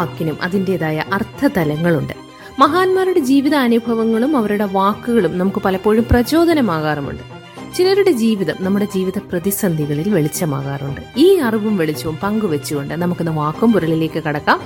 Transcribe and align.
വാക്കിനും 0.00 0.38
അതിന്റെതായ 0.42 1.04
അർത്ഥതലങ്ങളുണ്ട്. 1.12 2.14
മഹാന്മാരുടെ 2.58 3.20
ജീവിതാനുഭവങ്ങളും 3.20 4.36
അവരുടെ 4.36 4.64
വാക്കുകളും 4.64 5.38
നമുക്ക് 5.38 5.58
പലപ്പോഴും 5.58 6.06
പ്രചോദനമാകാറുമുണ്ട്. 6.10 7.24
ചിലരുടെ 7.76 8.12
ജീവിതം 8.12 8.54
നമ്മുടെ 8.60 8.86
ജീവിത 8.94 9.18
പ്രതിസന്ധികളിൽ 9.18 10.08
വെളിച്ചമാകാറുണ്ട്. 10.14 11.00
ഈ 11.16 11.36
അറിവും 11.36 11.76
വെളിച്ചവും 11.76 12.16
പങ്കുവെച്ചുകൊണ്ട് 12.16 12.94
നമുക്കിന്ന് 12.94 13.32
വാക്കും 13.32 13.72
പുരളിലേക്ക് 13.72 14.22
കടക്കാം. 14.22 14.60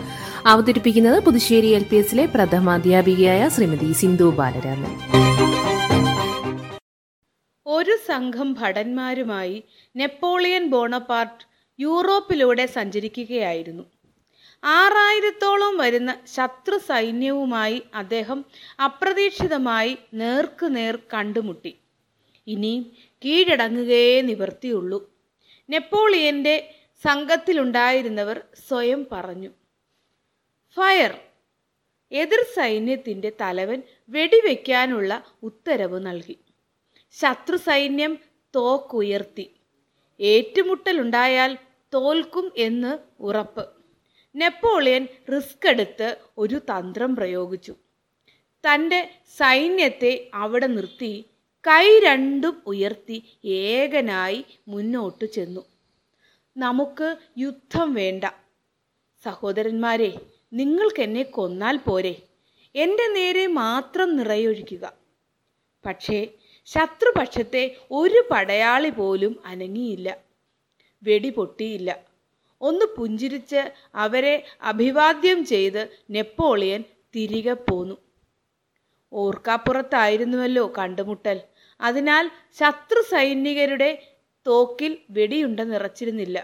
അവതരിപ്പിക്കുന്നത് 0.46 1.24
പുതുശ്ശേരി 1.24 1.66
എൽ 1.66 1.84
പി 1.90 1.96
എസിലെ 1.96 2.26
പ്രഥമാധ്യാപികയായ 2.26 3.48
ശ്രീമതി 3.48 3.92
സിന്ധു 3.92 4.24
ബാലരാമൻ. 4.24 4.92
ഒരു 7.66 7.96
സംഘം 8.08 8.56
ഭടന്മാരുമായി 8.60 9.64
നെപ്പോളിയൻ 9.96 10.70
ബോണപ്പാർട്ട് 10.70 11.44
യൂറോപ്പിലൂടെ 11.80 12.66
സഞ്ചരിക്കുകയായിരുന്നു. 12.66 13.84
ആറായിരത്തോളം 14.64 15.76
വരുന്ന 15.76 16.20
ശത്രു 16.34 16.78
സൈന്യവുമായി 16.78 17.82
അദ്ദേഹം 17.94 18.44
അപ്രതീക്ഷിതമായി 18.84 19.98
നേർക്കുനേർ 20.14 20.98
കണ്ടുമുട്ടി. 21.14 21.78
ഇനിയും 22.46 22.92
കീഴടങ്ങുകയേ 23.24 24.20
നിവർത്തിയുള്ളൂ 24.20 25.12
നെപ്പോളിയന്റെ 25.70 26.74
സംഘത്തിലുണ്ടായിരുന്നവർ 27.04 28.44
സ്വയം 28.68 29.06
പറഞ്ഞു 29.12 29.50
ഫയർ 30.76 31.20
എതിർ 32.12 32.46
സൈന്യത്തിന്റെ 32.56 33.32
തലവൻ 33.40 33.82
വെടിവെക്കാനുള്ള 34.08 35.22
ഉത്തരവ് 35.42 36.06
നൽകി. 36.06 36.38
ശത്രു 37.10 37.56
സൈന്യം 37.56 38.18
തോക്കുയർത്തി. 38.54 39.50
ഏറ്റുമുട്ടലുണ്ടായാൽ 40.20 41.58
തോൽക്കും 41.94 42.52
എന്ന് 42.56 43.22
ഉറപ്പ്. 43.22 43.73
നെപ്പോളിയൻ 44.36 45.08
റിസ്ക് 45.34 45.68
എടുത്ത് 45.68 46.16
ഒരു 46.38 46.58
തന്ത്രം 46.58 47.16
പ്രയോഗിച്ചു. 47.16 47.74
തന്റെ 48.64 49.10
സൈന്യത്തെ 49.36 50.30
അവിടെ 50.34 50.66
നിർത്തി 50.66 51.24
കൈ 51.66 51.98
രണ്ടും 51.98 52.62
ഉയർത്തി 52.66 53.38
ഏകനായി 53.44 54.44
മുന്നോട്ട് 54.68 55.24
ചെന്നു. 55.24 55.64
നമുക്ക് 56.56 57.16
യുദ്ധം 57.38 57.94
വേണ്ട. 57.94 58.24
സഹോദരന്മാരെ 59.24 60.20
നിങ്ങൾക്ക് 60.52 61.02
എന്നെ 61.02 61.22
കൊന്നാൽ 61.22 61.76
പോരെ. 61.76 62.22
എന്റെ 62.74 63.06
നേരെ 63.12 63.46
മാത്രം 63.46 64.16
നിറയൊഴിക്കുക. 64.16 64.92
പക്ഷേ 65.86 66.28
ശത്രുപക്ഷത്തെ 66.66 67.76
ഒരു 67.90 68.28
പടയാളി 68.30 68.90
പോലും 68.90 69.42
അനങ്ങിയില്ല. 69.44 70.18
വെടി 71.02 71.30
പൊട്ടിയില്ല. 71.30 72.13
ഒന്ന് 72.68 72.86
പുഞ്ചിരിച്ച് 72.96 73.62
അവരെ 74.04 74.34
അഭിവാദ്യം 74.62 75.40
ചെയ്ത് 75.52 75.82
നെപ്പോളിയൻ 76.10 76.82
തിരികെ 77.14 77.56
പോന്നു. 77.66 77.96
ഓർക്കാപ്പുറത്തായിരുന്നുവല്ലോ 79.12 80.64
കണ്ടുമുട്ടൽ. 80.78 81.38
അതിനാൽ 81.80 82.24
ശത്രു 82.58 83.02
സൈനികരുടെ 83.10 83.90
തോക്കിൽ 84.46 84.92
വെടിയുണ്ട 85.10 85.60
നിറച്ചിരുന്നില്ല. 85.72 86.38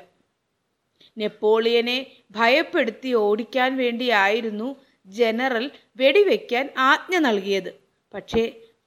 നെപ്പോളിയനെ 1.18 1.98
ഭയപ്പെടുത്തി 2.30 3.10
ഓടിക്കാൻ 3.26 3.70
വേണ്ടിയായിരുന്നു 3.76 4.68
ജനറൽ 5.08 5.66
വെടിവെക്കാൻ 5.96 6.66
ആജ്ഞ 6.90 7.16
നൽകിയത്. 7.26 7.70
പക്ഷേ 8.14 8.42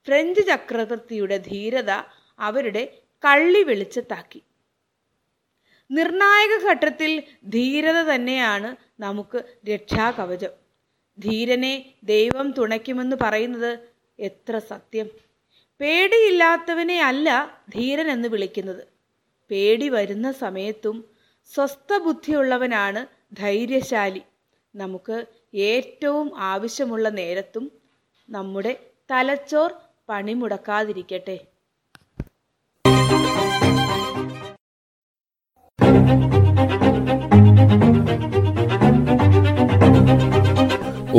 ഫ്രഞ്ച് 0.07 0.41
ചക്രവർത്തിയുടെ 0.47 1.37
ധീരത 1.49 1.91
അവരുടെ 2.39 2.83
കള്ളി 3.23 3.61
വെളിച്ചത്താക്കി. 3.63 4.41
നിർണായക 5.91 6.67
ഘട്ടത്തിൽ 6.69 7.23
ധീരത 7.45 8.15
തന്നെയാണ് 8.15 8.75
നമുക്ക് 9.01 9.43
രക്ഷാകവചം. 9.67 10.49
ധീരനെ 11.19 11.93
ദൈവം 12.03 12.51
തുണയ്ക്കുമെന്ന് 12.51 13.15
പറയുന്നത് 13.21 13.79
എത്ര 14.19 14.57
സത്യം. 14.57 15.07
പേടിയില്ലാത്തവനെ 15.81 17.01
അല്ല 17.01 17.59
ധീരൻ 17.75 18.11
എന്ന് 18.11 18.29
വിളിക്കുന്നത്. 18.29 18.87
പേടി 19.51 19.89
വരുന്ന 19.89 20.31
സമയത്തും 20.31 21.05
സ്വസ്ഥ 21.45 21.97
ബുദ്ധിയുള്ളവനാണ് 21.97 23.07
ധൈര്യശാലി. 23.35 24.21
നമുക്ക് 24.75 25.25
ഏറ്റവും 25.55 26.39
ആവശ്യമുള്ള 26.39 27.09
നേരത്തും 27.09 27.71
നമ്മുടെ 28.29 28.79
തലച്ചോർ 29.11 29.73
പണിമുടക്കാതിരിക്കട്ടെ. 30.09 31.52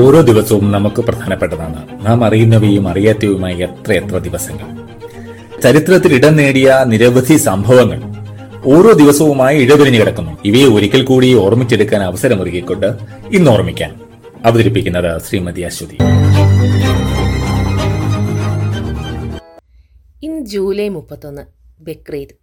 ഓരോ 0.02 0.20
ദിവസവും 0.20 0.72
നമുക്ക് 0.72 1.02
പ്രധാനപ്പെട്ടതാണ്. 1.02 2.06
നാം 2.06 2.24
അറിയുന്നവയും 2.24 2.88
അറിയാത്തവയുമായ 2.88 3.54
എത്രയെത്ര 3.54 4.18
ദിവസങ്ങൾ. 4.18 4.84
ചരിത്രത്തിൽ 5.60 6.14
ഇടം 6.14 6.36
നേടിയ 6.36 6.84
നിരവധി 6.86 7.36
സംഭവങ്ങൾ 7.36 8.02
ഓരോ 8.64 8.92
ദിവസവുമായി 8.92 9.62
ഇടപിരിഞ്ഞു 9.62 10.00
കിടക്കുന്നു. 10.00 10.38
ഇവയെ 10.44 10.64
ഒരിക്കൽ 10.64 11.04
കൂടി 11.04 11.34
ഓർമ്മിച്ചെടുക്കാൻ 11.34 12.02
അവസരമൊരുക്കിക്കൊണ്ട് 12.02 12.86
ഇന്ന് 13.32 13.50
ഓർമ്മിക്കാൻ 13.50 14.00
അവതരിപ്പിക്കുന്നത് 14.44 15.20
ശ്രീമതി 15.20 15.60
അശ്വതി. 15.60 15.98
ഇന്ന് 20.22 20.46
ജൂലൈ 20.46 20.88
മുപ്പത്തൊന്ന് 20.88 21.42
ബക്രീദ്. 21.80 22.34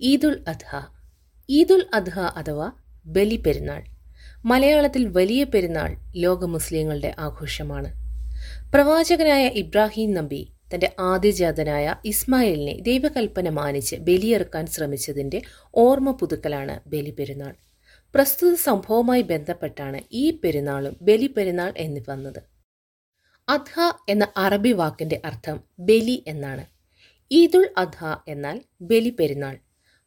ഈദുൽ 0.00 0.38
അദ്ഹ. 0.48 0.76
ഈദുൽ 1.50 1.84
അദ്ഹ 1.94 2.18
അഥവാ 2.18 2.70
ബലി 3.16 3.38
പെരുന്നാൾ 3.46 3.82
മലയാളത്തിൽ 4.44 5.02
വലിയ 5.06 5.44
പെരുന്നാൾ 5.44 5.90
ലോക 6.14 6.44
മുസ്ലിങ്ങളുടെ 6.44 7.14
ആഘോഷമാണ്. 7.18 7.90
പ്രവാചകനായ 8.72 9.46
ഇബ്രാഹിം 9.62 10.10
നബി 10.14 10.42
തന്റെ 10.74 10.88
ആദ്യജാതനായ 11.00 11.94
ഇസ്മായിലിനെ 12.04 12.74
ദൈവകൽപ്പന 12.80 13.48
മാനിച്ച് 13.48 13.96
ബലിയിറക്കാൻ 13.96 14.66
ശ്രമിച്ചതിന്റെ 14.66 15.42
ഓർമ്മ 15.74 16.10
പുതുക്കലാണ് 16.10 16.80
ബലി 16.86 17.14
പെരുന്നാൾ 17.18 17.54
പ്രസ്തുത 18.14 18.54
സംഭവവുമായി 18.54 19.22
ബന്ധപ്പെട്ടാണ് 19.22 19.98
ഈ 20.12 20.24
പെരുന്നാളും 20.44 20.94
ബലി 21.02 21.26
പെരുന്നാൾ 21.26 21.72
എന്ന് 21.76 22.00
വന്നത്. 22.08 22.40
അദ്ഹ 23.48 23.76
എന്ന 24.08 24.24
അറബി 24.36 24.72
വാക്കിന്റെ 24.72 25.20
അർത്ഥം 25.24 25.58
ബലി 25.78 26.24
എന്നാണ്. 26.26 26.64
ഈദുൽ 27.30 27.66
അദ്ഹ 27.76 28.04
എന്നാൽ 28.28 28.56
ബലി 28.80 29.12
പെരുന്നാൾ 29.20 29.56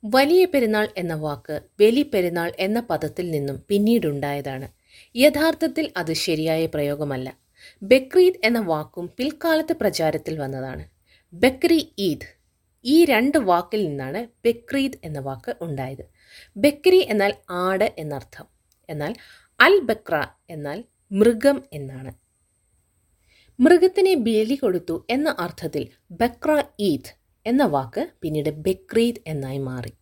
വലിയ 0.04 0.46
പെരുന്നാൾ 0.46 0.90
എന്ന 0.98 1.14
വാക്ക് 1.16 1.62
ബലി 1.80 2.12
പെരുന്നാൾ 2.14 2.54
എന്ന 2.60 2.80
പദത്തിൽ 2.80 3.32
നിന്നും 3.32 3.64
പിന്നീടുണ്ടായതാണ്. 3.70 4.68
യഥാർത്ഥത്തിൽ 5.16 5.94
അത് 5.98 6.14
ശരിയായ 6.14 6.66
പ്രയോഗമല്ല. 6.66 7.38
ബക്രീദ് 7.84 8.42
എന്ന 8.44 8.60
വാക്കും 8.60 9.12
പിൽക്കാലത്ത് 9.18 9.74
പ്രചാരത്തിൽ 9.74 10.40
വന്നതാണ്. 10.40 10.86
ബക്രി 11.34 11.94
ഈദ്. 11.98 12.28
ഈ 12.86 13.06
രണ്ട് 13.06 13.38
വാക്കിൽ 13.38 13.88
നിന്നാണ് 13.88 14.28
ബക്രീദ് 14.48 15.00
എന്ന 15.04 15.20
വാക്ക് 15.20 15.56
ഉണ്ടായത്. 15.62 16.06
ബക്രി 16.58 17.00
എന്നാൽ 17.10 17.34
ആട് 17.50 17.94
എന്നർത്ഥം. 17.98 18.46
എന്നാൽ 18.90 19.16
അൽ 19.60 19.80
ബക്ര 19.80 20.28
എന്നാൽ 20.50 20.84
മൃഗം 21.12 21.64
എന്നാണ്. 21.74 22.14
മൃഗത്തിനെ 23.60 24.14
ബലി 24.14 24.56
കൊടുത്തു 24.56 25.06
എന്ന 25.10 25.36
അർത്ഥത്തിൽ 25.40 25.88
ബക്ര 26.12 26.64
ഈദ് 26.80 27.23
എന്ന 27.46 27.64
വാക്ക് 27.64 28.10
പിന്നീട് 28.22 28.50
ബക്രീദ് 28.50 29.22
എന്നായി 29.28 29.58
മാറി. 29.58 29.94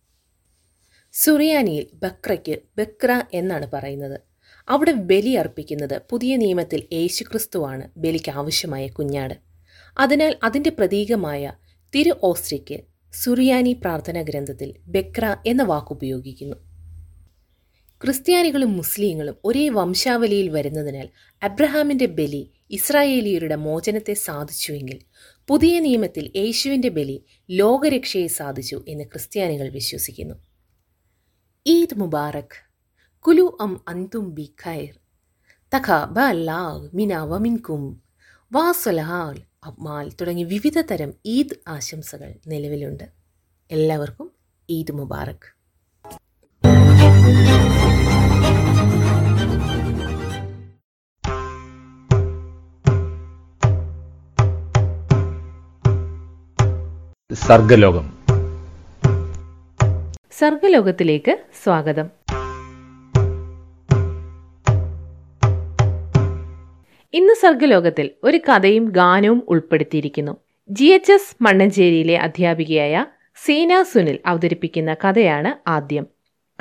സുറിയാനിയിൽ 1.12 1.86
ബക്രയ്ക്ക് 1.94 2.58
ബക്ര 2.78 3.22
എന്നാണ് 3.34 3.66
പറയുന്നത്. 3.72 4.20
അവിടെ 4.68 4.92
ബലി 4.92 5.32
അർപ്പിക്കുന്നത് 5.34 6.02
പുതിയ 6.10 6.36
നിയമത്തിൽ 6.36 6.88
യേശുക്രിസ്തുവാണ് 6.92 7.90
ബലിക്ക് 7.96 8.30
ആവശ്യമായ 8.30 8.86
കുഞ്ഞാട്. 8.88 9.34
അതിനാൽ 9.98 10.36
അതിന്റെ 10.42 10.70
പ്രതീകമായ 10.70 11.52
തിരു 11.94 12.16
ഓസ്ട്രിക്ക് 12.22 12.78
സുറിയാനി 13.12 13.72
പ്രാർത്ഥനാ 13.72 14.22
ഗ്രന്ഥത്തിൽ 14.22 14.74
ബക്ര 14.86 15.36
എന്ന 15.46 15.62
വാക്കുപയോഗിക്കുന്നു 15.62 16.56
ക്രിസ്ത്യാനികളും 18.00 18.76
മുസ്ലിങ്ങളും 18.76 19.36
ഒരേ 19.44 19.68
വംശാവലിയിൽ 19.68 20.48
വരുന്നതിനാൽ 20.48 21.08
അബ്രഹാമിന്റെ 21.42 22.06
ബലി 22.06 22.50
ഇസ്രായേലിയരുടെ 22.72 23.54
മോചനത്തെ 23.54 24.14
സാധിച്ചുവെങ്കിൽ 24.14 25.00
പുതിയ 25.48 25.80
നിയമത്തിൽ 25.80 26.32
യേശുവിന്റെ 26.36 26.88
ബലി 26.88 27.24
ലോകരക്ഷയെ 27.50 28.26
സാധിച്ചു 28.26 28.84
എന്ന് 28.88 29.04
ക്രിസ്ത്യാനികൾ 29.04 29.68
വിശ്വസിക്കുന്നു. 29.68 30.34
ഈദ് 31.66 31.98
മുബാറക്. 31.98 32.70
കുലു 33.18 33.58
അം 33.60 33.80
അന്തും 33.88 34.34
ബി 34.34 34.54
ഖൈർ. 34.66 34.94
തഖ 35.74 36.04
ബ 36.04 36.18
അല്ലാഹ് 36.18 36.90
മിന 36.94 37.18
വമിൻകും 37.18 38.02
വാസലഹാൽ 38.52 39.42
അബ്മാൽ 39.64 40.12
തുടങ്ങി 40.20 40.44
വിവിധ 40.44 40.80
തരം 40.80 41.14
ഈദ് 41.26 41.54
ആശംസകൾ 41.68 42.34
നിലവിലുണ്ട്. 42.46 43.04
എല്ലാവർക്കും 43.70 44.30
ഈദ് 44.70 44.92
മുബാറക്. 44.92 45.62
സർഗലോകം. 57.34 58.12
സർഗലോകത്തിലേക്ക് 60.32 61.38
സ്വാഗതം. 61.64 62.10
ഇന്ന് 67.14 67.34
സർഗലോകത്തിൽ 67.34 68.10
ഒരു 68.24 68.40
കഥയും 68.48 68.84
ഗാനവും 68.84 69.42
ഉൾപ്പെടുത്തിയിരിക്കുന്നു. 69.48 70.36
ജി 70.70 70.84
എച്ച് 70.84 71.12
എസ് 71.12 71.42
മണ്ണഞ്ചേരിയിലെ 71.42 72.18
അധ്യാപികയായ 72.18 73.06
സീന 73.44 73.82
സുനിൽ 73.82 74.18
അവതരിപ്പിക്കുന്ന 74.26 74.94
കഥയാണ് 74.94 75.70
ആദ്യം. 75.70 76.06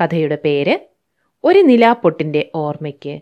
കഥയുടെ 0.02 0.38
പേര് 0.46 0.80
ഒരു 1.44 1.60
നിലാപ്പൊട്ടിന്റെ 1.60 2.52
ഓർമ്മയ്ക്ക്. 2.56 3.20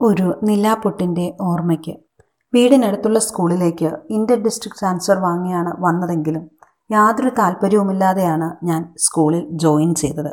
ഒരു 0.00 0.40
നിലാപ്പൊട്ടിന്റെ 0.42 1.32
ഓർമ്മയ്ക്ക്. 1.40 2.09
വീടിനടുത്തുള്ള 2.52 3.18
സ്കൂളിലേക്ക് 3.18 3.90
ഇന്റർ 4.16 4.38
ഡിസ്ട്രിക്ട് 4.46 4.78
ട്രാൻസ്ഫർ 4.78 5.18
വാങ്ങിയാണ് 5.26 5.72
വന്നതെങ്കിലും 5.84 6.44
യാതൊരു 6.90 7.30
താല്പര്യവുമില്ലാതെയാണ് 7.38 8.48
ഞാൻ 8.68 8.80
സ്കൂളിൽ 8.96 9.42
ജോയിൻ 9.64 9.90
ചെയ്തത്. 9.94 10.32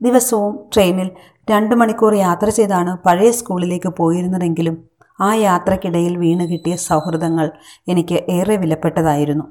ദിവസവും 0.00 0.52
ട്രെയിനിൽ 0.72 1.08
രണ്ട് 1.50 1.74
മണിക്കൂർ 1.74 2.12
യാത്ര 2.26 2.48
ചെയ്താണ് 2.50 2.92
പഴയ 3.06 3.30
സ്കൂളിലേക്ക് 3.30 3.90
പോയിരുന്നതെങ്കിലും 4.00 4.76
ആ 5.18 5.30
യാത്രക്കിടയിൽ 5.34 6.14
വീണ് 6.16 6.44
കിട്ടിയ 6.50 6.74
സൗഹൃദങ്ങൾ 6.88 7.46
എനിക്ക് 7.88 8.18
ഏറെ 8.36 8.56
വിലപ്പെട്ടതായിരുന്നു. 8.56 9.46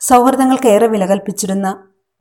സൗഹൃദങ്ങൾക്ക് 0.00 0.68
ഏറെ 0.68 0.86
വില 0.86 1.04
കൽപ്പിച്ചിരുന്ന 1.06 1.68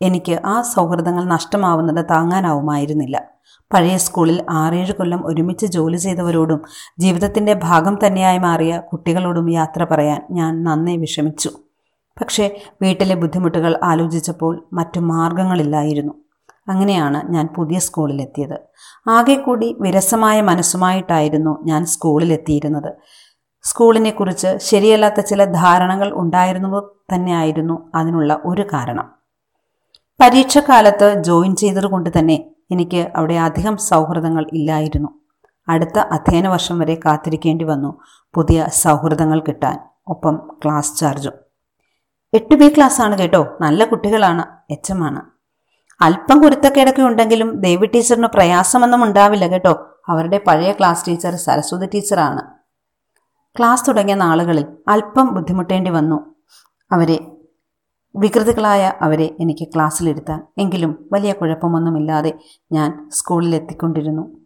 എനിക്ക് 0.01 0.41
ആ 0.45 0.61
സൗഹൃദങ്ങൾ 0.61 1.23
നഷ്ടമാവുന്നത് 1.23 2.05
താങ്ങാനാവുമായിരുന്നില്ല. 2.05 3.37
പഴയ 3.73 3.97
സ്കൂളിൽ 3.97 4.45
ആറേഴ് 4.49 4.93
കൊല്ലം 4.93 5.27
ഒരുമിച്ച് 5.27 5.65
ജോലി 5.65 5.97
ചെയ്തവരോടും 5.97 6.61
ജീവിതത്തിന്റെ 6.99 7.53
ഭാഗം 7.53 7.99
തന്നെയായി 8.07 8.37
മാറിയ 8.37 8.79
കുട്ടികളോടും 8.79 9.49
യാത്ര 9.49 9.83
പറയാൻ 9.83 10.27
ഞാൻ 10.31 10.63
നന്നേ 10.63 10.97
വിഷമിച്ചു. 10.97 11.49
പക്ഷേ 12.21 12.61
വീട്ടിലെ 12.81 13.15
ബുദ്ധിമുട്ടുകൾ 13.15 13.79
ആലോചിച്ചപ്പോൾ 13.83 14.67
മറ്റു 14.73 14.99
മാർഗങ്ങളില്ലായിരുന്നു. 14.99 16.13
അങ്ങനെയാണ് 16.67 17.33
ഞാൻ 17.33 17.49
പുതിയ 17.57 17.79
സ്കൂളിലെത്തിയത്. 17.79 18.59
ആകെ 19.09 19.35
കൂടി 19.35 19.75
വിരസമായ 19.79 20.41
മനസ്സുമായിട്ടായിരുന്നു 20.41 21.63
ഞാൻ 21.63 21.85
സ്കൂളിലെത്തിയിരുന്നത്. 21.85 22.93
സ്കൂളിനെക്കുറിച്ച് 23.63 24.57
ശരിയല്ലാത്ത 24.57 25.19
ചില 25.19 25.45
ധാരണകൾ 25.45 26.11
ഉണ്ടായിരുന്നു 26.13 26.89
തന്നെയായിരുന്നു 27.15 27.91
അതിനുള്ള 27.95 28.39
ഒരു 28.45 28.61
കാരണം. 28.61 29.16
പരീക്ഷക്കാലത്ത് 30.19 31.07
ജോയിൻ 31.25 31.51
ചെയ്തതുകൊണ്ട് 31.61 32.07
തന്നെ 32.15 32.37
എനിക്ക് 32.73 33.01
അവിടെ 33.15 33.35
അധികം 33.47 33.75
സൗഹൃദങ്ങൾ 33.89 34.43
ഇല്ലായിരുന്നു. 34.57 35.09
അടുത്ത 35.67 35.97
അധ്യയന 36.15 36.47
വർഷം 36.53 36.75
വരെ 36.81 36.95
കാത്തിരിക്കേണ്ടി 37.05 37.65
വന്നു 37.71 37.91
പുതിയ 38.35 38.59
സൗഹൃദങ്ങൾ 38.81 39.39
കിട്ടാൻ 39.47 39.77
ഒപ്പം 40.13 40.35
ക്ലാസ് 40.61 40.95
ചാർജും. 40.99 41.35
എട്ട് 42.33 42.55
ബി 42.61 42.69
ആണ് 43.05 43.15
കേട്ടോ 43.21 43.41
നല്ല 43.61 43.83
കുട്ടികളാണ് 43.91 44.45
എച്ച് 44.75 44.91
എം 44.91 45.01
ആണ്. 45.09 45.21
അല്പം 46.01 46.37
കുരുത്തക്കേടൊക്കെ 46.43 47.03
ഉണ്ടെങ്കിലും 47.09 47.49
ദേവി 47.61 47.87
ടീച്ചറിന് 47.93 48.29
പ്രയാസമൊന്നും 48.35 49.01
ഉണ്ടാവില്ല 49.07 49.45
കേട്ടോ 49.53 49.73
അവരുടെ 50.11 50.37
പഴയ 50.47 50.71
ക്ലാസ് 50.79 51.05
ടീച്ചർ 51.07 51.33
സരസ്വതി 51.45 51.87
ടീച്ചറാണ്. 51.93 52.41
ക്ലാസ് 53.55 53.85
തുടങ്ങിയ 53.87 54.15
നാളുകളിൽ 54.25 54.65
അല്പം 54.93 55.27
ബുദ്ധിമുട്ടേണ്ടി 55.35 55.91
വന്നു. 55.99 56.19
അവരെ 56.91 57.17
വികൃതികളായ 58.17 58.93
അവരെ 59.01 59.35
എനിക്ക് 59.39 59.67
ക്ലാസ്സിലിരുത്താൻ. 59.67 60.43
എങ്കിലും 60.57 61.09
വലിയ 61.11 61.33
കുഴപ്പമൊന്നുമില്ലാതെ 61.33 62.39
ഞാൻ 62.71 63.09
സ്കൂളിലെത്തിക്കൊണ്ടിരുന്നു. 63.11 64.37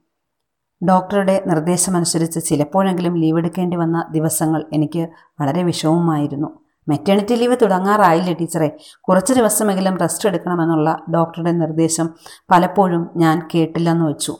ഡോക്ടറുടെ 0.89 1.43
നിർദ്ദേശമനുസരിച്ച് 1.47 2.45
ചിലപ്പോഴെങ്കിലും 2.45 3.17
ലീവ് 3.17 3.37
എടുക്കേണ്ടി 3.37 3.77
വന്ന 3.77 4.07
ദിവസങ്ങൾ 4.11 4.65
എനിക്ക് 4.73 5.09
വളരെ 5.41 5.63
വിഷമമായിരുന്നു. 5.63 6.59
മെറ്റേണിറ്റി 6.87 7.35
ലീവ് 7.35 7.57
തുടങ്ങാറായില്ല 7.61 8.33
ടീച്ചറെ? 8.33 8.77
കുറച്ച് 9.01 9.33
ദിവസമെങ്കിലും 9.33 9.97
റെസ്റ്റ് 9.97 10.29
എടുക്കണമെന്നുള്ള 10.29 11.05
ഡോക്ടറുടെ 11.13 11.51
നിർദ്ദേശം 11.51 12.09
പലപ്പോഴും 12.51 13.09
ഞാൻ 13.15 13.47
കേട്ടില്ലെന്ന് 13.55 14.05
വെച്ചു. 14.05 14.37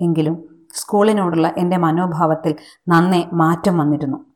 എങ്കിലും 0.00 0.66
സ്കൂളിനോടുള്ള 0.74 1.54
എന്റെ 1.58 1.76
മനോഭാവത്തിൽ 1.76 2.54
നന്നേ 2.88 3.28
മാറ്റം 3.32 3.78
വന്നിരുന്നു. 3.78 4.27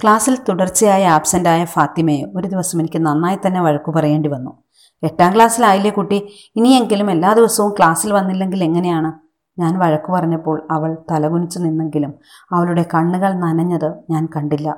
ക്ലാസ്സിൽ 0.00 0.38
തുടർച്ചയായി 0.48 1.02
ആബ്സെന്റായ 1.02 1.64
ഫാത്തിമയെ 1.64 2.22
ഒരു 2.36 2.46
ദിവസം 2.48 2.80
എനിക്ക് 2.80 3.06
നന്നായി 3.06 3.38
തന്നെ 3.46 3.60
വഴക്കു 3.60 3.90
പറയേണ്ടി 3.90 4.28
വന്നു. 4.28 4.62
എട്ടാം 5.02 5.34
ക്ലാസ്സിലായില്ലേ 5.34 5.90
കുട്ടി? 5.90 6.18
ഇനിയെങ്കിലും 6.56 7.10
എല്ലാ 7.10 7.32
ദിവസവും 7.32 7.70
ക്ലാസ്സിൽ 7.72 8.12
വന്നില്ലെങ്കിൽ 8.12 8.64
എങ്ങനെയാണ്? 8.64 9.12
ഞാൻ 9.58 9.78
വഴക്കു 9.78 10.12
പറഞ്ഞപ്പോൾ 10.12 10.68
അവൾ 10.70 10.96
തലകുനിച്ചു 11.10 11.58
നിന്നെങ്കിലും 11.58 12.14
അവളുടെ 12.52 12.84
കണ്ണുകൾ 12.94 13.32
നനഞ്ഞത് 13.32 13.94
ഞാൻ 14.10 14.28
കണ്ടില്ല. 14.36 14.76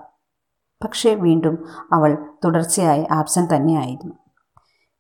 പക്ഷേ 0.85 1.15
വീണ്ടും 1.15 1.65
അവൾ 1.93 2.19
തുടർച്ചയായി 2.45 3.07
ആബ്സെന്റ് 3.11 3.55
തന്നെയായിരുന്നു. 3.55 4.15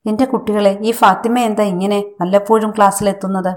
എന്റെ 0.06 0.24
കുട്ടികളെ 0.24 0.78
ഈ 0.80 0.90
ഫാത്തിമ 0.90 1.38
എന്താ 1.38 1.62
ഇങ്ങനെ 1.62 1.98
വല്ലപ്പോഴും 2.20 2.70
ക്ലാസ്സിലെത്തുന്നത്? 2.70 3.56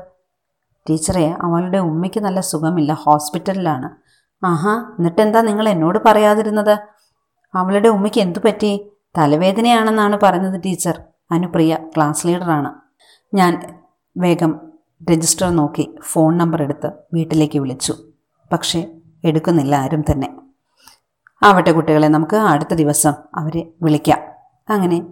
ടീച്ചറെ 0.90 1.36
അവളുടെ 1.42 1.78
ഉമ്മയ്ക്ക് 1.78 2.20
നല്ല 2.20 2.40
സുഖമില്ല. 2.40 2.94
ഹോസ്പിറ്റലിലാണ്. 2.94 4.07
ആഹാ 4.44 4.74
എന്നിട്ടെന്താ 5.00 5.42
നിങ്ങൾ 5.42 5.70
എന്നോട് 5.70 6.00
പറയാതിരുന്നത്? 6.06 6.80
അവളുടെ 7.56 7.90
ഉമ്മയ്ക്ക് 7.90 8.20
എന്തു 8.20 8.40
പറ്റി? 8.40 8.92
തലവേദനയാണെന്നാണ് 9.18 10.20
പറഞ്ഞത് 10.24 10.62
ടീച്ചർ. 10.66 11.02
അനുപ്രിയ 11.32 11.78
ക്ലാസ് 11.96 12.28
ലീഡറാണ്. 12.28 12.74
ഞാൻ 13.34 13.82
വേഗം 14.18 14.60
രജിസ്റ്റർ 15.12 15.50
നോക്കി 15.50 15.98
ഫോൺ 16.02 16.38
നമ്പർ 16.38 16.64
എടുത്ത് 16.64 16.92
വീട്ടിലേക്ക് 17.14 17.60
വിളിച്ചു. 17.60 17.94
പക്ഷേ 18.52 18.96
എടുക്കുന്നില്ല 19.26 19.76
ആരും 19.76 20.04
തന്നെ. 20.12 20.36
ആവട്ടെ 21.44 21.72
കുട്ടികളെ 21.72 22.08
നമുക്ക് 22.08 22.36
അടുത്ത 22.36 22.74
ദിവസം 22.74 23.14
അവരെ 23.36 23.72
വിളിക്കാം. 23.82 24.20
അങ്ങനെ 24.70 25.08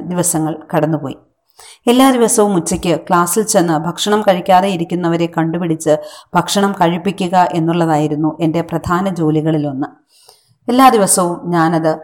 ദിവസങ്ങൾ 0.00 0.66
കടന്നുപോയി. 0.74 1.16
എല്ലാ 1.86 2.10
ദിവസവും 2.10 2.54
ഉച്ചയ്ക്ക് 2.54 3.00
ക്ലാസ്സിൽ 3.00 3.42
ചെന്ന് 3.42 3.78
ഭക്ഷണം 3.78 4.22
കഴിക്കാതെ 4.22 4.68
ഇരിക്കുന്നവരെ 4.68 5.32
കണ്ടുപിടിച്ച് 5.38 5.96
ഭക്ഷണം 6.34 6.72
കഴിപ്പിക്കുക 6.72 7.48
എന്നുള്ളതായിരുന്നു 7.52 8.38
എന്റെ 8.40 8.60
പ്രധാന 8.60 9.08
ജോലികളിലൊന്ന്. 9.08 9.86
എല്ലാ 10.68 10.88
ദിവസവും 10.88 11.50
ഞാനത് 11.50 11.98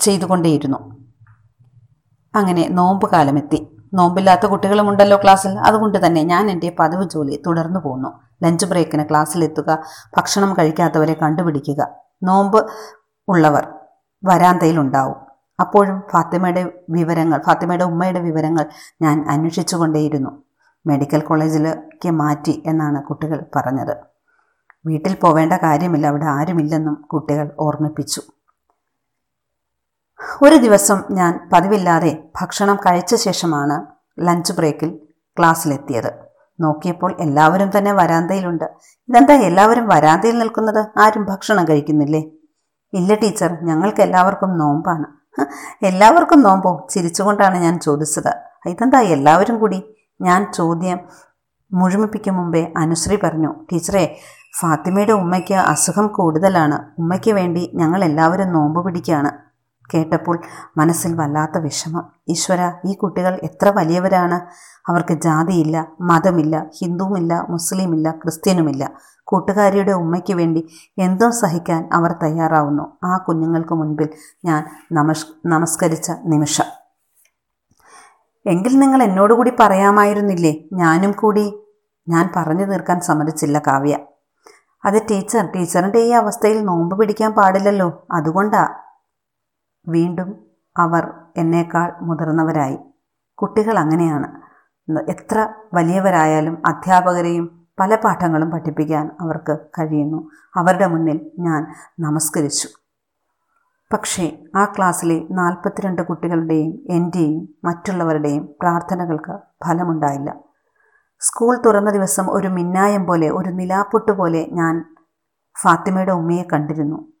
ചെയ്തുകൊണ്ടേയിരുന്നു. 0.00 0.98
അങ്ങനെ 2.34 2.68
നോമ്പ് 2.68 3.10
കാലമെത്തി. 3.10 3.78
നോമ്പില്ലാത്ത 3.94 4.46
കുട്ടികളുമുണ്ടല്ലോ 4.46 5.16
ക്ലാസ്സിൽ. 5.16 5.58
അതുകൊണ്ട് 5.58 6.06
തന്നെ 6.06 6.22
ഞാൻ 6.22 6.50
എന്റെ 6.50 6.76
പതിവ് 6.78 7.10
ജോലി 7.10 7.42
തുടർന്നു 7.46 7.80
പോന്നു. 7.80 8.20
ലഞ്ച് 8.42 8.66
ബ്രേക്കിന് 8.66 9.04
ക്ലാസ്സിലെത്തുക 9.04 9.78
ഭക്ഷണം 10.16 10.54
കഴിക്കാത്തവരെ 10.58 11.14
കണ്ടുപിടിക്കുക. 11.14 11.88
നോമ്പ് 12.22 12.66
ഉള്ളവർ 13.28 13.68
വരാന്തയിലുണ്ടാവും. 14.24 15.27
അപ്പോഴും 15.60 16.02
ഫാത്തിമയുടെ 16.12 16.84
വിവരങ്ങൾ 16.90 17.42
ഫാത്തിമയുടെ 17.46 17.84
ഉമ്മയുടെ 17.84 18.20
വിവരങ്ങൾ 18.20 18.66
ഞാൻ 19.02 19.30
അന്വേഷിച്ചുകൊണ്ടേയിരുന്നു. 19.30 20.42
മെഡിക്കൽ 20.86 21.20
കോളേജിലേക്ക് 21.20 22.10
മാറ്റി 22.10 22.62
എന്നാണ് 22.66 23.02
കുട്ടികൾ 23.02 23.44
പറഞ്ഞത്. 23.56 23.96
വീട്ടിൽ 24.86 25.14
പോവേണ്ട 25.14 25.52
കാര്യമില്ല 25.52 26.06
അവിടെ 26.06 26.24
ആരുമില്ലെന്നും 26.24 26.94
കുട്ടികൾ 26.94 27.50
ഓർമ്മിപ്പിച്ചു. 27.58 28.22
ഒരു 30.42 30.54
ദിവസം 30.54 31.00
ഞാൻ 31.10 31.50
പതിവില്ലാതെ 31.52 32.24
ഭക്ഷണം 32.40 32.76
കഴിച്ച 32.76 33.14
ശേഷമാണ് 33.14 33.86
ലഞ്ച് 34.20 34.52
ബ്രേക്കിൽ 34.52 34.98
ക്ലാസ്സിലെത്തിയത്. 35.38 36.12
നോക്കിയപ്പോൾ 36.60 37.16
എല്ലാവരും 37.20 37.78
തന്നെ 37.78 37.92
വരാന്തയിലുണ്ട്. 37.92 38.64
ഇതെന്താ 39.08 39.34
എല്ലാവരും 39.34 39.88
വരാന്തയിൽ 39.88 40.38
നിൽക്കുന്നത്? 40.38 40.86
ആരും 40.98 41.24
ഭക്ഷണം 41.24 41.68
കഴിക്കുന്നില്ലേ? 41.68 42.24
ഇല്ല 42.92 43.14
ടീച്ചർ 43.14 43.58
ഞങ്ങൾക്ക് 43.62 44.00
എല്ലാവർക്കും 44.00 44.58
നോമ്പാണ്. 44.58 45.04
"ഹ, 45.04 45.27
എല്ലാവർക്കും 45.82 46.40
നോമ്പോ 46.42 46.88
ചിരിച്ചുകൊണ്ടാണ് 46.90 47.56
ഞാൻ 47.56 47.80
ചോദിച്ചത്. 47.80 48.32
ഇതെന്താ 48.66 49.00
എല്ലാവരും 49.00 49.58
കൂടി? 49.58 49.82
ഞാൻ 50.20 50.52
ചോദ്യം 50.52 50.98
മുഴുമിപ്പിക്കും 51.72 52.36
മുമ്പേ 52.36 52.72
അനുശ്രീ 52.76 53.16
പറഞ്ഞു 53.24 53.50
ടീച്ചറെ 53.72 54.16
ഫാത്തിമയുടെ 54.60 55.12
ഉമ്മയ്ക്ക് 55.12 55.54
അസുഖം 55.54 56.06
കൂടുതലാണ്. 56.06 56.78
ഉമ്മയ്ക്ക് 56.98 57.32
വേണ്ടി 57.32 57.70
ഞങ്ങൾ 57.74 58.04
എല്ലാവരും 58.04 58.52
നോമ്പ് 58.52 58.84
പിടിക്കുകയാണ്. 58.84 59.30
കേട്ടപ്പോൾ 59.92 60.36
മനസ്സിൽ 60.76 61.14
വല്ലാത്ത 61.14 61.58
വിഷമം. 61.58 62.04
ഈശ്വര 62.28 62.72
ഈ 62.84 62.94
കുട്ടികൾ 62.94 63.34
എത്ര 63.42 63.68
വലിയവരാണ്. 63.68 64.38
അവർക്ക് 64.88 65.14
ജാതിയില്ല 65.14 65.86
മതമില്ല 66.00 66.66
ഹിന്ദുവുമില്ല 66.78 67.46
മുസ്ലിമില്ല 67.50 68.10
ക്രിസ്ത്യനുമില്ല. 68.10 68.84
കൂട്ടുകാരിയുടെ 69.28 69.92
ഉമ്മയ്ക്ക് 69.92 70.34
വേണ്ടി 70.34 70.68
എന്തോ 70.98 71.30
സഹിക്കാൻ 71.30 71.88
അവർ 71.92 72.12
തയ്യാറാവുന്നു. 72.12 72.96
ആ 73.04 73.16
കുഞ്ഞുങ്ങൾക്ക് 73.16 73.74
മുൻപിൽ 73.74 74.08
ഞാൻ 74.44 74.64
നമസ് 74.92 75.26
നമസ്കരിച്ച 75.46 76.10
നിമിഷം. 76.24 76.64
എങ്കിൽ 78.46 78.78
നിങ്ങൾ 78.78 79.02
എന്നോടുകൂടി 79.02 79.52
പറയാമായിരുന്നില്ലേ? 79.60 80.54
ഞാനും 80.72 81.12
കൂടി. 81.12 81.62
ഞാൻ 82.08 82.32
പറഞ്ഞു 82.36 82.64
തീർക്കാൻ 82.64 83.00
സമ്മതിച്ചില്ല 83.00 83.58
കാവ്യ. 83.58 83.98
അത് 84.84 85.02
ടീച്ചർ 85.10 85.52
ടീച്ചറിന്റെ 85.52 85.98
ഈ 85.98 86.10
അവസ്ഥയിൽ 86.10 86.64
നോമ്പ് 86.64 86.98
പിടിക്കാൻ 86.98 87.32
പാടില്ലല്ലോ. 87.32 88.06
അതുകൊണ്ടാ. 88.12 88.74
വീണ്ടും 89.88 90.46
അവർ 90.76 91.12
എന്നേക്കാൾ 91.36 91.92
മുതിർന്നവരായി. 92.00 92.78
കുട്ടികൾ 93.34 93.78
അങ്ങനെയാണ്. 93.78 94.48
എത്ര 95.10 95.48
വലിയവരായാലും 95.74 96.62
അധ്യാപകരെയും 96.66 97.57
പല 97.80 97.94
പാഠങ്ങളും 97.94 98.50
പഠിപ്പിക്കാൻ 98.50 99.10
അവർക്ക് 99.20 99.58
കഴിയുന്നു. 99.78 100.30
അവരുടെ 100.56 100.86
മുന്നിൽ 100.86 101.30
ഞാൻ 101.38 101.66
നമസ്കരിച്ചു. 102.00 102.68
പക്ഷേ 103.92 104.38
ആ 104.56 104.64
ക്ലാസ്സിലെ 104.64 105.26
നാൽപ്പത്തിരണ്ട് 105.30 106.02
കുട്ടികളുടെയും 106.02 106.86
എന്റെയും 106.90 107.48
മറ്റുള്ളവരുടെയും 107.64 108.44
പ്രാർത്ഥനകൾക്ക് 108.60 109.38
ഫലമുണ്ടായില്ല. 109.66 110.34
സ്കൂൾ 111.20 111.62
തുറന്ന 111.66 111.90
ദിവസം 111.90 112.30
ഒരു 112.30 112.48
മിന്നായം 112.48 113.06
പോലെ 113.06 113.28
ഒരു 113.30 113.48
നിലാപ്പൊട്ട് 113.48 114.12
പോലെ 114.12 114.46
ഞാൻ 114.52 114.84
ഫാത്തിമയുടെ 115.62 116.12
ഉമ്മയെ 116.12 116.42
കണ്ടിരുന്നു. 116.52 117.12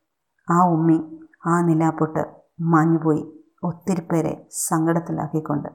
ആ 0.50 0.64
ഉമ്മി 0.64 1.26
ആ 1.46 1.60
നിലാപ്പൊട്ട് 1.60 2.24
മാഞ്ഞുപോയി. 2.60 3.32
ഒത്തിരി 3.62 4.00
പേരെ 4.00 4.46
സങ്കടത്തിലാക്കിക്കൊണ്ട്. 4.50 5.68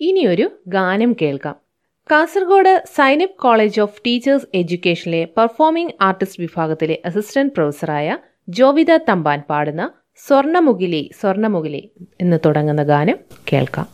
ഇനിയൊരു 0.00 0.50
ഗാനം 0.68 1.12
കേൾക്കാം. 1.22 1.67
കാസർഗോഡ് 2.10 2.72
സൈനപ്പ് 2.96 3.36
കോളേജ് 3.36 3.80
ഓഫ് 3.80 4.00
ടീച്ചേഴ്സ് 4.06 4.46
എഡ്യൂക്കേഷനിലെ 4.54 5.22
പെർഫോമിംഗ് 5.36 5.94
ആർട്ടിസ്റ്റ് 6.00 6.40
വിഭാഗത്തിലെ 6.42 6.96
അസിസ്റ്റന്റ് 7.04 7.54
പ്രൊഫസറായ 7.56 8.16
ജോവിത 8.48 8.92
തമ്പാൻ 9.08 9.40
പാടുന്ന 9.50 9.82
സ്വർണമുഗിലി 10.26 11.02
സ്വർണമുഗിലി 11.20 11.82
എന്ന് 12.20 12.38
തുടങ്ങുന്ന 12.46 12.82
ഗാനം 12.82 13.18
കേൾക്കാം. 13.44 13.86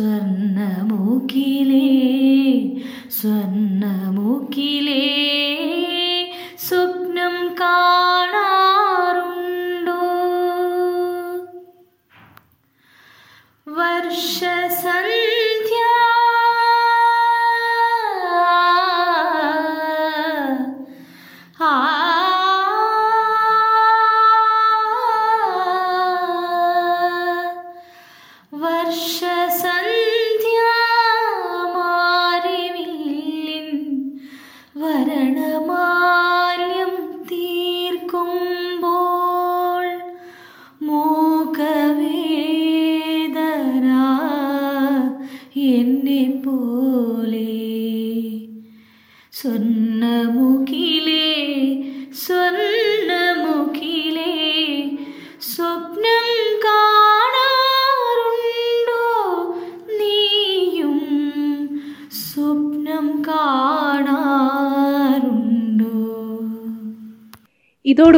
സ്വർണമുഖിലേ 0.00 1.86
സ്വർണമുഖിലേ 3.10 4.99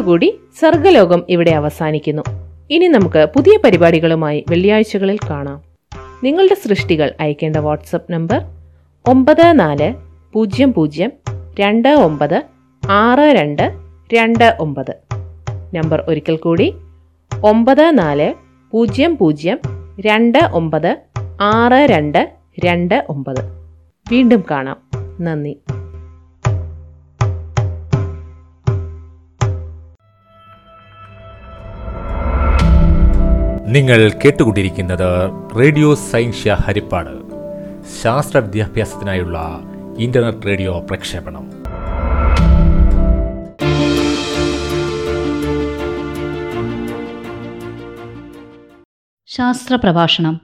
ഇതോടുകൂടി 0.03 0.29
സർഗലോകം 0.60 1.22
ഇവിടെ 1.29 1.51
അവസാനിക്കുന്നു. 1.51 2.24
ഇനി 2.69 2.88
നമുക്ക് 2.88 3.22
പുതിയ 3.36 3.53
പരിപാടികളുമായി 3.63 4.39
വെള്ളിയാഴ്ചകളിൽ 4.50 5.17
കാണാം. 5.29 5.60
നിങ്ങളുടെ 6.24 6.55
സൃഷ്ടികൾ 6.55 7.10
അയക്കേണ്ട 7.19 7.57
വാട്സപ്പ് 7.65 8.12
നമ്പർ 8.13 8.41
ഒമ്പത് 9.05 9.45
നാല് 9.60 9.88
പൂജ്യം 10.33 10.74
പൂജ്യം 10.74 11.12
രണ്ട് 11.60 11.89
ഒമ്പത് 12.07 12.36
ആറ് 12.83 13.27
രണ്ട് 13.38 13.63
രണ്ട് 14.13 14.57
ഒമ്പത്. 14.60 14.93
നമ്പർ 15.75 16.01
ഒരിക്കൽ 16.07 16.36
കൂടി 16.36 16.67
ഒമ്പത് 17.43 17.86
നാല് 17.98 18.27
പൂജ്യം 18.74 19.17
പൂജ്യം 19.17 19.60
രണ്ട് 20.00 20.41
ഒമ്പത് 20.53 20.91
ആറ് 21.53 21.81
രണ്ട് 21.93 22.22
രണ്ട് 22.65 23.05
ഒമ്പത്. 23.10 23.41
വീണ്ടും 24.12 24.43
കാണാം. 24.51 24.79
നന്ദി. 25.22 25.55
നിങ്ങൾ 33.74 34.12
കേട്ടുകൊണ്ടിരിക്കുന്നത് 34.25 35.32
റേഡിയോ 35.60 35.96
സയൻഷ്യ 35.96 36.58
ഹരിപ്പാട്. 36.60 37.10
ശാസ്ത്ര 38.03 38.38
വിദ്യാഭ്യാസത്തിനായുള്ള 38.38 39.62
ഇന്റർനെറ്റ് 40.00 40.48
റേഡിയോ 40.48 40.80
പ്രക്ഷേപണം. 40.80 41.51
ശാസ്ത്ര 49.27 49.75
പ്രഭാഷണം. 49.75 50.42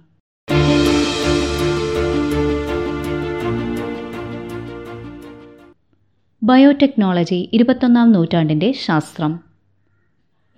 ബയോടെക്നോളജി 6.44 7.50
ഇരുപത്തൊന്നാം 7.54 8.12
നൂറ്റാണ്ടിന്റെ 8.12 8.72
ശാസ്ത്രം. 8.72 9.49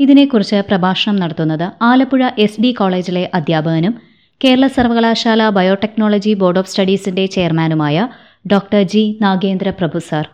ഇതിനെക്കുറിച്ച് 0.02 0.56
പ്രഭാഷണം 0.70 1.16
നടത്തുന്നത് 1.16 1.66
ആലപ്പുഴ 1.82 2.30
എസ് 2.38 2.62
ഡി 2.62 2.72
കോളേജിലെ 2.72 3.32
അധ്യാപകനും 3.34 3.94
കേരള 4.42 4.68
സർവകലാശാല 4.68 5.50
ബയോടെക്നോളജി 5.50 6.34
ബോർഡ് 6.34 6.60
ഓഫ് 6.60 6.70
സ്റ്റഡീസിന്റെ 6.70 7.26
ചെയർമാനുമായ 7.26 8.10
doctor 8.52 8.82
G 8.84 9.18
Nagendra 9.22 9.70
Prabhu 9.70 10.00
sir. 10.00 10.26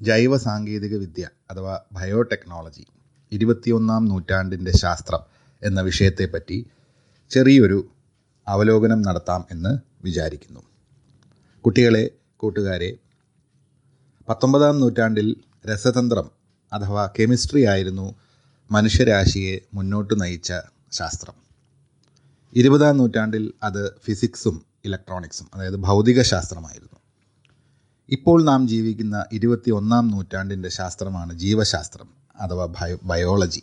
ജൈവ 0.00 0.36
സാങ്കേതിക 0.36 0.94
വിദ്യ 0.96 1.28
അഥവാ 1.50 1.80
ബയോടെക്നോളജി 1.92 2.84
ഇരുപത്തിയൊന്നാം 3.32 4.04
നൂറ്റാണ്ടിന്റെ 4.04 4.72
ശാസ്ത്രം 4.72 5.22
എന്ന 5.62 5.80
വിഷയത്തെപ്പറ്റി 5.80 6.58
ചെറിയൊരു 7.30 7.78
അവലോകനം 8.46 9.02
നടത്താം 9.02 9.42
എന്ന് 9.50 9.72
വിചാരിക്കുന്നു. 10.04 10.62
കുട്ടികളെ 11.64 12.04
കൂട്ടുകാരെ 12.36 12.90
പത്തൊമ്പതാം 14.28 14.80
നൂറ്റാണ്ടിൽ 14.80 15.28
രസതന്ത്രം 15.70 16.26
അഥവാ 16.72 17.10
കെമിസ്ട്രി 17.18 17.62
ആയിരുന്നു 17.64 18.06
മനുഷ്യരാശിയെ 18.70 19.58
മുന്നോട്ട് 19.74 20.14
നയിച്ച 20.20 20.52
ശാസ്ത്രം. 20.92 21.34
ഇരുപതാം 22.56 22.96
നൂറ്റാണ്ടിൽ 22.98 23.52
അത് 23.62 23.82
ഫിസിക്സും 24.04 24.56
ഇലക്ട്രോണിക്സും 24.84 25.46
അതായത് 25.54 25.76
ഭൗതിക 25.76 26.22
ശാസ്ത്രമായിരുന്നു. 26.22 26.98
ഇപ്പോൾ 28.08 28.44
നാം 28.44 28.68
ജീവിക്കുന്ന 28.68 29.26
ഇരുപത്തി 29.32 29.70
ഒന്നാം 29.70 30.08
നൂറ്റാണ്ടിന്റെ 30.08 30.68
ശാസ്ത്രമാണ് 30.68 31.32
ജീവശാസ്ത്രം 31.34 32.08
അഥവാ 32.40 32.66
ബയോ 32.66 32.98
ബയോളജി. 33.04 33.62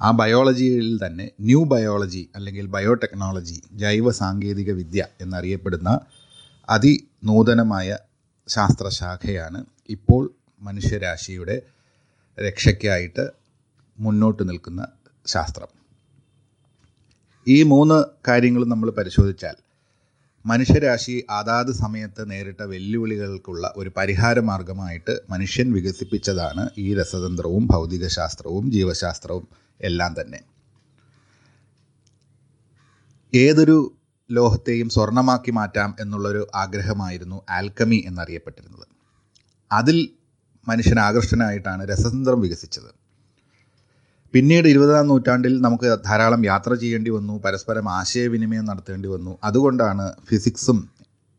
ആ 0.00 0.10
ബയോളജിയിൽ 0.10 1.06
തന്നെ 1.06 1.30
ന്യൂ 1.40 1.64
ബയോളജി 1.64 2.30
അല്ലെങ്കിൽ 2.36 2.66
ബയോടെക്നോളജി 2.66 3.62
ജൈവ 3.72 4.10
സാങ്കേതിക 4.10 4.70
വിദ്യ 4.72 5.06
എന്നറിയപ്പെടുന്ന 5.20 6.00
അതിനൂതനമായ 6.68 7.98
ശാസ്ത്രശാഖയാണ് 8.48 9.64
ഇപ്പോൾ 9.90 10.22
മനുഷ്യരാശിയുടെ 10.60 11.62
രക്ഷയ്ക്കായിട്ട് 12.38 13.39
മുന്നോട്ട് 14.00 14.48
നിൽക്കുന്ന 14.48 14.86
ശാസ്ത്രം. 15.26 15.66
ഈ 17.48 17.62
മൂന്ന് 17.62 18.04
കാര്യങ്ങളും 18.28 18.68
നമ്മൾ 18.68 18.90
പരിശോധിച്ചാൽ 18.90 19.54
മനുഷ്യരാശി 20.46 21.24
അതാത് 21.30 21.72
സമയത്ത് 21.72 22.30
നേരിട്ട 22.30 22.62
വെല്ലുവിളികൾക്കുള്ള 22.62 23.72
ഒരു 23.76 23.90
പരിഹാര 23.96 24.40
മാർഗമായിട്ട് 24.40 25.20
മനുഷ്യൻ 25.30 25.72
വികസിപ്പിച്ചതാണ് 25.72 26.68
ഈ 26.78 26.94
രസതന്ത്രവും 26.94 27.66
ഭൗതികശാസ്ത്രവും 27.66 28.72
ജീവശാസ്ത്രവും 28.72 29.48
എല്ലാം 29.80 30.14
തന്നെ. 30.20 30.40
ഏതൊരു 33.34 33.94
ലോഹത്തെയും 34.30 34.88
സ്വർണമാക്കി 34.88 35.50
മാറ്റാം 35.50 35.96
എന്നുള്ളൊരു 36.00 36.46
ആഗ്രഹമായിരുന്നു 36.54 37.42
ആൽക്കമി 37.50 38.04
എന്നറിയപ്പെട്ടിരുന്നത്. 38.06 38.86
അതിൽ 39.72 40.08
മനുഷ്യൻ 40.68 41.00
ആകർഷനായിട്ടാണ് 41.00 41.88
രസതന്ത്രം 41.88 42.40
വികസിച്ചത്. 42.40 43.09
പിന്നീട് 44.34 44.68
ഇരുപതാം 44.68 45.08
നൂറ്റാണ്ടിൽ 45.08 45.60
നമുക്ക് 45.60 45.98
ധാരാളം 46.04 46.44
യാത്ര 46.44 46.74
ചെയ്യേണ്ടി 46.74 47.10
വന്നു 47.10 47.42
പരസ്പരം 47.42 47.90
ആശയവിനിമയം 47.90 48.64
നടത്തേണ്ടി 48.64 49.08
വന്നു. 49.08 49.38
അതുകൊണ്ടാണ് 49.44 50.12
ഫിസിക്സും 50.26 50.90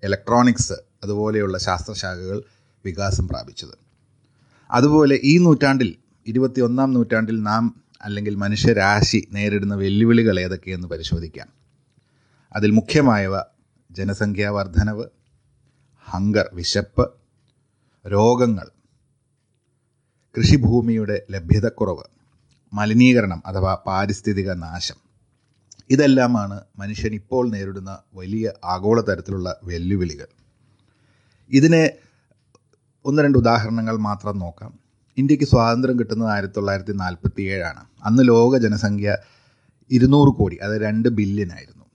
ഇലക്ട്രോണിക്സ് 0.03 0.73
അതുപോലെയുള്ള 1.03 1.57
ശാസ്ത്രശാഖകൾ 1.57 2.43
വികാസം 2.85 3.27
പ്രാപിച്ചത്. 3.27 3.75
അതുപോലെ 4.71 5.19
ഈ 5.23 5.37
നൂറ്റാണ്ടിൽ 5.37 5.95
ഇരുപത്തിയൊന്നാം 6.27 6.93
നൂറ്റാണ്ടിൽ 6.93 7.43
നാം 7.43 7.63
അല്ലെങ്കിൽ 8.03 8.35
മനുഷ്യരാശി 8.35 9.27
നേരിടുന്ന 9.31 9.75
വെല്ലുവിളികൾ 9.75 10.39
ഏതൊക്കെയെന്ന് 10.39 10.87
പരിശോധിക്കാം. 10.87 11.49
അതിൽ 12.55 12.71
മുഖ്യമായവ 12.71 13.35
ജനസംഖ്യാ 13.91 14.49
വർധനവ് 14.49 15.05
ഹങ്കർ 16.07 16.49
വിശപ്പ് 16.53 17.11
രോഗങ്ങൾ 18.05 18.67
കൃഷിഭൂമിയുടെ 20.37 21.21
ലഭ്യതക്കുറവ് 21.31 22.10
മലിനീകരണം 22.73 23.43
അഥവാ 23.45 23.73
പാരിസ്ഥിതിക 23.87 24.53
നാശം. 24.53 24.95
ഇതെല്ലാമാണ് 25.89 26.61
മനുഷ്യൻ 26.77 27.13
ഇപ്പോൾ 27.13 27.51
നേരിടുന്ന 27.51 27.99
വലിയ 28.13 28.51
ആഗോളതരത്തിലുള്ള 28.63 29.55
വെല്ലുവിളികൾ. 29.63 30.27
ഇതിനെ 31.49 31.83
ഒന്ന് 33.05 33.23
രണ്ട് 33.23 33.37
ഉദാഹരണങ്ങൾ 33.37 33.97
മാത്രം 33.97 34.39
നോക്കാം. 34.39 34.71
ഇന്ത്യയ്ക്ക് 35.17 35.45
സ്വാതന്ത്ര്യം 35.45 35.99
കിട്ടുന്നത് 35.99 36.29
ആയിരത്തി 36.29 36.53
തൊള്ളായിരത്തി 36.57 36.91
നാൽപ്പത്തി 36.91 37.41
ഏഴാണ് 37.41 37.85
അന്ന് 38.03 38.27
ലോക 38.27 38.57
ജനസംഖ്യ 38.57 39.17
ഇരുന്നൂറ് 39.91 40.35
കോടി 40.35 40.57
അത് 40.61 40.81
രണ്ട് 40.81 41.09
ബില്യൺ 41.09 41.51
ആയിരുന്നു 41.53 41.85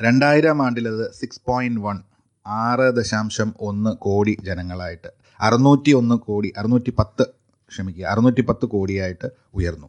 രണ്ടായിരം 0.00 0.62
ആണ്ടിലത് 0.62 1.12
സിക്സ് 1.12 1.40
പോയിന്റ് 1.46 1.80
വൺ 1.80 2.02
ആറ് 2.46 2.96
ദശാംശം 2.96 3.54
ഒന്ന് 3.60 3.90
കോടി 3.96 4.36
ജനങ്ങളായിട്ട് 4.40 5.08
അറുന്നൂറ്റി 5.40 5.90
ഒന്ന് 5.90 6.14
കോടി 6.14 6.52
അറുന്നൂറ്റി 6.58 6.94
പത്ത് 6.98 7.35
ക്ഷമിക്കുക 7.70 8.04
അറുന്നൂറ്റി 8.04 8.40
പത്ത് 8.40 8.66
കോടിയായിട്ട് 8.66 9.28
ഉയർന്നു. 9.54 9.86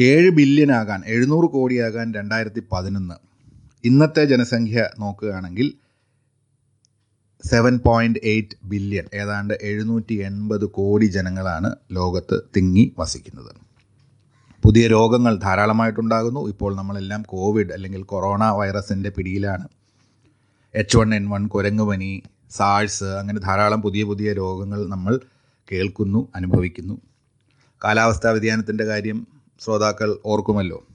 ഏഴ് 0.00 0.30
ബില്യൺ 0.30 0.72
ആകാൻ 0.72 1.02
എഴുന്നൂറ് 1.06 1.50
കോടിയാകാൻ 1.50 2.14
രണ്ടായിരത്തി 2.14 2.62
പതിനൊന്ന് 2.72 3.14
ഇന്നത്തെ 3.84 4.24
ജനസംഖ്യ 4.24 4.88
നോക്കുകയാണെങ്കിൽ 4.98 5.72
സെവൻ 7.44 7.78
പോയിന്റ് 7.78 8.18
എയ്റ്റ് 8.22 8.56
ബില്യൺ 8.64 9.04
ഏതാണ്ട് 9.14 9.54
എഴുന്നൂറ്റി 9.62 10.14
എൺപത് 10.14 10.64
കോടി 10.64 11.06
ജനങ്ങളാണ് 11.06 11.76
ലോകത്ത് 11.92 12.40
തിങ്ങി 12.56 12.92
വസിക്കുന്നത്. 12.98 13.54
പുതിയ 14.64 14.86
രോഗങ്ങൾ 14.86 15.36
ധാരാളമായിട്ടുണ്ടാകുന്നു. 15.36 16.48
ഇപ്പോൾ 16.48 16.76
നമ്മളെല്ലാം 16.76 17.22
കോവിഡ് 17.22 17.72
അല്ലെങ്കിൽ 17.72 18.02
കൊറോണ 18.02 18.44
വൈറസിന്റെ 18.50 19.10
പിടിയിലാണ്. 19.10 19.68
എച്ച് 20.74 20.96
വൺ 20.96 21.14
എൻ 21.14 21.28
വൺ 21.28 21.46
കുരങ്ങുപനി 21.46 22.22
സാഴ്സ് 22.50 23.04
അങ്ങനെ 23.04 23.40
ധാരാളം 23.40 23.82
പുതിയ 23.82 24.02
പുതിയ 24.02 24.32
രോഗങ്ങൾ 24.32 24.88
നമ്മൾ 24.88 25.20
കേൾക്കുന്നു 25.72 26.28
അനുഭവിക്കുന്നു. 26.34 27.00
കാലാവസ്ഥാ 27.84 28.30
വ്യതിയാനത്തിന്റെ 28.30 28.84
കാര്യം 28.84 29.26
ശ്രോതാക്കൾ 29.60 30.18
ഓർക്കുമല്ലോ. 30.24 30.86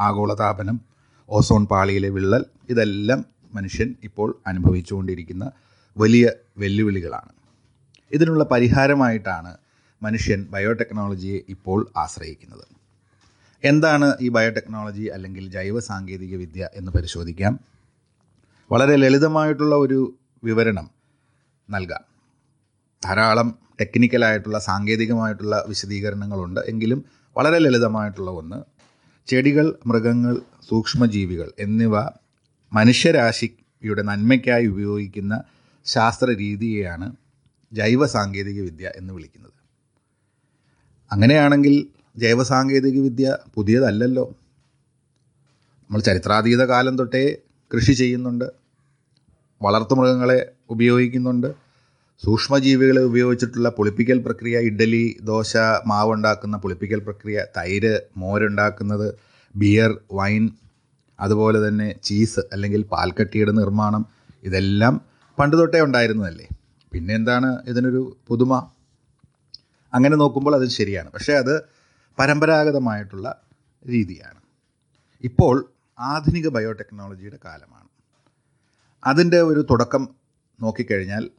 ആഗോളതാപനം 0.00 0.80
ഓസോൺ 1.28 1.66
പാളിയിലെ 1.66 2.08
വിള്ളൽ 2.08 2.44
ഇതെല്ലാം 2.70 3.24
മനുഷ്യൻ 3.54 3.94
ഇപ്പോൾ 4.04 4.38
അനുഭവിച്ചുകൊണ്ടിരിക്കുന്ന 4.46 5.52
വലിയ 5.98 6.30
വെല്ലുവിളികളാണ്. 6.58 7.32
ഇതിനുള്ള 8.12 8.44
പരിഹാരമായിട്ടാണ് 8.44 9.56
മനുഷ്യൻ 10.02 10.46
ബയോടെക്നോളജിയെ 10.50 11.40
ഇപ്പോൾ 11.48 11.86
ആശ്രയിക്കുന്നത്. 11.96 12.64
എന്താണ് 13.64 14.14
ഈ 14.20 14.28
ബയോടെക്നോളജി 14.28 15.02
അല്ലെങ്കിൽ 15.02 15.50
ജൈവ 15.50 15.80
സാങ്കേതിക 15.80 16.36
വിദ്യ 16.36 16.68
എന്ന് 16.74 16.92
പരിശോധിക്കാം. 16.92 17.60
വളരെ 18.72 18.96
ലളിതമായിട്ടുള്ള 18.96 19.76
ഒരു 19.76 20.14
വിവരണം 20.44 20.90
നൽകാം. 21.70 22.00
ധാരാളം 23.04 23.65
ടെക്നിക്കലായിട്ടുള്ള 23.80 24.58
സാങ്കേതികമായിട്ടുള്ള 24.58 25.64
വിശദീകരണങ്ങളുണ്ട്. 25.68 26.60
എങ്കിലും 26.60 27.04
വളരെ 27.36 27.58
ലളിതമായിട്ടുള്ള 27.58 28.30
ഒന്ന് 28.30 28.56
ചെടികൾ 29.26 29.78
മൃഗങ്ങൾ 29.86 30.36
സൂക്ഷ്മജീവികൾ 30.68 31.52
എന്നിവ 31.58 32.00
മനുഷ്യരാശിയുടെ 32.72 34.02
നന്മയ്ക്കായി 34.02 34.66
ഉപയോഗിക്കുന്ന 34.66 35.42
ശാസ്ത്ര 35.84 36.34
രീതിയെയാണ് 36.34 37.16
ജൈവ 37.72 38.06
സാങ്കേതിക 38.06 38.62
വിദ്യ 38.62 38.92
എന്ന് 38.96 39.14
വിളിക്കുന്നത്. 39.14 39.52
അങ്ങനെയാണെങ്കിൽ 41.12 41.86
ജൈവ 42.16 42.42
സാങ്കേതിക 42.42 43.00
വിദ്യ 43.00 43.38
പുതിയതല്ലല്ലോ. 43.54 44.34
നമ്മൾ 45.84 46.00
ചരിത്രാതീത 46.00 46.62
കാലം 46.64 46.98
തൊട്ടേ 46.98 47.36
കൃഷി 47.74 47.92
ചെയ്യുന്നുണ്ട്. 47.92 48.44
വളർത്തുമൃഗങ്ങളെ 49.62 50.52
ഉപയോഗിക്കുന്നുണ്ട്. 50.70 51.65
സൂക്ഷ്മജീവികളെ 52.24 53.02
ഉപയോഗിച്ചിട്ടുള്ള 53.02 53.68
പുളിപ്പിക്കൽ 53.68 54.18
പ്രക്രിയ 54.18 54.58
ഇഡ്ഡലി 54.58 55.16
ദോശ 55.22 55.56
മാവ് 55.86 56.12
ഉണ്ടാക്കുന്ന 56.12 56.56
പുളിപ്പിക്കൽ 56.56 57.00
പ്രക്രിയ 57.00 57.44
തൈര് 57.56 58.00
മോരുണ്ടാക്കുന്നത് 58.16 59.14
ബിയർ 59.56 60.00
വൈൻ 60.12 60.50
അതുപോലെ 61.20 61.68
തന്നെ 61.68 61.94
ചീസ് 62.04 62.40
അല്ലെങ്കിൽ 62.52 62.82
പാൽക്കട്ടിയുടെ 62.82 63.50
നിർമ്മാണം 63.50 64.06
ഇതെല്ലാം 64.42 65.00
പണ്ട് 65.38 65.56
തൊട്ടേ 65.56 65.80
ഉണ്ടായിരുന്നതല്ലേ? 65.80 66.48
പിന്നെ 66.92 67.14
എന്താണ് 67.14 67.58
ഇതിനൊരു 67.68 68.16
പുതുമ? 68.28 68.70
അങ്ങനെ 69.94 70.16
നോക്കുമ്പോൾ 70.16 70.54
അത് 70.54 70.68
ശരിയാണ്. 70.68 71.12
പക്ഷേ 71.12 71.32
അത് 71.32 71.54
പരമ്പരാഗതമായിട്ടുള്ള 72.18 73.40
രീതിയാണ്. 73.88 74.40
ഇപ്പോൾ 75.24 75.68
ആധുനിക 75.98 76.48
ബയോടെക്നോളജിയുടെ 76.48 77.38
കാലമാണ്. 77.44 77.88
അതിന്റെ 79.04 79.42
ഒരു 79.42 79.66
തുടക്കം 79.70 80.08
നോക്കിക്കഴിഞ്ഞാൽ 80.62 81.30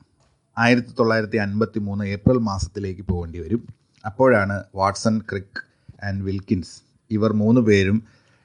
ആയിരത്തി 0.57 0.91
തൊള്ളായിരത്തി 0.99 1.37
അൻപത്തി 1.37 1.79
മൂന്ന് 1.79 2.03
ഏപ്രിൽ 2.05 2.37
മാസത്തിലേക്ക് 2.37 3.01
പോകേണ്ടി 3.01 3.39
വരും. 3.39 3.61
അപ്പോഴാണ് 4.05 4.63
വാട്സൺ 4.75 5.19
ക്രിക്ക് 5.29 5.61
ആൻഡ് 6.03 6.23
വിൽക്കിൻസ് 6.23 6.81
ഇവർ 7.11 7.33
മൂന്ന് 7.33 7.61
പേരും 7.61 7.97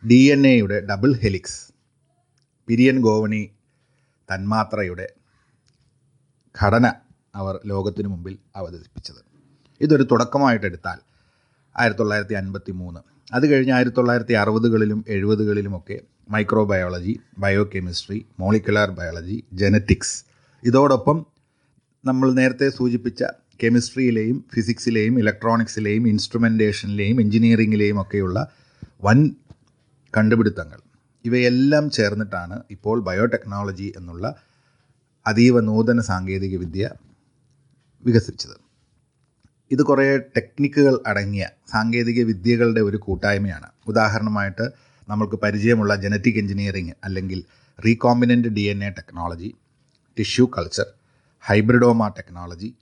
ഡി 0.05 0.33
എൻ 0.33 0.47
എയുടെ 0.47 0.81
ഡബിൾ 0.81 1.13
ഹെലിക്സ് 1.23 1.73
പിരിയൻ 2.69 3.01
ഗോവണി 3.01 3.51
തന്മാത്രയുടെ 4.29 5.07
ഘടന 6.55 6.87
അവർ 7.35 7.61
ലോകത്തിനു 7.65 8.09
മുമ്പിൽ 8.09 8.39
അവതരിപ്പിച്ചത്. 8.57 9.21
ഇതൊരു 9.81 10.03
തുടക്കമായിട്ടെടുത്താൽ 10.03 10.99
ആയിരത്തി 11.77 11.99
തൊള്ളായിരത്തി 11.99 12.35
അൻപത്തി 12.35 12.73
മൂന്ന് 12.73 13.01
അത് 13.35 13.51
കഴിഞ്ഞ് 13.53 13.73
ആയിരത്തി 13.73 13.97
തൊള്ളായിരത്തി 13.97 14.35
അറുപതുകളിലും 14.35 15.05
എഴുപതുകളിലുമൊക്കെ 15.09 16.01
microbiology 16.29 17.21
biochemistry 17.75 18.27
molecular 18.41 18.91
biology 18.91 19.45
genetics 19.53 20.25
ഇതോടൊപ്പം 20.63 21.19
നമ്മൾ 22.05 22.33
നേരത്തെ 22.33 22.69
സൂചിപ്പിച്ച 22.69 23.25
കെമിസ്ട്രിയിലെയും 23.63 24.45
ഫിസിക്സിലെയും 24.55 25.19
ഇലക്ട്രോണിക്സിലെയും 25.19 26.09
ഇൻസ്ട്രുമെന്റേഷനിലെയും 26.09 27.21
എഞ്ചിനീയറിങ്ങിലെയും 27.21 28.01
ഒക്കെയുള്ള 28.01 28.39
വൻ 29.05 29.31
കണ്ടുപിടുത്തങ്ങൾ. 30.17 30.81
ഇവയെല്ലാം 31.25 31.91
ചേർന്നിട്ടാണ് 31.91 32.63
ഇപ്പോൾ 32.71 33.03
ബയോടെക്നോളജി 33.03 33.93
എന്നുള്ള 33.97 34.25
അതീവ 35.27 35.61
നൂതന 35.61 36.01
സാങ്കേതികവിദ്യ 36.01 36.91
വികസിച്ചത്. 38.05 38.57
ഇത് 39.71 39.83
കുറേ 39.83 40.17
ടെക്നിക്കുകൾ 40.17 41.01
അടങ്ങിയ 41.07 41.49
സാങ്കേതിക 41.73 42.23
വിദ്യകളുടെ 42.25 42.81
ഒരു 42.81 42.97
കൂട്ടായ്മയാണ്. 42.97 43.71
ഉദാഹരണമായിട്ട് 43.87 44.67
നമ്മൾക്ക് 45.09 45.37
പരിചയമുള്ള 45.37 45.97
ജനറ്റിക് 45.97 46.39
എഞ്ചിനീയറിംഗ് 46.39 46.93
അല്ലെങ്കിൽ 47.05 47.45
recombinant 47.87 48.49
D 48.49 48.61
N 48.61 48.85
A 48.85 48.91
technology 48.91 49.55
tissue 50.19 50.51
culture 50.59 50.89
hybridoma 51.45 52.09
technology 52.09 52.75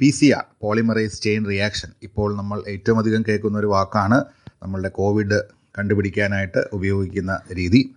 P 0.00 0.10
C 0.10 0.26
R 0.30 0.44
polymerase 0.62 1.22
chain 1.22 1.46
reaction. 1.46 1.90
ഇപ്പോൾ 2.02 2.36
നമ്മൾ 2.36 2.62
ഏറ്റവും 2.68 2.98
അധികം 2.98 3.22
കേൾക്കുന്ന 3.28 3.58
ഒരു 3.58 3.66
വാക്കാണ് 3.66 4.18
നമ്മളുടെ 4.62 4.88
കോവിഡ് 4.88 5.38
കണ്ടുപിടിക്കാനായിട്ട് 5.78 6.60
ഉപയോഗിക്കുന്ന 6.72 7.40
രീതി. 7.52 7.94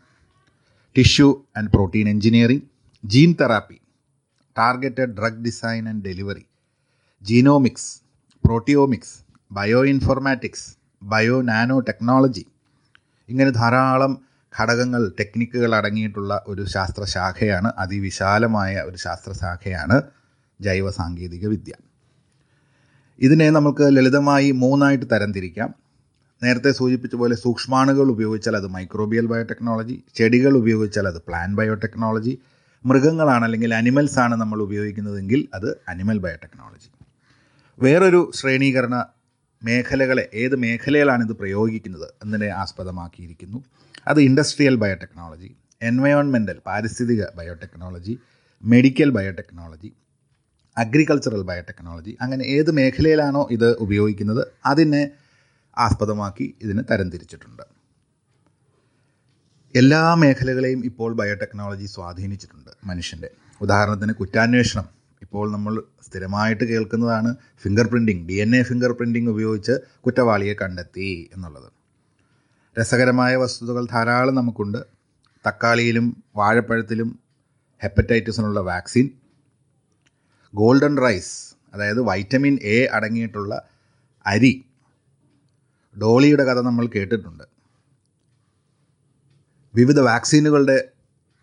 Tissue 0.96 1.28
and 1.58 1.72
protein 1.72 2.10
engineering 2.10 2.64
gene 3.04 3.36
therapy 3.42 3.82
targeted 4.58 5.14
drug 5.20 5.44
design 5.46 5.90
and 5.90 6.04
delivery 6.04 6.46
genomics 7.24 8.02
proteomics 8.46 9.16
bioinformatics 9.86 10.68
bionanotechnology. 11.80 12.46
ഇങ്ങനെ 13.30 13.50
ധാരാളം 13.50 14.14
ഘടകങ്ങൾ 14.60 15.12
ടെക്നിക്കുകൾ 15.20 15.76
അടങ്ങിയിട്ടുള്ള 15.76 16.44
ഒരു 16.48 16.66
ശാസ്ത്രശാഖയാണ് 16.66 17.72
അതിവിശാലമായ 17.78 18.82
ഒരു 18.82 18.98
ശാസ്ത്രശാഖയാണ് 18.98 20.02
ജൈവ 20.62 20.90
സാങ്കേതിക 20.92 21.48
വിദ്യ. 21.48 21.74
ഇതിനെ 23.22 23.50
നമുക്ക് 23.50 23.86
ലളിതമായി 23.96 24.52
മൂന്നായിട്ട് 24.52 25.06
തരംതിരിക്കാം. 25.12 25.70
നേരത്തെ 26.44 26.72
സൂചിപ്പിച്ച 26.72 27.16
പോലെ 27.16 27.36
സൂക്ഷ്മാണുകൾ 27.36 28.08
ഉപയോഗിച്ചാൽ 28.10 28.56
അത് 28.56 28.68
മൈക്രോബിയൽ 28.68 29.26
ബയോടെക്നോളജി 29.26 30.04
ചെടികൾ 30.16 30.58
ഉപയോഗിച്ചാൽ 30.58 31.08
അത് 31.08 31.20
പ്ലാൻ 31.28 31.56
ബയോടെക്നോളജി 31.56 32.34
മൃഗങ്ങളാണ് 32.86 33.44
അല്ലെങ്കിൽ 33.44 33.74
അനിമൽസ് 33.74 34.20
ആണ് 34.20 34.36
നമ്മൾ 34.36 34.62
ഉപയോഗിക്കുന്നതെങ്കിൽ 34.62 35.48
അത് 35.54 35.70
അനിമൽ 35.88 36.18
ബയോടെക്നോളജി 36.18 36.90
വേറൊരു 37.82 38.32
ശ്രേണീകരണ 38.36 39.06
മേഖലകളെ 39.64 40.30
ഏത് 40.34 40.56
മേഖലയിലാണ് 40.56 41.24
ഇത് 41.24 41.34
പ്രയോഗിക്കുന്നത് 41.34 42.08
എന്നതിനെ 42.24 42.50
ആസ്പദമാക്കിയിരിക്കുന്നു. 42.54 43.64
അത് 44.08 44.20
ഇൻഡസ്ട്രിയൽ 44.22 44.76
ബയോടെക്നോളജി 44.76 45.50
എൻവയോൺമെന്റൽ 45.82 46.58
പാരിസ്ഥിതിക 46.66 47.24
biotechnology 47.38 48.14
medical 48.64 49.10
biotechnology 49.10 49.90
agricultural 50.78 51.42
biotechnology 51.42 52.18
അങ്ങനെ 52.22 52.44
ഏത് 52.46 52.72
മേഖലയിലാണോ 52.72 53.48
ഇത് 53.52 53.70
ഉപയോഗിക്കുന്നത് 53.78 54.48
അതിനെ 54.66 55.04
ആസ്പദമാക്കി 55.78 56.56
ഇതിന് 56.62 56.84
തരംതിരിച്ചിട്ടുണ്ട് 56.92 57.64
എല്ലാ 59.76 60.16
മേഖലകളെയും 60.16 60.86
ഇപ്പോൾ 60.86 61.12
ബയോടെക്നോളജി 61.14 61.86
സ്വാധീനിച്ചിട്ടുണ്ട് 61.86 62.72
മനുഷ്യന്റെ. 62.84 63.30
ഉദാഹരണത്തിന് 63.62 64.14
കുറ്റാന്വേഷണം. 64.14 64.88
ഇപ്പോൾ 65.22 65.52
നമ്മൾ 65.52 65.84
സ്ഥിരമായിട്ട് 66.02 66.64
കേൾക്കുന്നതാണ് 66.64 67.36
fingerprinting 67.88 68.28
D 68.28 68.34
N 68.34 68.56
A 68.56 68.64
fingerprinting 68.92 69.28
ഉപയോഗിച്ച് 69.28 69.72
കുറ്റവാളിയെ 70.02 70.54
കണ്ടെത്തി 70.54 71.30
എന്നുള്ളത്. 71.36 71.70
രസകരമായ 72.80 73.36
വസ്തുതകൾ 73.36 73.86
ധാരാളം 73.86 74.36
നമുക്കുണ്ട്. 74.36 74.78
തക്കാളിയിലും 75.48 76.24
വാഴപ്പഴത്തിലും 76.36 77.20
ഹെപ്പറ്റൈറ്റിസിനുള്ള 77.84 78.60
വാക്സിൻ 78.60 79.10
ഗോൾഡൻ 80.56 80.98
റൈസ് 80.98 81.56
അതായത് 81.74 82.02
വൈറ്റമിൻ 82.02 82.60
എ 82.62 82.86
അടങ്ങിയിട്ടുള്ള 82.86 83.62
അരി. 84.26 84.66
ഡോളിയുടെ 86.02 86.44
കഥ 86.44 86.62
നമ്മൾ 86.62 86.86
കേട്ടിട്ടുണ്ട്. 86.86 87.44
വിവിധ 89.76 90.00
വാക്സിനുകളുടെ 90.00 90.90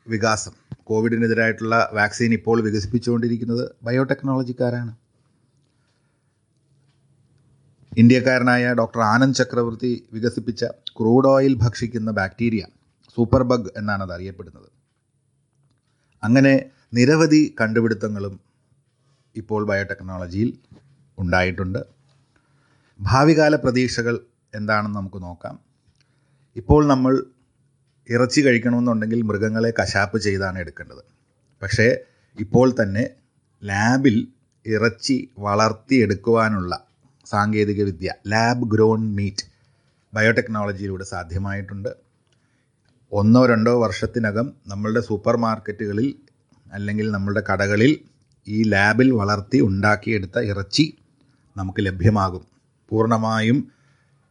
വികാസം. 0.09 0.53
കോവിഡിനെതിരായിട്ടുള്ള 0.85 1.91
വാക്സിൻ 1.93 2.33
ഇപ്പോൾ 2.33 2.61
വികസിപ്പിച്ചുകൊണ്ടിരിക്കുന്നത് 2.61 3.71
ബയോടെക്നോളജിക്കാരാണ്. 3.83 4.97
ഇന്ത്യക്കാരനായ 7.99 8.73
ഡോക്ടർ 8.73 9.01
ആനന്ദ് 9.01 9.37
ചക്രവർത്തി 9.37 10.05
വികസിപ്പിച്ച 10.13 10.65
ക്രൂഡ് 10.99 11.29
ഓയിൽ 11.29 11.55
ഭക്ഷിക്കുന്ന 11.55 12.11
ബാക്ടീരിയ 12.11 12.63
സൂപ്പർ 13.17 13.43
ബഗ് 13.43 13.71
എന്നാണ് 13.77 14.03
അത് 14.03 14.13
അറിയപ്പെടുന്നത്. 14.13 14.69
അങ്ങനെ 16.23 16.71
നിരവധി 16.95 17.55
കണ്ടുപിടുത്തങ്ങളും 17.61 18.41
ഇപ്പോൾ 19.37 19.67
ബയോടെക്നോളജിയിൽ 19.67 20.59
ഉണ്ടായിട്ടുണ്ട്. 21.19 21.81
ഭാവികാല 23.01 23.55
പ്രതീക്ഷകൾ 23.55 24.21
എന്താണെന്ന് 24.55 24.99
നമുക്ക് 24.99 25.23
നോക്കാം. 25.23 25.59
ഇപ്പോൾ 26.57 26.87
നമ്മൾ 26.87 27.25
ഇറച്ചി 28.09 28.41
കഴിക്കണമെന്നുണ്ടെങ്കിൽ 28.47 29.23
മൃഗങ്ങളെ 29.23 29.75
കശാപ്പ് 29.81 30.19
ചെയ്താണ് 30.19 30.59
എടുക്കേണ്ടത്. 30.59 31.03
പക്ഷേ 31.63 31.89
ഇപ്പോൾ 32.39 32.75
തന്നെ 32.83 33.05
ലാബിൽ 33.63 34.29
ഇറച്ചി 34.67 35.31
വളർത്തിയെടുക്കുവാനുള്ള 35.39 36.90
സാങ്കേതിക 37.31 37.85
വിദ്യ 37.85 38.13
ലാബ് 38.29 38.71
ഗ്രോൺ 38.71 39.01
മീറ്റ് 39.15 39.45
ബയോടെക്നോളജിയിലൂടെ 40.15 41.05
സാധ്യമായിട്ടുണ്ട്. 41.05 41.89
ഒന്നോ 43.13 43.47
രണ്ടോ 43.47 43.83
വർഷത്തിനകം 43.83 44.53
നമ്മളുടെ 44.67 45.01
സൂപ്പർ 45.01 45.37
മാർക്കറ്റുകളിൽ 45.37 46.09
അല്ലെങ്കിൽ 46.73 47.11
നമ്മളുടെ 47.11 47.43
കടകളിൽ 47.53 47.93
ഈ 48.49 48.63
ലാബിൽ 48.63 49.11
വളർത്തി 49.11 49.59
ഉണ്ടാക്കിയെടുത്ത 49.61 50.39
ഇറച്ചി 50.39 50.97
നമുക്ക് 51.57 51.87
ലഭ്യമാകും. 51.87 52.45
പൂർണമായും 52.89 53.73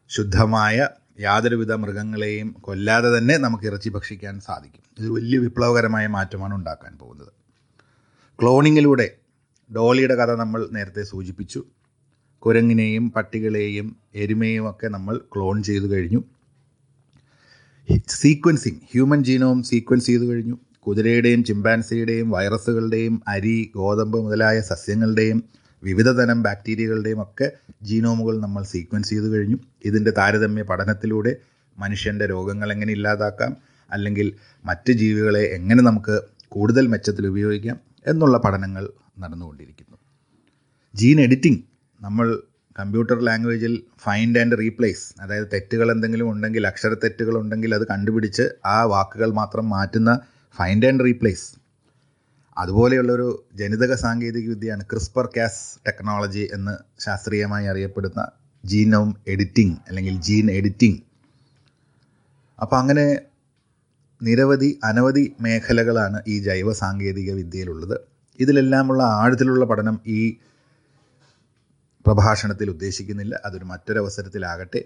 ശുദ്ധമായ 0.09 0.87
യാതൊരുവിധ 1.19 1.73
മൃഗങ്ങളെയും 1.73 2.49
കൊല്ലാതെ 2.61 3.17
തന്നെ 3.17 3.37
നമുക്ക് 3.37 3.63
ഇറച്ചി 3.63 3.89
ഭക്ഷിക്കാൻ 3.89 4.39
സാധിക്കും. 4.39 4.83
ഇത് 4.99 5.09
വലിയ 5.09 5.37
വിപ്ലവകരമായ 5.39 6.07
മാറ്റമാണ് 6.07 6.53
ഉണ്ടാക്കാൻ 6.53 6.97
പോകുന്നത്. 6.97 7.33
ക്ലോണിങ്ങിലൂടെ 8.41 9.07
ഡോളിയുടെ 9.75 10.15
കഥ 10.15 10.31
നമ്മൾ 10.35 10.69
നേരത്തെ 10.71 11.03
സൂചിപ്പിച്ചു. 11.03 11.63
കുരങ്ങിനെയും 12.39 13.11
പട്ടികളെയും 13.11 13.95
എരുമയും 14.15 14.69
ഒക്കെ 14.69 14.87
നമ്മൾ 14.87 15.21
ക്ലോൺ 15.35 15.63
ചെയ്തു 15.63 15.87
കഴിഞ്ഞു. 15.91 16.23
സീക്വൻസിങ് 18.07 18.79
ഹ്യൂമൻ 18.91 19.23
ജീനോം 19.23 19.63
സീക്വൻസ് 19.63 20.05
ചെയ്തു 20.05 20.23
കഴിഞ്ഞു. 20.23 20.57
കുതിരയുടെയും 20.87 21.43
ചിമ്പാൻസിയുടെയും 21.43 22.31
വൈറസുകളുടെയും 22.31 23.21
അരി 23.27 23.71
ഗോതമ്പ് 23.75 24.17
മുതലായ 24.19 24.61
സസ്യങ്ങളുടെയും 24.61 25.43
വിവിധ 25.83 26.09
തരം 26.09 26.43
ബാക്ടീരിയകളുടെയും 26.43 27.21
ഒക്കെ 27.21 27.51
ജീനോമുകൾ 27.83 28.39
നമ്മൾ 28.39 28.63
സീക്വൻസ് 28.63 29.09
ചെയ്തു 29.09 29.23
കഴിഞ്ഞു. 29.23 29.57
ഇതിന്റെ 29.85 30.11
താരതമ്യ 30.11 30.61
പഠനത്തിലൂടെ 30.61 31.35
മനുഷ്യന്റെ 31.77 32.25
രോഗങ്ങൾ 32.25 32.71
എങ്ങനെ 32.71 32.93
ഇല്ലാതാക്കാം 32.93 33.57
അല്ലെങ്കിൽ 33.91 34.33
മറ്റ് 34.65 34.91
ജീവികളെ 34.91 35.39
എങ്ങനെ 35.39 35.83
നമുക്ക് 35.83 36.21
കൂടുതൽ 36.47 36.87
മെച്ചത്തിൽ 36.87 37.27
ഉപയോഗിക്കാം 37.27 37.79
എന്നുള്ള 38.07 38.37
പഠനങ്ങൾ 38.37 38.89
നടന്നുകൊണ്ടിരിക്കുന്നു. 39.19 39.97
ജീൻ 40.95 41.21
എഡിറ്റിംഗ് 41.21 41.68
നമ്മൾ 42.01 42.27
കമ്പ്യൂട്ടർ 42.75 43.17
ലാംഗ്വേജിൽ 43.21 43.73
ഫൈൻഡ് 43.99 44.39
ആൻഡ് 44.39 44.57
റീപ്ലേസ് 44.59 45.13
അതായത് 45.21 45.47
തെറ്റുകൾ 45.53 45.91
എന്തെങ്കിലും 45.91 46.27
ഉണ്ടെങ്കിൽ 46.31 46.67
അക്ഷര 46.67 46.93
തെറ്റുകൾ 46.93 47.37
ഉണ്ടെങ്കിൽ 47.39 47.75
അത് 47.75 47.87
കണ്ടുപിടിച്ച് 47.87 48.45
ആ 48.65 48.83
വാക്കുകൾ 48.83 49.31
മാത്രം 49.31 49.69
മാറ്റുന്ന 49.69 50.11
ഫൈൻഡ് 50.55 50.87
ആൻഡ് 50.87 51.05
റീപ്ലേസ് 51.05 51.47
അതുപോലെയുള്ളൊരു 52.57 53.27
ജനിതക 53.55 53.93
സാങ്കേതിക 53.95 54.49
വിദ്യയാണ് 54.49 54.83
ക്രിസ്പർ 54.83 55.25
കാസ് 55.37 55.79
ടെക്നോളജി 55.87 56.49
എന്ന് 56.53 56.73
ശാസ്ത്രീയമായി 56.99 57.65
അറിയപ്പെടുന്ന 57.65 58.21
ജീനോം 58.63 59.15
എഡിറ്റിംഗ് 59.27 59.77
അല്ലെങ്കിൽ 59.87 60.15
ജീൻ 60.21 60.51
എഡിറ്റിംഗ് 60.51 60.99
അപ്പോൾ 62.59 62.75
അങ്ങനെ 62.75 63.05
നിരവധി 64.21 64.79
അനവധി 64.83 65.35
മേഖലകളാണ് 65.41 66.17
ഈ 66.27 66.39
ജൈവ 66.39 66.71
സാങ്കേതിക 66.73 67.33
വിദ്യയിലുള്ളത്. 67.33 67.97
ഇതിലെല്ലാമുള്ള 68.39 69.03
ആഴത്തിലുള്ള 69.03 69.65
പഠനം 69.65 69.99
ഈ 70.07 70.19
പ്രഭാഷണത്തിൽ 72.09 72.69
ഉദ്ദേശിക്കുന്നില്ല. 72.69 73.39
അതൊരു 73.45 73.65
മറ്റൊരവസരത്തിലാകട്ടെ. 73.65 74.83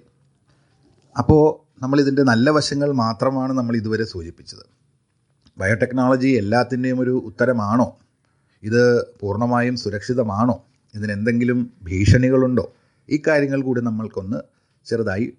അപ്പോൾ 1.18 1.44
നമ്മളിതിന്റെ 1.84 2.24
നല്ല 2.24 2.50
വശങ്ങൾ 2.50 2.92
മാത്രമാണ് 2.92 3.54
നമ്മൾ 3.54 3.76
ഇതുവരെ 3.76 4.04
സൂചിപ്പിച്ചത്. 4.04 4.66
ബയോടെക്നോളജി 5.58 6.28
എല്ലാത്തിന്റെയും 6.28 7.00
ഒരു 7.00 7.22
ഉത്തരമാണോ? 7.26 7.98
ഇത് 8.64 9.04
പൂർണമായും 9.20 9.78
സുരക്ഷിതമാണോ? 9.78 10.66
ഇതിനെന്തെങ്കിലും 10.96 11.74
ഭീഷണികളുണ്ടോ? 11.84 12.74
ഈ 13.10 13.22
കാര്യങ്ങൾ 13.28 13.62
കൂടി 13.62 13.82
നമ്മൾക്കൊന്ന് 13.82 14.38
ചെറുതായി 14.86 15.34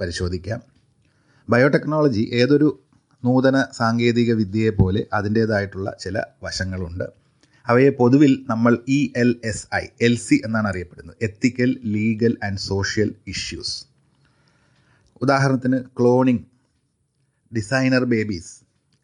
പരിശോധിക്കാം. 0.00 0.60
ബയോടെക്നോളജി 1.50 2.30
ഏതൊരു 2.32 2.78
നൂതന 3.24 3.64
സാങ്കേതിക 3.72 4.32
വിദ്യയെ 4.34 4.70
പോലെ 4.70 5.06
അതിന്റേതായിട്ടുള്ള 5.12 5.96
ചില 6.00 6.22
വശങ്ങളുണ്ട്. 6.42 7.17
അവയെ 7.68 7.90
പൊതുവിൽ 7.90 8.32
നമ്മൾ 8.48 8.72
E 8.88 8.98
L 9.16 9.30
S 9.44 9.66
I 9.74 9.84
L 10.00 10.14
C 10.16 10.36
എന്നാണ് 10.44 10.68
അറിയപ്പെടുന്നത്. 10.68 11.16
Ethical 11.22 11.70
legal 11.94 12.34
and 12.46 12.58
social 12.58 13.14
issues 13.26 13.74
ഉദാഹരണത്തിന് 15.22 15.78
ക്ലോണിംഗ് 15.98 16.44
ഡിസൈനർ 17.52 18.04
ബേബീസ് 18.04 18.52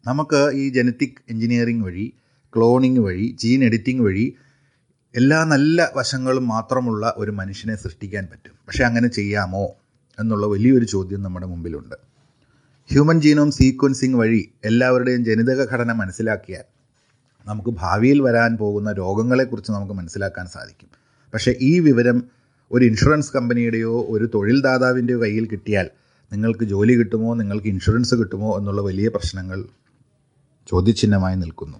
നമുക്ക് 0.05 0.51
ഈ 0.53 0.69
ജനറ്റിക് 0.69 1.19
എഞ്ചിനീയറിംഗ് 1.29 1.85
വഴി 1.85 2.13
ക്ലോണിംഗ് 2.53 2.99
വഴി 2.99 3.35
ജീൻ 3.41 3.63
എഡിറ്റിംഗ് 3.63 4.03
വഴി 4.03 4.25
എല്ലാ 5.15 5.43
നല്ല 5.43 5.91
വശങ്ങളും 5.95 6.47
മാത്രമുള്ള 6.47 7.13
ഒരു 7.17 7.31
മനുഷ്യനെ 7.31 7.75
സൃഷ്ടിക്കാൻ 7.75 8.23
പറ്റും. 8.31 8.55
പക്ഷേ 8.67 8.83
അങ്ങനെ 8.83 9.07
ചെയ്യാമോ 9.07 9.65
എന്നുള്ള 10.19 10.45
വലിയൊരു 10.47 10.85
ചോദ്യം 10.85 11.21
നമ്മുടെ 11.21 11.45
മുമ്പിലുണ്ട്. 11.45 11.95
ഹ്യൂമൻ 12.89 13.21
ജീനോം 13.21 13.51
സീക്വൻസിങ് 13.51 14.15
വഴി 14.15 14.41
എല്ലാവരുടെയും 14.63 15.25
ജനിതക 15.25 15.61
ഘടന 15.73 15.91
മനസ്സിലാക്കിയാൽ 15.91 16.65
നമുക്ക് 17.47 17.69
ഭാവിയിൽ 17.69 18.21
വരാൻ 18.21 18.57
പോകുന്ന 18.57 18.91
രോഗങ്ങളെക്കുറിച്ച് 18.91 19.71
നമുക്ക് 19.71 19.93
മനസ്സിലാക്കാൻ 19.93 20.47
സാധിക്കും. 20.47 20.89
പക്ഷേ 21.33 21.55
ഈ 21.61 21.79
വിവരം 21.79 22.23
ഒരു 22.71 22.85
ഇൻഷുറൻസ് 22.85 23.33
കമ്പനിയുടെയോ 23.33 24.05
ഒരു 24.09 24.29
തൊഴിൽദാതാവിന്റെയോ 24.33 25.21
കയ്യിൽ 25.21 25.47
കിട്ടിയാൽ 25.47 25.89
നിങ്ങൾക്ക് 26.33 26.63
ജോലി 26.63 26.93
കിട്ടുമോ 26.93 27.33
നിങ്ങൾക്ക് 27.33 27.67
ഇൻഷുറൻസ് 27.67 28.15
കിട്ടുമോ 28.15 28.57
എന്നുള്ള 28.57 28.81
വലിയ 28.81 29.07
പ്രശ്നങ്ങൾ 29.07 29.65
ചോദ്യചിഹ്നമായി 30.67 31.35
നിൽക്കുന്നു. 31.35 31.77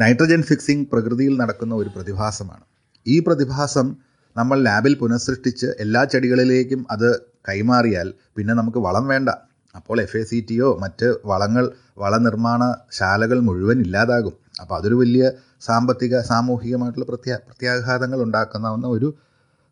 നൈട്രജൻ 0.00 0.42
ഫിക്സിംഗ് 0.42 0.86
പ്രകൃതിയിൽ 0.92 1.36
നടക്കുന്ന 1.36 1.74
ഒരു 1.74 1.90
പ്രതിഭാസമാണ്. 1.96 2.64
ഈ 3.06 3.18
പ്രതിഭാസം 3.18 3.96
നമ്മൾ 4.36 4.62
ലാബിൽ 4.62 4.94
പുനഃസൃഷ്ടിച്ച് 4.94 5.66
എല്ലാ 5.80 6.04
ചെടികളിലേക്കും 6.04 6.86
അത് 6.90 7.20
കൈമാറിയാൽ 7.48 8.14
പിന്നെ 8.36 8.54
നമുക്ക് 8.54 8.78
വളം 8.78 9.06
വേണ്ട. 9.06 9.28
അപ്പോൾ 9.74 10.00
എഫ് 10.00 10.16
എ 10.16 10.22
സി 10.22 10.46
ടി 10.50 10.60
ഓ 10.60 10.78
മറ്റ് 10.78 11.08
വളങ്ങൾ 11.24 11.72
വളനിർമ്മാണ 11.98 12.62
ശാലകൾ 12.90 13.40
മുഴുവൻ 13.40 13.80
ഇല്ലാതാകും. 13.80 14.32
അപ്പോൾ 14.60 14.76
അതൊരു 14.78 14.94
വലിയ 14.94 15.32
സാമ്പത്തിക 15.60 16.20
സാമൂഹികമായിട്ടുള്ള 16.20 17.06
പ്രത്യാ 17.06 17.36
പ്രത്യാഘാതങ്ങൾ 17.36 18.22
ഉണ്ടാക്കുന്ന 18.22 18.86
ഒരു 18.86 19.16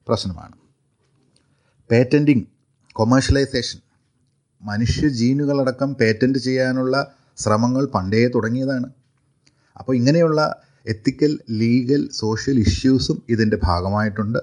പ്രശ്നമാണ്. 0.09 0.55
പേറ്റന്റിങ് 1.91 2.45
കൊമേഴ്ഷ്യലൈസേഷൻ 2.93 3.81
മനുഷ്യ 4.63 5.09
ജീനുകളടക്കം 5.09 5.95
പേറ്റന്റ് 5.95 6.39
ചെയ്യാനുള്ള 6.39 7.13
ശ്രമങ്ങൾ 7.39 7.85
പണ്ടേ 7.87 8.29
തുടങ്ങിയതാണ്. 8.35 8.89
അപ്പോൾ 9.77 9.97
ഇങ്ങനെയുള്ള 9.97 10.63
എത്തിക്കൽ 10.87 11.39
ലീഗൽ 11.51 12.09
സോഷ്യൽ 12.11 12.59
ഇഷ്യൂസും 12.59 13.23
ഇതിന്റെ 13.29 13.59
ഭാഗമായിട്ടുണ്ട്. 13.63 14.39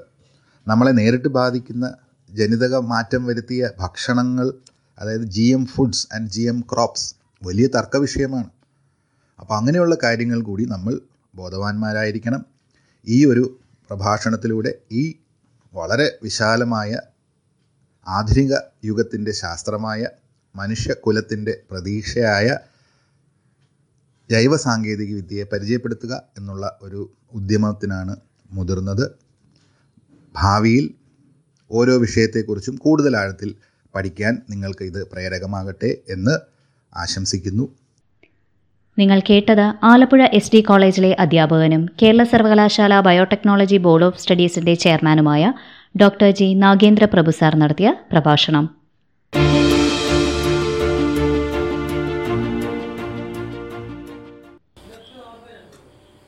നമ്മളെ 0.67 0.91
നേരിട്ട് 0.91 1.27
ബാധിക്കുന്ന 1.27 1.93
ജനിതക 2.29 2.75
മാറ്റം 2.75 3.25
വരുത്തിയ 3.25 3.69
ഭക്ഷണങ്ങൾ 3.79 4.53
അതായത് 4.97 5.25
G 5.27 5.41
M 5.41 5.65
foods 5.65 6.07
and 6.15 6.29
G 6.29 6.41
M 6.41 6.59
crops 6.61 7.07
വലിയ 7.41 7.67
തർക്ക 7.67 7.97
വിഷയമാണ് 7.97 8.49
അപ്പോൾ 9.39 9.55
അങ്ങനെയുള്ള 9.57 9.97
കാര്യങ്ങൾ 10.03 10.41
കൂടി 10.41 10.63
നമ്മൾ 10.65 10.93
ബോധവാന്മാരായിരിക്കണം. 11.35 12.41
ഈ 13.07 13.25
ഒരു 13.25 13.43
പ്രഭാഷണത്തിലൂടെ 13.89 14.71
ഈ 14.91 15.03
വളരെ 15.73 16.19
വിശാലമായ 16.23 16.91
ആധുനിക 18.07 18.53
യുഗത്തിന്റെ 18.85 19.31
ശാസ്ത്രമായ 19.31 20.01
മനുഷ്യകുലത്തിന്റെ 20.55 21.63
പ്രതീക്ഷയായ 21.71 22.47
ജൈവ 24.29 24.55
സാങ്കേതിക 24.57 25.15
വിദ്യയെ 25.15 25.43
പരിചയപ്പെടുത്തുക 25.43 26.23
എന്നുള്ള 26.37 26.77
ഒരു 26.81 27.01
ഉദ്യമത്തിനാണ് 27.33 28.13
മുതിർന്നത്. 28.51 29.05
ഭാവിയിൽ 30.35 30.85
ഓരോ 31.71 31.97
വിഷയത്തെക്കുറിച്ചും 31.97 32.75
കൂടുതൽ 32.77 33.17
ആഴത്തിൽ 33.17 33.49
പഠിക്കാൻ 33.95 34.41
നിങ്ങൾക്ക് 34.49 34.83
ഇത് 34.83 35.07
പ്രേരകമാകട്ടെ 35.11 35.97
എന്ന് 36.09 36.35
ആശംസിക്കുന്നു. 36.97 37.69
നിങ്ങൾ 38.99 39.21
കേട്ടത് 39.29 39.73
ആലപ്പുഴ 39.83 40.23
എസ് 40.23 40.51
ഡി 40.53 40.61
കോളേജിലെ 40.61 41.15
അധ്യാപകനും 41.19 41.89
കേരള 42.01 42.23
സർവകലാശാല 42.23 42.99
ബയോടെക്നോളജി 42.99 43.77
ബോർഡ് 43.77 44.03
ഓഫ് 44.03 44.19
സ്റ്റഡീസിന്റെ 44.19 44.73
ചെയർമാനുമായ 44.73 45.53
doctor 46.01 46.31
G 46.31 46.53
Nagendra 46.53 47.05
Prabhu 47.05 47.31
sir 47.31 47.55
നടത്തിയ 47.55 47.95
പ്രഭാഷണം. 48.11 48.83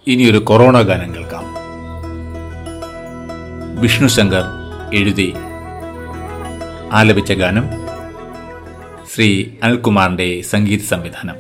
ഇനിയൊരു 0.08 0.38
കൊറോണ 0.38 0.82
ഗാനം 0.82 1.16
കേൾക്കാം. 1.16 1.46
വിഷ്ണു 3.82 4.08
ശങ്കർ 4.08 4.46
എഴുതി 4.96 5.34
ആലപിച്ച 7.00 7.32
ഗാനം 7.42 7.66
ശ്രീ 9.12 9.28
അനിൽകുമാറിന്റെ 9.64 10.28
സംഗീത 10.52 10.84
സംവിധാനം. 10.92 11.38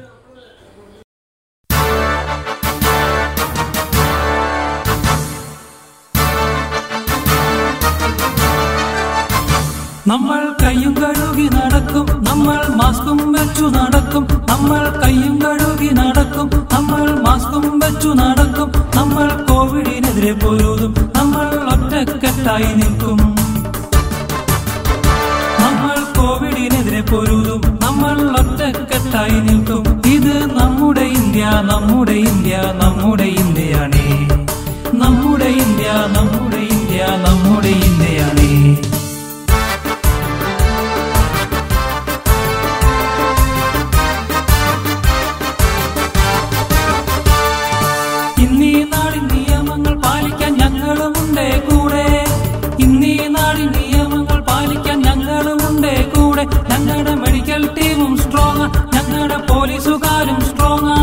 നമ്മൾ 10.12 10.42
കയ്യും 10.62 10.94
കഴുകി 11.02 11.46
നടക്കും 11.56 12.08
നമ്മൾ 12.28 12.58
മാസ്കും 12.80 13.20
വെച്ചു 13.36 13.66
നടക്കും 13.78 14.26
നമ്മൾ 14.52 14.84
കയ്യും 15.04 15.36
കഴുകി 15.44 15.90
നടക്കും 16.00 16.50
നമ്മൾ 16.74 17.06
മാസ്കും 17.26 17.66
വെച്ചു 17.84 18.12
നടക്കും 18.22 18.70
നമ്മൾ 18.98 19.30
കോവിഡിനെതിരെ 19.50 20.34
പൊരുതും 20.44 20.94
നമ്മൾ 21.18 21.48
ഒറ്റക്കെട്ടായി 21.74 22.72
നിൽക്കും. 22.82 23.20
പൊരുതും. 27.16 27.80
നമ്മൾ 27.84 28.18
ഒറ്റക്കെട്ടായി 28.40 29.40
നിൽക്കും. 29.40 30.02
ഇത് 30.06 30.60
നമ്മുടെ 30.60 31.02
ഇന്ത്യ 31.02 31.46
നമ്മുടെ 31.46 32.12
ഇന്ത്യ 32.12 32.58
നമ്മുടെ 32.84 33.24
ഇന്ത്യയാണേ. 33.24 34.28
നമ്മുടെ 34.94 35.46
ഇന്ത്യ 35.46 35.92
നമ്മുടെ 36.18 36.56
ഇന്ത്യ 36.56 37.06
നമ്മുടെ 37.06 37.68
ഇന്ത്യയാണേ. 37.68 38.78
കൂടെ 56.36 56.46
ഞങ്ങളുടെ 56.70 57.12
മെഡിക്കൽ 57.16 57.62
ടീമും 57.76 58.14
സ്ട്രോങ് 58.18 58.66
ഞങ്ങളുടെ 58.96 59.38
പോലീസുകാരും 59.50 60.40
സ്ട്രോങ് 60.42 60.96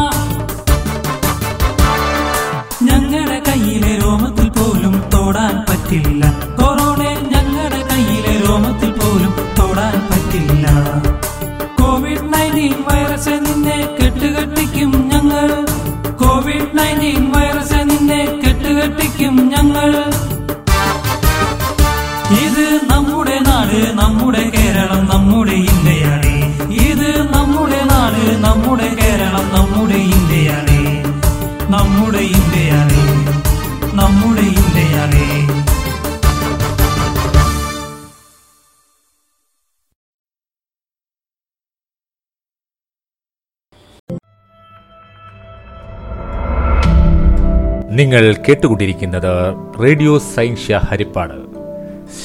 നിങ്ങൾ 48.02 48.36
കേട്ടുകൊണ്ടിരിക്കുന്നത് 48.48 49.54
റേഡിയോ 49.82 50.18
സയൻഷ്യ 50.18 50.80
ഹരിപ്പാട്. 50.84 51.34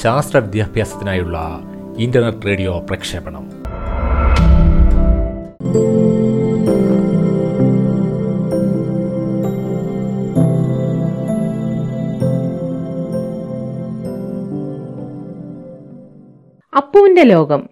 ശാസ്ത്ര 0.02 0.38
വിദ്യാഭ്യാസത്തിനായുള്ള 0.38 1.60
ഇന്റർനെറ്റ് 1.98 2.46
റേഡിയോ 2.46 2.78
പ്രക്ഷേപണം. 2.78 3.50
അപ്പുവിന്റെ 16.76 17.22
ലോകം. 17.22 17.68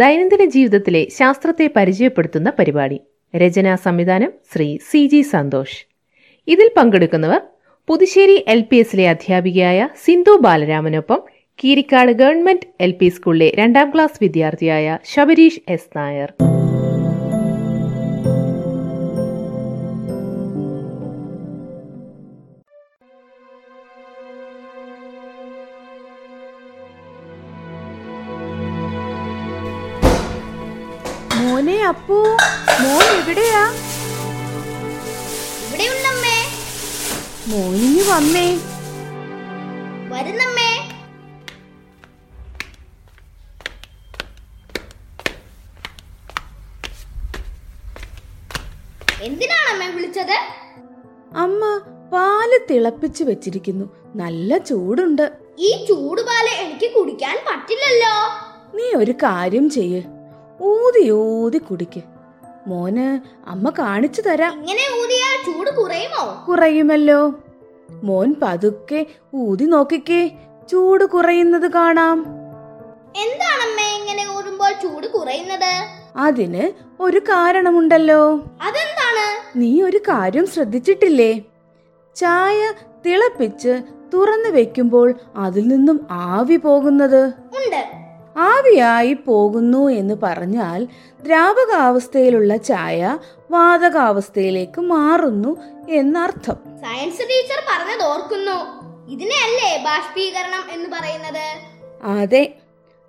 ദൈനംദിന 0.00 0.44
ജീവിതത്തിലെ 0.54 1.00
ശാസ്ത്രത്തെ 1.18 1.66
പരിചയപ്പെടുത്തുന്ന 1.76 2.48
പരിപാടി. 2.58 2.98
രചനാ 3.34 3.74
സംവിധാനം 3.86 4.32
ശ്രീ 4.52 4.66
സി 4.90 5.00
ജി 5.12 5.20
സന്തോഷ്. 5.34 5.78
ഇതിൽ 6.48 6.68
പങ്കെടുക്കുന്നവർ 6.76 7.40
പുതുശ്ശേരി 7.88 8.36
എൽ 8.54 8.60
പി 8.70 8.76
എസിലെ 8.76 9.06
അധ്യാപികയായ 9.14 9.88
സിന്ധു 10.04 10.34
ബാലരാമനൊപ്പം 10.44 11.22
കീരിക്കാട് 11.58 12.12
ഗവൺമെന്റ് 12.22 12.68
എൽ 12.86 12.92
പി 13.00 13.08
സ്കൂളിലെ 13.16 13.48
രണ്ടാം 13.60 13.88
ക്ലാസ് 13.94 14.20
വിദ്യാർത്ഥിയായ 14.22 14.98
ശബരീഷ് 15.14 15.62
എസ് 15.68 15.90
നായർ. 15.98 16.30
മോനെ 31.38 31.84
അപ്പു 31.84 32.14
മോൻ 32.80 33.04
എവിടെയാ? 33.04 33.74
ഇവിടെയുണ്ടമ്മേ. 35.66 36.38
മോനിഞ്ഞു 37.46 38.02
വന്നേ. 38.02 38.48
വരുന്നമ്മേ. 40.12 40.70
എന്തിനാണമ്മേ 49.22 49.88
വിളിച്ചത്? 49.88 50.36
അമ്മ 51.36 51.80
പാൽ 52.12 52.66
തിളപ്പിച്ചു 52.70 53.24
വെച്ചിരിക്കുന്നു. 53.24 53.84
നല്ല 54.16 54.58
ചൂടുണ്ട്. 54.58 55.32
ഈ 55.58 55.86
ചൂട് 55.88 55.88
ചൂടുപാൽ 55.88 56.48
എനിക്ക് 56.48 56.94
കുടിക്കാൻ 56.94 57.36
പറ്റില്ലല്ലോ. 57.48 58.14
നീ 58.76 59.04
ഒരു 59.04 59.12
കാര്യം 59.12 59.70
ചെയ്യ്. 59.70 60.17
ഊതി 60.62 61.10
ഊതി 61.10 61.58
കുടിക്ക്. 61.58 62.02
മോന് 62.66 63.20
അമ്മ 63.48 63.70
കാണിച്ചു 63.70 64.20
തരാം. 64.20 64.52
ഇങ്ങനെ 64.52 65.02
ഊതിയാൽ 65.02 65.44
ചൂട് 65.46 65.76
കുറയുമോ? 65.76 66.44
കുറയുമല്ലോ. 66.48 67.34
മോൻ 68.02 68.34
പതുക്കെ 68.42 69.06
ഊതി 69.34 69.64
നോക്കിക്കേ. 69.64 70.30
ചൂട് 70.70 71.04
കുറയുന്നത് 71.04 71.70
കാണാം. 71.70 72.26
എന്താണമ്മേ 73.16 73.98
ഇങ്ങനെ 73.98 74.38
ഊതുമ്പോൾ 74.38 74.72
ചൂട് 74.72 75.06
കുറയുന്നത്? 75.06 75.84
അതിന് 76.16 76.72
ഒരു 77.02 77.18
കാരണമുണ്ടല്ലോ. 77.18 78.34
അതെന്താണ്? 78.36 79.58
നീ 79.58 79.82
ഒരു 79.82 79.96
കാര്യം 79.96 80.46
ശ്രദ്ധിച്ചിട്ടില്ലേ? 80.46 81.42
ചായ 82.16 82.72
തിളപ്പിച്ച് 83.06 83.82
തുറന്നു 84.14 84.48
വെക്കുമ്പോൾ 84.48 85.14
അതിൽ 85.36 85.68
നിന്നും 85.68 86.06
ആവി 86.10 86.56
പോകുന്നത്. 86.56 87.24
ഉണ്ട്. 87.28 88.07
ആവിയായി 88.38 89.12
പോകുന്നു 89.12 89.88
എന്ന് 89.88 90.14
പറഞ്ഞാൽ 90.22 90.88
ദ്രാവകാവസ്ഥയിലുള്ള 91.22 92.56
ചായ 92.56 93.18
വാതകാവസ്ഥയിലേക്ക് 93.50 94.80
മാറുന്നു 94.80 95.56
എന്നർത്ഥം. 95.88 96.54
സയൻസ് 96.54 97.18
ടീച്ചർ 97.18 97.62
പറഞ്ഞത് 97.70 98.08
ഓർക്കുന്നു. 98.08 98.88
ഇതിനെയല്ലേ 99.10 99.84
ബാഷ്പീകരണം 99.84 100.74
എന്ന് 100.74 100.96
പറയുന്നത്? 100.96 101.46
അതെ. 102.18 102.54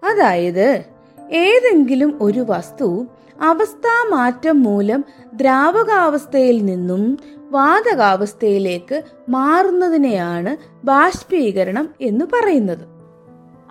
അതായത് 0.04 0.84
ഏതെങ്കിലും 1.32 2.18
ഒരു 2.22 2.46
വസ്തു 2.50 3.08
അവസ്ഥാമാറ്റം 3.42 4.64
മൂലം 4.64 5.06
ദ്രാവകാവസ്ഥയിൽ 5.34 6.66
നിന്നും 6.66 7.20
വാതകാവസ്ഥയിലേക്ക് 7.52 9.02
മാറുന്നതിനെയാണ് 9.30 10.58
ബാഷ്പീകരണം 10.86 11.90
എന്ന് 12.02 12.26
പറയുന്നത്. 12.26 12.99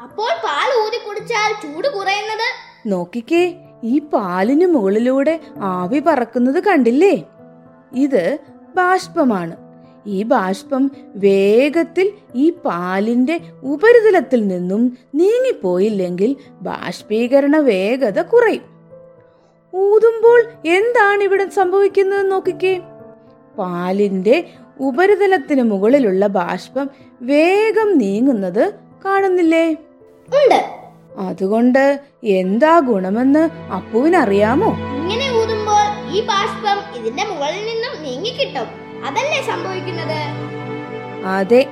അപ്പോൾ 0.04 0.30
പാൽ 0.44 0.68
ഊതി 0.82 0.98
കുടിച്ചാൽ 0.98 1.52
ചൂട് 1.62 1.88
കുറയുന്നത്? 1.94 2.48
നോക്കിക്കേ 2.86 3.42
ഈ 3.84 3.98
പാലിന് 3.98 4.66
മുകളിലൂടെ 4.66 5.40
ആവി 5.58 5.98
പറക്കുന്നത് 5.98 6.60
കണ്ടില്ലേ? 6.64 7.14
ഇത് 7.94 8.38
ബാഷ്പമാണ്. 8.74 9.56
ഈ 10.06 10.22
ബാഷ്പം 10.22 10.90
വേഗത്തിൽ 11.16 12.06
ഈ 12.34 12.50
പാലിന്റെ 12.50 13.40
ഉപരിതലത്തിൽ 13.62 14.46
നിന്നും 14.48 14.82
നീങ്ങിപ്പോയില്ലെങ്കിൽ 15.14 16.36
ബാഷ്പീകരണ 16.68 17.56
വേഗത 17.70 18.20
കുറയും. 18.22 18.64
ഊതുമ്പോൾ 19.74 20.40
എന്താണ് 20.76 21.22
ഇവിടെ 21.22 21.46
സംഭവിക്കുന്നത് 21.48 22.32
നോക്കിക്കേ? 22.32 22.74
പാലിന്റെ 23.58 24.36
ഉപരിതലത്തിന് 24.80 25.62
മുകളിലുള്ള 25.62 26.26
ബാഷ്പം 26.26 26.88
വേഗം 27.22 27.98
നീങ്ങുന്നത് 27.98 28.64
കാണുന്നില്ലേ? 29.04 29.66
ഉണ്ട്. 30.34 30.60
അതുകൊണ്ട് 31.18 32.00
എന്താ 32.22 32.78
ഗുണമെന്ന് 32.78 33.72
അപ്പുവിനറിയാമോ? 33.72 34.70
ഇങ്ങനെ 35.00 35.26
ഊതുമ്പോൾ 35.40 36.12
ഈ 36.12 36.20
ബാഷ്പം 36.26 36.98
ഇതിന്റെ 36.98 37.24
മുകളിൽ 37.24 37.62
നിന്നും 37.66 38.02
നീങ്ങിക്കിട്ടും. 38.02 38.68
അതല്ലേ 39.04 39.40
സംഭവിക്കുന്നത്? 39.46 40.20
അതെ 41.24 41.66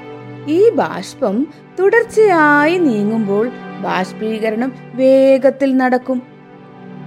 ഈ 0.49 0.71
ബാഷ്പം 0.71 1.47
തുടർച്ചയായി 1.81 2.79
നീങ്ങുമ്പോൾ 2.79 3.49
ബാഷ്പീകരണം 3.81 4.73
വേഗത്തിൽ 4.95 5.77
നടക്കും. 5.77 6.23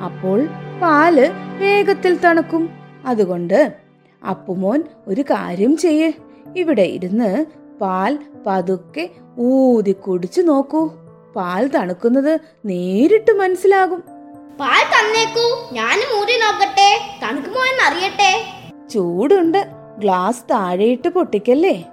അപ്പോൾ 0.03 0.47
പാൽ 0.81 1.31
വേഗത്തിൽ 1.57 2.17
തണുക്കും. 2.17 2.69
അതുകൊണ്ട് 3.05 3.73
അപ്പുമോൻ 4.27 4.83
ഒരു 5.07 5.21
കാര്യം 5.21 5.77
ചെയ്യേ. 5.77 6.13
ഇവിടെ 6.55 6.81
ഇരുന്ന് 6.81 7.45
പാൽ 7.81 8.19
പതുക്കെ 8.47 9.09
ഊതി 9.39 9.91
കുടിച്ചു 9.91 10.41
നോക്കൂ. 10.41 10.91
പാൽ 11.39 11.67
തണുക്കുന്നത് 11.67 12.39
നേരിട്ട് 12.65 13.31
മനസ്സിലാകും. 13.31 13.99
പാൽ 14.59 14.83
തന്നേക്കൂ. 14.93 15.69
ഞാനും 15.71 16.17
മൂടി 16.17 16.35
നോക്കട്ടെ. 16.37 16.89
തണുക്കുമോ 17.23 17.61
എന്ന് 17.61 17.83
അറിയട്ടെ 17.87 18.31
ചൂടുണ്ട്. 18.89 19.67
ഗ്ലാസ് 19.97 20.43
താഴെയിട്ട് 20.51 21.09
പൊട്ടിക്കല്ലേ? 21.09 21.85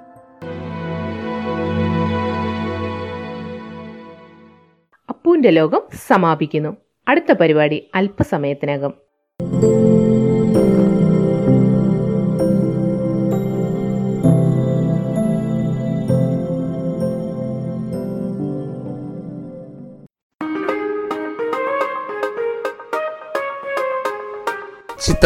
അപ്പൂന്റെ 5.08 5.50
ലോകം 5.50 5.80
സമാപിക്കുന്നു. 6.06 6.76
അടുത്ത 7.08 7.32
പരിപാടി 7.32 7.90
അല്പസമയത്തിനകം. 7.94 8.94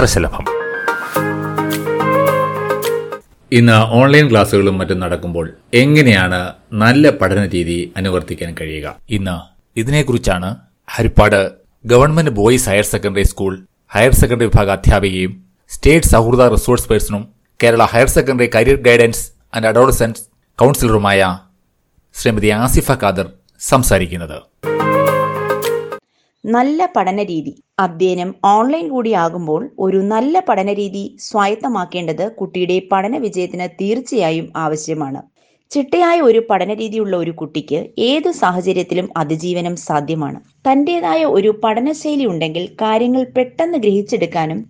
ചിത്രശലഭം 0.01 0.45
ഇന്ന് 3.53 3.75
ഓൺലൈൻ 3.99 4.27
ക്ലാസ്സുകളും 4.31 4.79
മറ്റും 4.79 4.99
നടക്കുമ്പോൾ 5.01 5.47
എങ്ങനെയാണ് 5.75 6.39
നല്ല 6.73 7.11
പഠന 7.11 7.41
രീതി 7.55 7.77
അനുവർത്തിക്കാൻ 7.97 8.51
കഴിയുക? 8.61 8.87
ഇന്ന് 9.11 9.35
ഇതിനെക്കുറിച്ചാണ് 9.77 10.49
Harippad 10.89 11.39
government 11.85 12.31
boys 12.31 12.69
higher 12.69 12.87
secondary 12.93 13.25
school 13.25 13.53
higher 13.95 14.15
secondary 14.21 14.49
വിഭാഗ 14.51 14.71
അധ്യാപികയും 14.71 15.35
സ്റ്റേറ്റ് 15.71 16.07
സൗഹൃദ 16.07 16.47
resource 16.55 16.89
പേഴ്സണും 16.93 17.25
Kerala 17.61 17.85
higher 17.95 18.11
secondary 18.17 18.51
career 18.57 18.81
guidance 18.89 19.25
and 19.57 19.69
adolescence 19.73 20.25
കൗൺസിലറുമായ 20.59 21.21
Shrimati 22.15 22.53
Asifa 22.63 22.91
Khader 23.03 23.29
സംസാരിക്കുന്നത്. 23.61 24.39
നല്ല 26.45 26.87
പഠനരീതി. 26.97 27.53
അധ്യയനം 27.79 28.35
ഓൺലൈൻ 28.45 28.89
കൂടിയാകുമ്പോൾ 28.89 29.71
ഒരു 29.79 29.97
നല്ല 29.97 30.41
പഠനരീതി 30.41 31.17
സ്വായത്തമാക്കേണ്ടത് 31.19 32.31
കുട്ടിയുടെ 32.31 32.83
പഠന 32.93 33.17
വിജയത്തിന് 33.17 33.69
തീർച്ചയായും 33.81 34.53
ആവശ്യമാണ്. 34.57 35.21
ചിട്ടയായ 35.71 36.21
ഒരു 36.21 36.47
പഠനരീതിയുള്ള 36.51 37.17
ഒരു 37.17 37.31
കുട്ടിക്ക് 37.31 37.87
ഏതു 37.99 38.31
സാഹചര്യത്തിലും 38.31 39.09
അതിജീവനം 39.17 39.77
സാധ്യമാണ്. 39.77 40.41
തന്റെതായ 40.69 41.25
ഒരു 41.25 41.61
പഠനശൈലി 41.65 42.27
ഉണ്ടെങ്കിൽ 42.27 42.67
കാര്യങ്ങൾ 42.83 43.25
പെട്ടെന്ന് 43.37 43.79
ഗ്രഹിച്ചെടുക്കാനും 43.79 44.61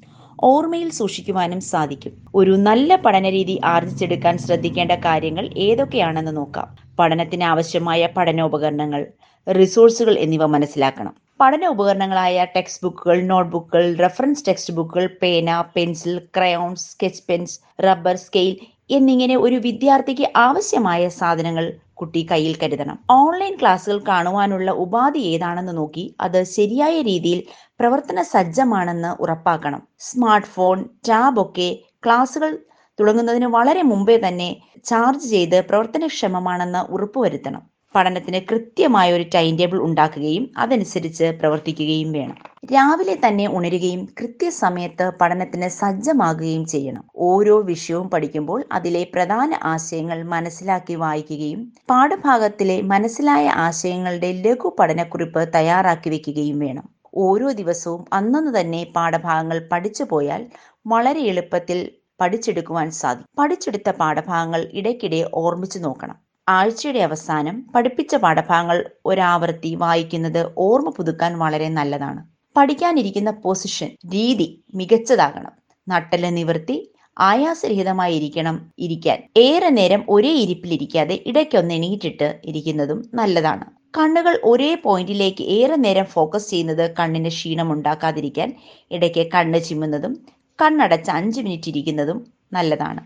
ഓർമ്മയിൽ 0.42 0.90
സൂക്ഷിക്കുവാനും 0.90 1.60
സാധിക്കും. 1.60 2.12
ഒരു 2.34 2.50
നല്ല 2.50 2.96
പഠനരീതി 2.96 3.60
ആർജിച്ചെടുക്കാൻ 3.64 4.38
ശ്രദ്ധിക്കേണ്ട 4.38 4.92
കാര്യങ്ങൾ 4.92 5.50
ഏതൊക്കെയാണെന്ന് 5.56 6.36
നോക്കാം. 6.36 6.68
പഠനത്തിന് 6.98 7.44
ആവശ്യമായ 7.44 8.08
പഠനോപകരണങ്ങൾ 8.16 9.02
റിസോഴ്സുകൾ 9.46 10.18
എന്നിവ 10.18 10.46
മനസ്സിലാക്കണം. 10.46 11.14
പഠന 11.40 11.66
ഉപകരണങ്ങളായ 11.66 12.44
ടെക്സ്റ്റ് 12.54 12.82
ബുക്കുകൾ 12.84 13.22
നോട്ട്ബുക്കുകൾ 13.22 13.84
റെഫറൻസ് 14.04 14.44
ടെക്സ്റ്റ് 14.48 14.74
ബുക്കുകൾ 14.74 15.06
പേന 15.22 15.60
pencil 15.76 16.18
crayons 16.36 16.90
sketch 16.92 17.22
pens 17.28 17.60
rubber 17.84 18.16
scale 18.16 18.54
എന്നിങ്ങനെ 18.90 19.36
ഒരു 19.36 19.54
വിദ്യാർത്ഥിക്ക് 19.54 20.26
ആവശ്യമായ 20.36 21.08
സാധനങ്ങൾ 21.08 21.66
കുട്ടി 21.94 22.26
കയ്യിൽ 22.30 22.54
കരുതണം. 22.62 22.98
ഓൺലൈൻ 23.10 23.54
ക്ലാസ്സുകൾ 23.60 23.98
കാണുവാനുള്ള 24.08 24.70
ഉപാധി 24.70 25.18
ഏതാണെന്ന് 25.18 25.76
നോക്കി 25.76 26.14
അത് 26.20 26.44
ശരിയായ 26.44 27.02
രീതിയിൽ 27.02 27.40
പ്രവർത്തന 27.80 28.22
സജ്ജമാണെന്ന് 28.22 29.22
ഉറപ്പാക്കണം. 29.22 29.82
സ്മാർട്ട് 29.98 30.46
ഫോൺ 30.46 30.88
ടാബ് 31.08 31.40
ഒക്കെ 31.40 31.70
ക്ലാസ്സുകൾ 32.06 32.52
തുടങ്ങുന്നതിന് 32.98 33.46
വളരെ 33.46 33.82
മുമ്പേ 33.82 34.18
തന്നെ 34.28 34.50
ചാർജ് 34.84 35.26
ചെയ്ത് 35.28 35.58
പ്രവർത്തനക്ഷമമാണെന്ന് 35.64 36.92
ഉറപ്പുവരുത്തണം. 36.94 37.69
പഠനത്തിന് 37.94 38.40
കൃത്യമായ 38.50 39.12
ഒരു 39.12 39.22
ടൈം 39.34 39.56
ടേബിൾ 39.56 39.78
ഉണ്ടാക്കുകയും 39.78 40.50
അതനുസരിച്ച് 40.58 41.24
പ്രവർത്തിക്കുകയും 41.24 42.12
വേണം. 42.12 42.36
രാവിലെ 42.74 43.16
തന്നെ 43.26 43.48
ഉണരുകയും 43.48 44.08
കൃത്യസമയത്ത് 44.20 45.12
പഠനത്തിന് 45.20 45.68
സജ്ജമാകുകയും 45.68 46.66
ചെയ്യണം. 46.66 47.04
ഓരോ 47.16 47.60
വിഷയവും 47.62 48.10
പഠിക്കുമ്പോൾ 48.10 48.64
അതിലെ 48.72 49.06
പ്രധാന 49.14 49.58
ആശയങ്ങൾ 49.64 50.22
മനസ്സിലാക്കി 50.24 50.94
വായിക്കുകയും 50.94 51.72
പാഠഭാഗത്തിലെ 51.90 52.82
മനസ്സിലായ 52.82 53.48
ആശയങ്ങളുടെ 53.66 54.32
ലഘു 54.32 54.76
പഠനക്കുറിപ്പ് 54.78 55.48
തയ്യാറാക്കി 55.54 56.10
വെക്കുകയും 56.10 56.58
വേണം. 56.58 56.86
ഓരോ 57.14 57.50
ദിവസവും 57.50 58.04
അന്നന്ന് 58.12 58.60
തന്നെ 58.60 58.92
പാഠഭാഗങ്ങൾ 58.96 59.68
പഠിച്ചു 59.72 60.04
പോയാൽ 60.04 60.46
വളരെ 60.86 61.20
എളുപ്പത്തിൽ 61.20 61.78
പഠിച്ചെടുക്കുവാൻ 62.20 62.90
സാധിക്കും. 62.90 63.28
പഠിച്ചെടുത്ത 63.38 63.90
പാഠഭാഗങ്ങൾ 63.90 64.68
ഇടയ്ക്കിടെ 64.72 65.30
ഓർമ്മിച്ചു 65.34 65.78
നോക്കണം. 65.78 66.29
ആഴ്ചയുടെ 66.54 66.98
അവസാനം 66.98 67.56
പഠിപ്പിച്ച 67.74 68.14
പാഠഭാഗങ്ങൾ 68.16 68.78
ഒരാവർത്തി 69.06 69.74
വായിക്കുന്നത് 69.74 70.42
ഓർമ്മ 70.66 70.90
പുതുക്കാൻ 70.90 71.32
വളരെ 71.38 71.68
നല്ലതാണ്. 71.78 72.20
പഠിക്കാനിരിക്കുന്ന 72.56 73.30
പൊസിഷൻ 73.44 73.90
രീതി 74.14 74.46
മികച്ചതാകണം. 74.74 75.52
നട്ടൽ 75.86 76.22
നിവർത്തി 76.38 76.76
ആയാസരഹിതമായി 77.16 78.14
ഇരിക്കണം 78.18 78.56
ഇരിക്കാൻ. 78.78 79.18
ഏറെ 79.36 79.70
നേരം 79.78 80.02
ഒരേ 80.08 80.32
ഇരിപ്പിലിരിക്കാതെ 80.44 81.16
ഇടയ്ക്കൊന്ന് 81.30 81.74
എണീറ്റിട്ട് 81.74 82.28
ഇരിക്കുന്നതും 82.50 83.00
നല്ലതാണ്. 83.20 83.66
കണ്ണുകൾ 83.98 84.34
ഒരേ 84.44 84.70
പോയിന്റിലേക്ക് 84.84 85.44
ഏറെ 85.58 85.76
നേരം 85.76 86.06
ഫോക്കസ് 86.14 86.50
ചെയ്യുന്നത് 86.50 86.84
കണ്ണിന് 86.98 87.30
ക്ഷീണം 87.36 87.68
ഉണ്ടാക്കാതിരിക്കാൻ 87.72 88.50
ഇടയ്ക്ക് 88.90 89.24
കണ്ണ് 89.34 89.60
ചിമ്മുന്നതും 89.68 90.12
കണ്ണടച്ച് 90.58 91.10
അഞ്ച് 91.10 91.40
മിനിറ്റ് 91.40 91.70
ഇരിക്കുന്നതും 91.72 92.18
നല്ലതാണ്. 92.52 93.02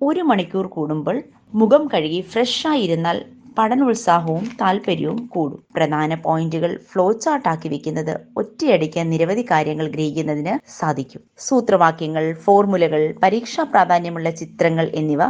ഒരു 0.00 0.20
മണിക്കൂർ 0.20 0.66
കൂടുമ്പോൾ 0.66 1.16
മുഖം 1.54 1.88
കഴുകി 1.94 2.20
ഫ്രഷായിരുന്നാൽ 2.32 3.18
പഠനോത്സാഹവും 3.58 4.44
താല്പര്യവും 4.60 5.26
കൂടും. 5.26 5.60
പ്രധാന 5.76 6.14
പോയിന്റുകൾ 6.14 6.78
ഫ്ലോ 6.90 7.12
ചാർട്ട് 7.12 7.48
ആക്കി 7.48 7.68
വെക്കുന്നത് 7.68 8.20
ഒറ്റയടിക്ക് 8.36 9.12
നിരവധി 9.12 9.42
കാര്യങ്ങൾ 9.50 9.88
ഗ്രഹിക്കുന്നതിന് 9.88 10.54
സാധിക്കും. 10.78 11.22
സൂത്രവാക്യങ്ങൾ 11.38 12.34
ഫോർമുലകൾ 12.44 13.14
പരീക്ഷാ 13.22 13.62
പ്രാധാന്യമുള്ള 13.62 14.30
ചിത്രങ്ങൾ 14.30 14.88
എന്നിവ 14.94 15.22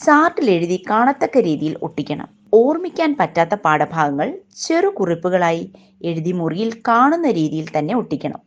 ചാർട്ടിൽ 0.00 0.50
എഴുതി 0.50 0.84
കാണത്തക്ക 0.90 1.38
രീതിയിൽ 1.38 1.74
ഒട്ടിക്കണം. 1.82 2.28
ഓർമ്മിക്കാൻ 2.52 3.16
പറ്റാത്ത 3.20 3.54
പാഠഭാഗങ്ങൾ 3.54 4.28
ചെറു 4.66 4.88
കുറിപ്പുകളായി 4.88 5.64
എഴുതി 6.04 6.32
മുറിയിൽ 6.32 6.72
കാണുന്ന 6.88 7.30
രീതിയിൽ 7.30 7.66
തന്നെ 7.78 7.94
ഒട്ടിക്കണം. 7.96 8.40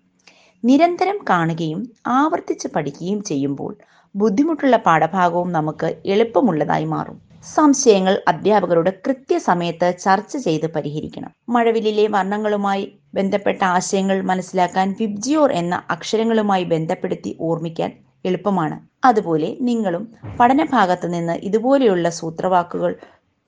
നിരന്തരം 0.63 1.17
കാണുകയും 1.29 1.81
ആവർത്തിച്ച് 2.07 2.67
പഠിക്കുകയും 2.67 3.23
ചെയ്യുമ്പോൾ 3.23 3.73
ബുദ്ധിമുട്ടുള്ള 4.21 4.77
പാഠഭാഗവും 4.77 5.51
നമുക്ക് 5.51 5.95
എളുപ്പമുള്ളതായി 6.05 6.85
മാറും. 6.85 7.17
സംശയങ്ങൾ 7.55 8.13
അധ്യാപകരോട് 8.27 8.89
കൃത്യസമയത്ത് 9.05 9.87
ചർച്ച 10.05 10.37
ചെയ്ത് 10.37 10.67
പരിഹരിക്കണം. 10.67 11.31
മഴവില്ലിലെ 11.49 12.07
വർണങ്ങളുമായി 12.07 12.85
ബന്ധപ്പെട്ട 13.13 13.63
ആശയങ്ങൾ 13.75 14.17
മനസ്സിലാക്കാൻ 14.21 14.95
വിബ്ജിയോർ 14.99 15.51
എന്ന 15.51 15.75
അക്ഷരങ്ങളുമായി 15.89 16.63
ബന്ധപ്പെടുത്തി 16.63 17.37
ഓർമ്മിക്കാൻ 17.39 17.91
എളുപ്പമാണ്. 18.25 18.77
അതുപോലെ 19.05 19.49
നിങ്ങളും 19.61 20.03
പഠനഭാഗത്ത് 20.39 21.13
നിന്ന് 21.13 21.33
ഇതുപോലെയുള്ള 21.49 22.09
സൂത്രവാക്കുകൾ 22.19 22.93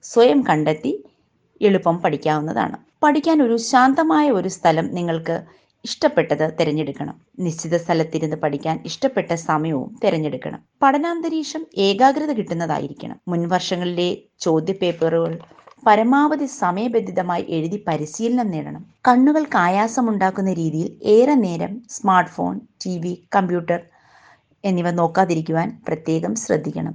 സ്വയം 0.04 0.40
കണ്ടെത്തി 0.48 0.92
എളുപ്പം 1.60 1.96
പഠിക്കാവുന്നതാണ്. 2.02 2.76
പഠിക്കാൻ 3.02 3.38
ഒരു 3.42 3.56
ശാന്തമായ 3.70 4.26
ഒരു 4.30 4.48
സ്ഥലം 4.48 4.86
നിങ്ങൾക്ക് 4.94 5.36
ഇഷ്ടപ്പെട്ടത് 5.84 6.54
തിരഞ്ഞെടുക്കണം. 6.60 7.20
നിശ്ചിത 7.38 7.76
സ്ഥലത്തിരുന്ന് 7.76 8.36
പഠിക്കാൻ 8.36 8.82
ഇഷ്ടപ്പെട്ട 8.84 9.32
സമയവും 9.34 10.00
തിരഞ്ഞെടുക്കണം. 10.04 10.60
പഠനാന്തരീക്ഷം 10.82 11.66
ഏകാഗ്രത 11.78 12.32
കിട്ടുന്നതായിരിക്കണം. 12.32 13.20
മുൻവർഷങ്ങളിലെ 13.28 14.18
ചോദ്യപേപ്പറുകൾ 14.40 15.38
പരമാവധി 15.86 16.46
സമയബന്ധിതമായി 16.46 17.44
എഴുതി 17.48 17.84
പരിശീലനം 17.86 18.50
നേടണം. 18.50 18.86
കണ്ണുകൾക്ക് 19.08 19.56
ആയാസമുണ്ടാക്കുന്ന 19.56 20.52
രീതിയിൽ 20.52 21.00
ഏറെ 21.02 21.34
നേരം 21.34 21.82
smart 21.90 22.30
phone 22.30 22.60
T 22.86 22.98
V 22.98 23.24
computer 23.36 23.80
എന്നിവ 24.64 24.90
നോക്കാതിരിക്കുവാൻ 24.90 25.80
പ്രത്യേകം 25.88 26.34
ശ്രദ്ധിക്കണം. 26.34 26.94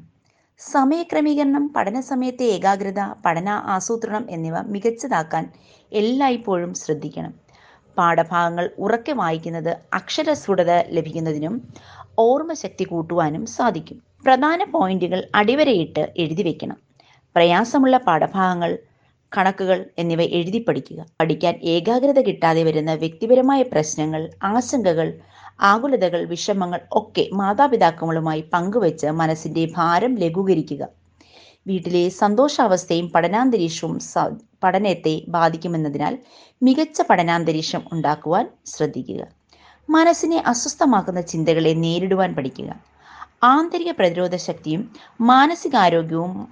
സമയക്രമീകരണം 0.59 1.73
പഠന 1.75 1.99
സമയത്തെ 1.99 2.45
ഏകാഗ്രത 2.45 3.01
പഠന 3.25 3.49
ആസൂത്രണം 3.49 4.25
എന്നിവ 4.29 4.61
മികച്ചതാക്കാൻ 4.61 5.45
എല്ലായ്പ്പോഴും 5.91 6.73
ശ്രദ്ധിക്കണം. 6.73 7.44
പാഠഭാഗങ്ങൾ 7.97 8.69
ഉറക്കെ 8.77 9.11
വായിക്കുന്നത് 9.11 9.77
അക്ഷരസ്ഫുടത 9.93 10.71
ലഭിക്കുന്നതിനും 10.89 11.55
ഓർമ്മശക്തി 12.19 12.83
കൂട്ടുവാനും 12.83 13.45
സാധിക്കും. 13.45 13.97
പ്രധാന 14.25 14.63
പോയിന്റുകൾ 14.63 15.29
അടിവരയിട്ട് 15.35 16.13
എഴുതി 16.17 16.43
വെക്കണം. 16.43 16.77
പ്രയാസമുള്ള 17.35 17.97
പാഠഭാഗങ്ങൾ 17.97 18.71
കണക്കുകൾ 19.31 19.85
എന്നിവ 19.97 20.21
എഴുതി 20.37 20.65
പഠിക്കുക. 20.67 21.05
പഠിക്കാൻ 21.21 21.55
ഏകാഗ്രത 21.63 22.19
കിട്ടാതെ 22.21 22.63
വരുന്ന 22.63 22.93
വ്യക്തിപരമായ 22.93 23.61
പ്രശ്നങ്ങൾ 23.63 24.29
ആശങ്കകൾ 24.43 25.07
ആകുലതകൾ 25.61 26.25
വിഷമങ്ങൾ 26.25 26.79
ഒക്കെ 26.91 27.29
മാതാപിതാക്കളുമായി 27.33 28.41
പങ്കുവെച്ച് 28.53 29.07
മനസ്സിന്റെ 29.19 29.65
ഭാരം 29.77 30.15
ലഘൂകരിക്കുക. 30.15 30.83
വീട്ടിലെ 31.67 32.09
സന്തോഷാവസ്ഥയും 32.21 33.09
പഠനാന്തരീക്ഷവും 33.09 33.99
പഠനത്തെ 34.65 35.21
ബാധിക്കുമെന്നതിനാൽ 35.27 36.17
മികച്ച 36.63 37.01
പഠനാന്തരീക്ഷം 37.09 37.81
ഉണ്ടാക്കുവാൻ 37.91 38.49
ശ്രദ്ധിക്കുക. 38.65 39.27
മനസ്സിനെ 39.89 40.43
അസ്വസ്ഥമാക്കുന്ന 40.47 41.21
ചിന്തകളെ 41.21 41.73
നേരിടുവാൻ 41.73 42.35
പഠിക്കുക. 42.35 42.75
ആന്തരിക 43.43 43.91
പ്രതിരോധ 43.91 44.35
ശക്തിയും 44.35 44.91
മാനസികാരോഗ്യവും 45.21 46.47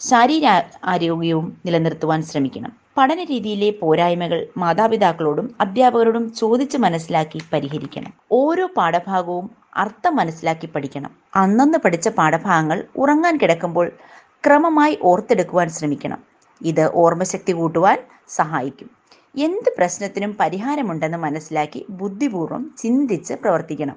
ശാരീര 0.00 0.46
ആരോഗ്യവും 0.84 1.60
നിലനിർത്തുവാൻ 1.66 2.22
ശ്രമിക്കണം. 2.22 2.72
പഠന 2.96 3.24
രീതിയിലെ 3.24 3.70
പോരായ്മകൾ 3.70 4.46
മാതാപിതാക്കളോടും 4.56 5.54
അധ്യാപകരോടും 5.60 6.34
ചോദിച്ച് 6.34 6.78
മനസ്സിലാക്കി 6.78 7.40
പരിഹരിക്കണം. 7.52 8.12
ഓരോ 8.32 8.68
പാഠഭാഗവും 8.76 9.50
അർത്ഥം 9.76 10.16
മനസ്സിലാക്കി 10.16 10.66
പഠിക്കണം. 10.66 11.10
അന്നന്ന് 11.36 11.78
പഠിച്ച 11.78 12.08
പാഠഭാഗങ്ങൾ 12.08 12.84
ഉറങ്ങാൻ 12.96 13.38
കിടക്കുമ്പോൾ 13.42 13.92
ക്രമമായി 14.46 14.98
ഓർത്തെടുക്കുവാൻ 15.02 15.68
ശ്രമിക്കണം. 15.68 16.27
ഇത് 16.60 16.94
ഓർമ്മശക്തി 16.94 17.52
കൂട്ടുവാൻ 17.52 17.98
സഹായിക്കും. 18.28 18.90
എന്ത് 19.36 19.70
പ്രശ്നത്തിനും 19.78 20.36
പരിഹാരമുണ്ടെന്ന് 20.40 21.18
മനസ്സിലാക്കി 21.18 21.86
ബുദ്ധിപൂർവം 21.90 22.74
ചിന്തിച്ച് 22.78 23.34
പ്രവർത്തിക്കണം. 23.34 23.96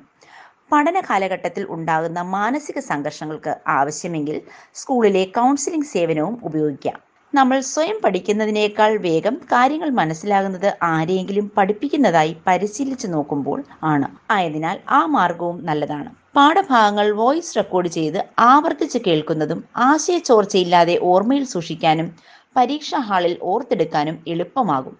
പഠന 0.72 1.00
കാലഘട്ടത്തിൽ 1.00 1.66
ഉണ്ടാകുന്ന 1.70 2.22
മാനസിക 2.22 2.80
സംഘർഷങ്ങൾക്ക് 2.80 3.56
ആവശ്യമെങ്കിൽ 3.68 4.42
സ്കൂളിലെ 4.74 5.24
കൗൺസിലിംഗ് 5.26 5.86
സേവനവും 5.86 6.40
ഉപയോഗിക്കാം. 6.44 7.00
നമ്മൾ 7.34 7.60
സ്വയം 7.60 8.02
പഠിക്കുന്നതിനേക്കാൾ 8.04 8.98
വേഗം 8.98 9.36
കാര്യങ്ങൾ 9.52 9.90
മനസ്സിലാകുന്നത് 9.90 10.78
ആരെയെങ്കിലും 10.84 11.52
പഠിപ്പിക്കുന്നതായി 11.58 12.38
പരിശീലിച്ചു 12.48 13.08
നോക്കുമ്പോൾ 13.08 13.64
ആണ്. 13.84 14.08
ആയതിനാൽ 14.32 14.80
ആ 14.90 15.06
മാർഗവും 15.06 15.66
നല്ലതാണ്. 15.66 16.10
പാഠഭാഗങ്ങൾ 16.36 17.12
വോയിസ് 17.12 17.56
റെക്കോർഡ് 17.58 17.88
ചെയ്ത് 17.88 18.26
ആവർത്തിച്ച് 18.40 18.98
കേൾക്കുന്നതും 19.08 19.64
ആശയച്ചോർച്ചയില്ലാതെ 19.78 21.00
ഓർമ്മയിൽ 21.02 21.46
സൂക്ഷിക്കാനും 21.46 22.16
പരീക്ഷാ 22.56 23.00
ഹാളിൽ 23.00 23.38
ഓർത്തെടുക്കാനും 23.42 24.18
എളുപ്പമാകും. 24.28 24.96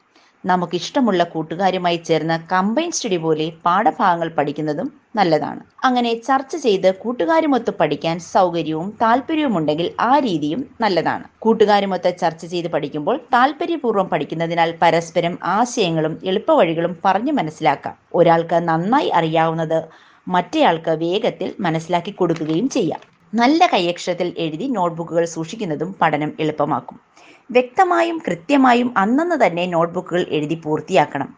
നമുക്ക് 0.46 0.76
ഇഷ്ടമുള്ള 0.76 1.24
കൂട്ടുകാരുമായി 1.24 1.96
ചേർന്ന് 1.96 2.48
കമ്പൈൻ 2.52 2.92
സ്റ്റഡി 2.92 3.18
പോലെ 3.18 3.52
പാഠഭാഗങ്ങൾ 3.66 4.30
പഠിക്കുന്നതും 4.30 4.88
നല്ലതാണ്. 5.16 5.62
അങ്ങനെ 5.84 6.14
ചർച്ച 6.28 6.56
ചെയ്ത് 6.56 6.96
കൂട്ടുകാരുമൊത്ത് 6.96 7.72
പഠിക്കാൻ 7.72 8.20
സൗകര്യവും 8.20 8.98
താല്പര്യവും 9.02 9.58
ഉണ്ടെങ്കിൽ 9.58 9.92
ആ 10.00 10.20
രീതിയും 10.20 10.66
നല്ലതാണ്. 10.82 11.24
കൂട്ടുകാരുമൊത്ത് 11.40 12.18
ചർച്ച 12.22 12.46
ചെയ്ത് 12.46 12.68
പഠിക്കുമ്പോൾ 12.68 13.18
താല്പര്യപൂർവം 13.34 14.10
പഠിക്കുന്നതിനാൽ 14.10 14.72
പരസ്പരം 14.82 15.38
ആശയങ്ങളും 15.44 16.22
എളുപ്പവഴികളും 16.24 16.98
പറഞ്ഞു 17.06 17.32
മനസ്സിലാക്കാം. 17.32 17.98
ഒരാൾക്ക് 18.14 18.56
നന്നായി 18.56 19.10
അറിയാവുന്നത് 19.10 19.80
മറ്റേയാൾക്ക് 20.28 20.92
വേഗത്തിൽ 21.06 21.54
മനസ്സിലാക്കി 21.60 22.12
കൊടുക്കുകയും 22.12 22.70
ചെയ്യാം. 22.70 23.02
നല്ല 23.34 23.66
കൈയക്ഷരത്തിൽ 23.74 24.34
എഴുതി 24.38 24.66
നോട്ട്ബുക്കുകൾ 24.66 25.26
സൂക്ഷിക്കുന്നതും 25.26 25.96
പഠനം 26.02 26.34
എളുപ്പമാക്കും. 26.40 26.98
വ്യക്തമായും 27.52 28.22
കൃത്യമായും 28.28 28.94
അന്നന്ന് 28.98 29.46
തന്നെ 29.46 29.66
നോട്ട്ബുക്കുകൾ 29.66 30.26
എഴുതി 30.30 30.62
പൂർത്തിയാക്കണം. 30.66 31.30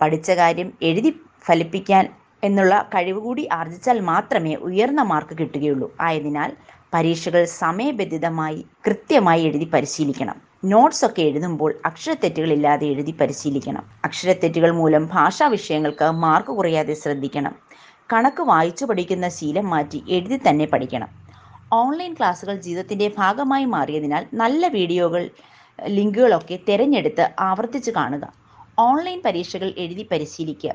പഠിച്ച 0.00 0.30
കാര്യം 0.30 0.72
എഴുതി 0.82 1.20
ഫലിപ്പിക്കാൻ 1.40 2.08
എന്നുള്ള 2.44 2.82
കഴിവ് 2.94 3.18
കൂടി 3.18 3.48
ആർജിച്ചാൽ 3.52 4.00
മാത്രമേ 4.00 4.54
ഉയർന്ന 4.54 5.02
മാർക്ക് 5.02 5.38
കിട്ടുകയുള്ളൂ. 5.38 5.96
ആയതിനാൽ 6.00 6.52
പരീക്ഷകൾ 6.94 7.44
സമയബന്ധിതമായി 7.44 8.66
കൃത്യമായി 8.86 9.42
എഴുതി 9.42 9.64
പരിശീലിക്കണം. 9.64 10.36
നോട്ട്സ് 10.64 11.06
ഒക്കെ 11.06 11.22
എഴുതുമ്പോൾ 11.22 11.74
അക്ഷരത്തെറ്റുകളില്ലാതെ 11.86 12.86
എഴുതി 12.86 13.14
പരിശീലിക്കണം. 13.20 13.84
അക്ഷരത്തെറ്റുകൾ 14.04 14.70
മൂലം 14.70 15.06
ഭാഷാ 15.06 15.46
വിഷയങ്ങൾക്ക് 15.46 16.04
മാർക്ക് 16.04 16.48
കുറയാതെ 16.48 16.94
ശ്രദ്ധിക്കണം. 16.94 17.54
കണക്ക് 18.12 18.42
വായിച്ചു 18.42 18.84
പഠിക്കുന്ന 18.84 19.28
ശീലം 19.28 19.70
മാറ്റി 19.70 20.04
എഴുതി 20.08 20.40
തന്നെ 20.48 20.64
പഠിക്കണം. 20.64 21.08
ഓൺലൈൻ 21.72 22.14
ക്ലാസ്സുകൾ 22.14 22.54
ജീവിതത്തിന്റെ 22.54 23.12
ഭാഗമായി 23.18 23.64
മാറിയതിനാൽ 23.64 24.26
നല്ല 24.34 24.68
വീഡിയോകൾ 24.68 25.30
ലിങ്കുകളൊക്കെ 25.86 26.58
തിരഞ്ഞെടുത്ത് 26.68 27.30
ആവർത്തിച്ച് 27.40 27.90
കാണുക. 27.90 28.32
ഓൺലൈൻ 28.78 29.22
പരീക്ഷകൾ 29.24 29.74
എഴുതി 29.78 30.08
പരിശീലിക്കുക. 30.10 30.74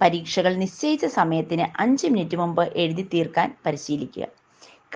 പരീക്ഷകൾ 0.00 0.54
നിശ്ചയിച്ച 0.54 1.06
സമയത്തിന് 1.06 1.80
അഞ്ച് 1.80 2.06
മിനിറ്റ് 2.06 2.36
മുമ്പ് 2.36 2.72
എഴുതി 2.76 3.08
തീർക്കാൻ 3.14 3.56
പരിശീലിക്കുക. 3.66 4.26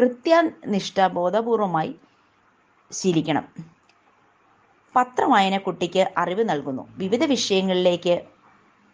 കൃത്യനിഷ്ഠ 0.00 1.06
ബോധപൂർവമായി 1.06 1.94
ശീലിക്കണം. 2.92 3.44
പത്രവായന 4.96 5.58
കുട്ടിക്ക് 5.58 6.08
അറിവ് 6.18 6.48
നൽകുന്നു. 6.48 6.88
വിവിധ 6.96 7.24
വിഷയങ്ങളിലേക്ക് 7.24 8.22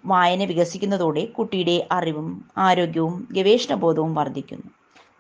വായന 0.07 0.45
വികസിക്കുന്നതോടെ 0.45 1.25
കുട്ടിയുടെ 1.25 1.89
അറിവും 1.93 2.45
ആരോഗ്യവും 2.59 3.29
ഗവേഷണ 3.33 3.75
ബോധവും 3.75 4.15
വർദ്ധിക്കുന്നു. 4.15 4.65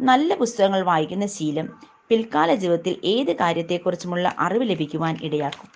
നല്ല 0.00 0.34
പുസ്തകങ്ങൾ 0.34 0.82
വായിക്കുന്ന 0.82 1.26
ശീലം 1.26 1.93
പിൽക്കാല 2.08 2.54
ജീവിതത്തിൽ 2.54 3.00
ഏത് 3.04 3.36
കാര്യത്തെക്കുറിച്ചുമുള്ള 3.36 4.34
അറിവ് 4.38 4.70
ലഭിക്കുവാൻ 4.70 5.16
ഇടയാക്കും. 5.22 5.68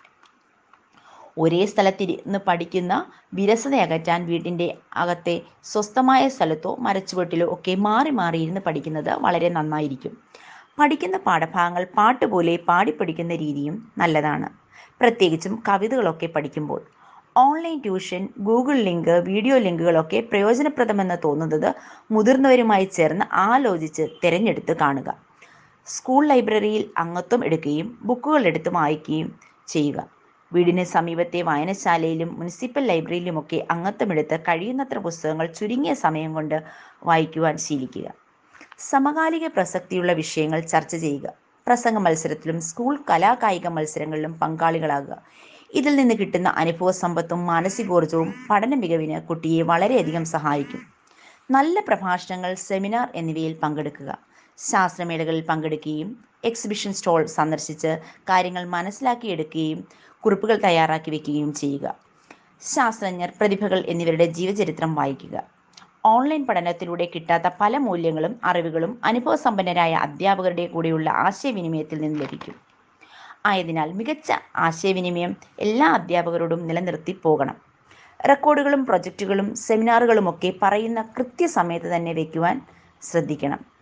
ഒരേ 1.39 1.67
സ്ഥലത്തിരുന്ന് 1.67 2.39
പഠിക്കുന്ന 2.47 3.07
വിരസത 3.35 3.75
അകറ്റാൻ 3.75 4.27
വീട്ടിന്റെ 4.27 4.77
അകത്തെ 4.97 5.41
സ്വസ്ഥമായ 5.65 6.29
സ്ഥലത്തോ 6.29 6.77
മരച്ചുവട്ടിലോ 6.81 7.53
ഒക്കെ 7.55 7.75
മാറി 7.75 8.11
മാറി 8.11 8.39
ഇരുന്ന് 8.39 8.61
പഠിക്കുന്നത് 8.61 9.13
വളരെ 9.15 9.49
നന്നായിരിക്കും. 9.49 10.17
പഠിക്കുന്ന 10.81 11.17
പാഠഭാഗങ്ങൾ 11.17 11.87
പാട്ടുപോലെ 11.97 12.59
പാടി 12.69 12.91
പഠിക്കുന്ന 12.91 13.37
രീതിയും 13.37 13.93
നല്ലതാണ്. 13.99 14.49
പ്രത്യേകിച്ചും 15.01 15.63
കവിതകളൊക്കെ 15.69 16.27
പഠിക്കുമ്പോൾ. 16.27 16.81
Online 17.37 17.79
tuition 17.83 18.29
Google 18.39 18.77
link 18.77 19.11
video 19.11 19.59
ലിങ്കുകളൊക്കെ 19.59 20.21
പ്രയോജനപ്രദമെന്ന് 20.21 21.17
തോന്നുന്നത് 21.25 21.75
മുതിർന്നവരുമായി 22.11 22.85
ചേർന്ന് 22.85 23.25
ആലോചിച്ച് 23.33 24.03
തിരഞ്ഞെടുത്ത് 24.25 24.77
കാണുക. 24.77 25.28
സ്കൂൾ 25.89 26.27
ലൈബ്രറിയിൽ 26.27 26.91
അംഗത്വം 26.97 27.45
എടുക്കുകയും 27.45 27.99
ബുക്കുകൾ 28.03 28.47
എടുത്ത് 28.47 28.69
വായിക്കുകയും 28.69 29.29
ചെയ്യുക. 29.69 30.09
വീടിന് 30.53 30.85
സമീപത്തെ 30.85 31.43
വായനശാലയിലും 31.43 32.39
മുനിസിപ്പൽ 32.39 32.87
ലൈബ്രറിയിലുമൊക്കെ 32.87 33.67
അംഗത്വമെടുത്ത് 33.71 34.41
കഴിയുന്നത്ര 34.41 34.99
പുസ്തകങ്ങൾ 34.99 35.47
ചുരുങ്ങിയ 35.47 35.95
സമയം 35.95 36.35
കൊണ്ട് 36.35 36.63
വായിക്കുവാൻ 37.05 37.57
ശീലിക്കുക. 37.57 38.13
സമകാലിക 38.79 39.47
പ്രസക്തിയുള്ള 39.47 40.13
വിഷയങ്ങൾ 40.13 40.61
ചർച്ച 40.61 40.97
ചെയ്യുക. 40.97 41.33
പ്രസംഗ 41.67 41.99
മത്സരത്തിലും 41.99 42.61
സ്കൂൾ 42.61 42.99
കലാകായിക 43.11 43.69
മത്സരങ്ങളിലും 43.69 44.35
പങ്കാളികളാകുക. 44.35 45.23
ഇതിൽ 45.75 45.97
നിന്ന് 45.97 46.15
കിട്ടുന്ന 46.15 46.49
അനുഭവ 46.49 46.91
സമ്പത്തും 46.91 47.47
മാനസികോർജവും 47.47 48.35
പഠന 48.51 48.75
മികവിന് 48.75 49.23
കുട്ടിയെ 49.23 49.63
വളരെയധികം 49.63 50.25
സഹായിക്കും. 50.25 50.81
നല്ല 51.51 51.81
പ്രഭാഷണങ്ങൾ 51.81 52.55
സെമിനാർ 52.55 53.09
എന്നിവയിൽ 53.15 53.55
പങ്കെടുക്കുക. 53.63 54.28
ശാസ്ത്രമേളകളിൽ 54.59 55.45
പങ്കെടുക്കുകയും 55.45 56.25
എക്സിബിഷൻ 56.45 56.93
സ്റ്റോൾ 56.93 57.27
സന്ദർശിച്ച് 57.27 57.99
കാര്യങ്ങൾ 58.23 58.65
മനസ്സിലാക്കിയെടുക്കുകയും 58.65 59.89
കുറിപ്പുകൾ 60.21 60.57
തയ്യാറാക്കി 60.57 61.11
വെക്കുകയും 61.11 61.55
ചെയ്യുക. 61.55 61.95
ശാസ്ത്രജ്ഞർ 62.61 63.33
പ്രതിഭകൾ 63.41 63.85
എന്നിവരുടെ 63.87 64.25
ജീവചരിത്രം 64.25 64.95
വായിക്കുക. 64.95 65.43
ഓൺലൈൻ 66.05 66.47
പഠനത്തിലൂടെ 66.47 67.09
കിട്ടാത്ത 67.15 67.51
പല 67.61 67.77
മൂല്യങ്ങളും 67.77 68.41
അറിവുകളും 68.45 69.01
അനുഭവസമ്പന്നരായ 69.05 69.95
അധ്യാപകരുടെ 69.95 70.67
കൂടെയുള്ള 70.67 71.11
ആശയവിനിമയത്തിൽ 71.11 72.01
നിന്ന് 72.01 72.21
ലഭിക്കും. 72.21 72.55
ആയതിനാൽ 73.47 73.93
മികച്ച 73.93 74.33
ആശയവിനിമയം 74.57 75.37
എല്ലാ 75.59 75.89
അധ്യാപകരോടും 75.89 76.67
നിലനിർത്തി 76.67 77.21
പോകണം. 77.23 77.57
റെക്കോർഡുകളും 78.29 78.87
പ്രൊജക്റ്റുകളും 78.87 79.55
സെമിനാറുകളുമൊക്കെ 79.55 80.53
പറയുന്ന 80.63 81.03
കൃത്യസമയത്ത് 81.03 81.87
തന്നെ 81.87 82.13
വയ്ക്കുവാൻ 82.13 82.61
ശ്രദ്ധിക്കണം. 83.03 83.78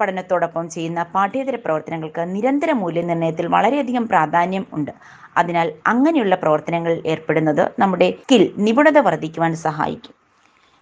പഠനത്തോടൊപ്പം 0.00 0.70
ചെയ്യുന്ന 0.70 1.02
പാഠ്യേതര 1.02 1.56
പ്രവർത്തനങ്ങൾക്ക് 1.56 2.34
നിരന്തര 2.34 2.72
മൂല്യനിർണയത്തിൽ 2.72 3.46
വളരെയധികം 3.46 4.08
പ്രാധാന്യം 4.08 4.66
ഉണ്ട്. 4.72 4.90
അതിനാൽ 5.36 5.72
അങ്ങനെയുള്ള 5.86 6.34
പ്രവർത്തനങ്ങളിൽ 6.34 7.02
ഏർപ്പെടുന്നത് 7.06 7.72
നമ്മുടെ 7.78 8.10
സ്കിൽ 8.10 8.54
നിപുണത 8.56 8.98
വർദ്ധിക്കുവാൻ 8.98 9.56
സഹായിക്കും. 9.56 10.14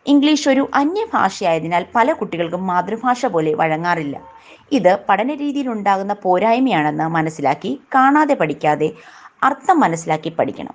ഇംഗ്ലീഷ് 0.06 0.48
ഒരു 0.48 0.70
അന്യഭാഷയായതിനാൽ 0.74 1.86
പല 1.94 2.12
കുട്ടികൾക്കും 2.12 2.66
മാതൃഭാഷ 2.66 3.26
പോലെ 3.26 3.54
വഴങ്ങാറില്ല. 3.54 4.20
ഇത് 4.72 4.98
പഠന 5.08 5.34
രീതിയിൽ 5.34 5.68
ഉണ്ടാകുന്ന 5.68 6.12
പോരായ്മയാണെന്ന് 6.12 7.04
മനസ്സിലാക്കി 7.04 7.80
കാണാതെ 7.94 8.34
പഠിക്കാതെ 8.34 8.90
അർത്ഥം 9.42 9.80
മനസ്സിലാക്കി 9.80 10.28
പഠിക്കണം. 10.28 10.74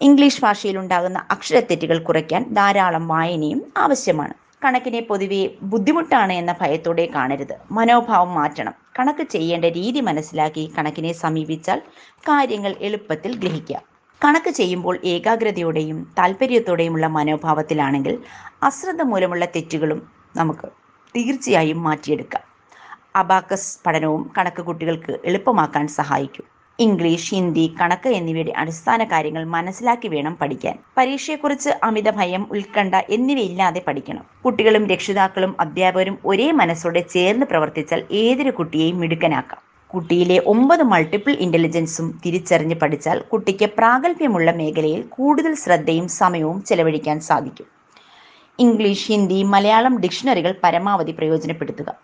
ഇംഗ്ലീഷ് 0.00 0.42
ഭാഷയിൽ 0.42 0.78
ഉണ്ടാകുന്ന 0.78 1.24
അക്ഷരത്തെറ്റുകൾ 1.30 1.98
കുറയ്ക്കാൻ 1.98 2.54
ധാരാളം 2.54 3.08
വായനയും 3.08 3.72
ആവശ്യമാണ്. 3.76 4.43
കണക്കിനെ 4.64 5.00
പൊതുവെ 5.00 5.50
ബുദ്ധിമുട്ടാണ് 5.62 6.32
എന്ന 6.32 6.54
ഭയത്തോടെ 6.60 7.08
കാണരുത്. 7.14 7.54
മനോഭാവം 7.70 8.34
മാറ്റണം. 8.34 8.74
കണക്ക് 8.98 9.22
ചെയ്യേണ്ട 9.22 9.64
രീതി 9.64 10.00
മനസ്സിലാക്കി 10.00 10.74
കണക്കിനെ 10.78 11.12
സമീപിച്ചാൽ 11.12 11.82
കാര്യങ്ങൾ 12.28 12.74
എളുപ്പത്തിൽ 12.80 13.36
ഗ്രഹിക്കാം. 13.36 13.82
കണക്ക് 14.24 14.50
ചെയ്യുമ്പോൾ 14.50 14.98
ഏകാഗ്രതയോടെയും 15.04 16.14
താല്പര്യത്തോടെയുമുള്ള 16.18 17.06
മനോഭാവത്തിലാണെങ്കിൽ 17.06 18.18
അശ്രദ്ധ 18.62 19.02
മൂലമുള്ള 19.02 19.44
തെറ്റുകളും 19.44 20.10
നമുക്ക് 20.36 20.68
തീർച്ചയായും 21.16 21.82
മാറ്റിയെടുക്കാം. 21.82 22.42
അബാക്കസ് 23.16 23.78
പഠനവും 23.86 24.32
കണക്ക് 24.38 24.62
കുട്ടികൾക്ക് 24.62 25.18
എളുപ്പമാക്കാൻ 25.24 25.88
സഹായിക്കും. 25.88 26.53
ഇംഗ്ലീഷ് 26.78 27.34
ഹിന്ദി 27.34 27.74
കണക്ക് 27.80 28.08
എന്നിവയുടെ 28.08 28.52
അടിസ്ഥാന 28.56 29.04
കാര്യങ്ങൾ 29.04 29.44
മനസ്സിലാക്കി 29.44 30.08
വേണം 30.08 30.36
പഠിക്കാൻ. 30.40 30.78
പരീക്ഷയെക്കുറിച്ച് 30.98 31.70
അമിത 31.82 32.10
ഭയം 32.10 32.46
ഉത്കണ്ഠ 32.50 32.94
എന്നിവയില്ലാതെ 33.10 33.82
പഠിക്കണം. 33.86 34.24
കുട്ടികളും 34.44 34.88
രക്ഷിതാക്കളും 34.88 35.56
അധ്യാപകരും 35.60 36.18
ഒരേ 36.26 36.50
മനസ്സോടെ 36.50 37.00
ചേർന്ന് 37.00 37.46
പ്രവർത്തിച്ചാൽ 37.46 38.04
ഏതൊരു 38.12 38.50
കുട്ടിയെയും 38.50 39.00
മിടുക്കനാക്കാം. 39.00 39.60
കുട്ടിയിലെ 39.90 40.42
ഒമ്പത് 40.46 40.82
മൾട്ടിപ്പിൾ 40.82 41.32
ഇന്റലിജൻസും 41.32 42.20
തിരിച്ചറിഞ്ഞ് 42.26 42.74
പഠിച്ചാൽ 42.74 43.20
കുട്ടിക്ക് 43.32 43.66
പ്രാഗൽഭ്യമുള്ള 43.66 44.50
മേഖലയിൽ 44.50 45.02
കൂടുതൽ 45.02 45.54
ശ്രദ്ധയും 45.54 46.08
സമയവും 46.08 46.62
ചെലവഴിക്കാൻ 46.64 47.20
സാധിക്കും. 47.20 47.66
ഇംഗ്ലീഷ് 48.58 49.08
ഹിന്ദി 49.08 49.42
മലയാളം 49.42 50.00
ഡിക്ഷണറികൾ 50.00 50.54
പരമാവധി 50.64 51.12
പ്രയോജനപ്പെടുത്തുക. 51.12 51.94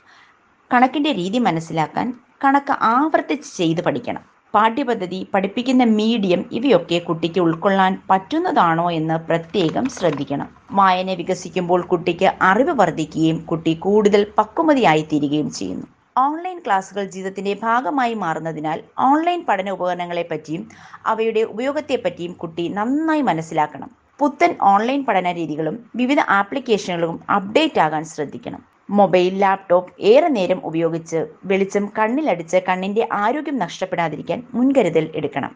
കണക്കിന്റെ 0.74 1.12
രീതി 1.12 1.38
മനസ്സിലാക്കാൻ 1.38 2.14
കണക്ക് 2.44 2.72
ആവർത്തിച്ച് 2.72 3.56
ചെയ്ത് 3.56 3.80
പഠിക്കണം. 3.84 4.29
പാഠ്യപദ്ധതി 4.55 5.26
പഠിപ്പിക്കുന്ന 5.34 5.84
മീഡിയം 5.84 6.44
ഇവയൊക്കെ 6.53 6.98
കുട്ടിക്ക് 6.98 7.40
ഉൾക്കൊള്ളാൻ 7.40 8.03
പറ്റുന്നതാണോ 8.11 8.90
എന്ന് 8.90 9.14
പ്രത്യേകം 9.28 9.88
ശ്രദ്ധിക്കണം. 9.88 10.48
വായന 10.70 11.14
വികസിക്കുമ്പോൾ 11.14 11.82
കുട്ടിക്ക് 11.82 12.32
അറിവ് 12.42 12.70
വർദ്ധിക്കുകയും 12.70 13.44
കുട്ടി 13.44 13.74
കൂടുതൽ 13.74 14.26
പക്വമതിയായി 14.38 15.09
തീരുകയും 15.12 15.51
ചെയ്യുന്നു. 15.51 15.86
ഓൺലൈൻ 16.18 16.59
ക്ലാസുകൾ 16.66 17.05
ജീവിതത്തിന്റെ 17.05 17.57
ഭാഗമായി 17.62 18.14
മാറുന്നതിനാൽ 18.14 18.78
ഓൺലൈൻ 18.98 19.44
പഠന 19.48 19.70
ഉപകരണങ്ങളെ 19.70 20.28
പറ്റിയും 20.30 20.62
അവയുടെ 21.07 21.42
ഉപയോഗത്തെപ്പറ്റിയും 21.42 22.32
കുട്ടി 22.32 22.68
നന്നായി 22.68 23.22
മനസ്സിലാക്കണം. 23.22 23.90
പുത്തൻ 24.18 24.57
ഓൺലൈൻ 24.62 25.05
പഠന 25.05 25.32
രീതികളും 25.32 25.90
വിവിധ 25.96 26.20
ആപ്ലിക്കേഷനുകളും 26.38 27.20
അപ്ഡേറ്റ് 27.36 27.80
ആകാൻ 27.80 28.05
ശ്രദ്ധിക്കണം. 28.05 28.69
മൊബൈൽ 28.91 29.38
ലാപ്ടോപ്പ് 29.38 29.93
ഏറെ 30.03 30.28
നേരം 30.28 30.61
ഉപയോഗിച്ച് 30.64 31.18
വെളിച്ചം 31.45 31.93
കണ്ണിലടിച്ച് 31.99 32.57
കണ്ണിന്റെ 32.68 33.09
ആരോഗ്യം 33.12 33.59
നഷ്ടപ്പെടാതിരിക്കാൻ 33.59 34.43
മുൻകരുതൽ 34.55 35.11
എടുക്കണം. 35.14 35.53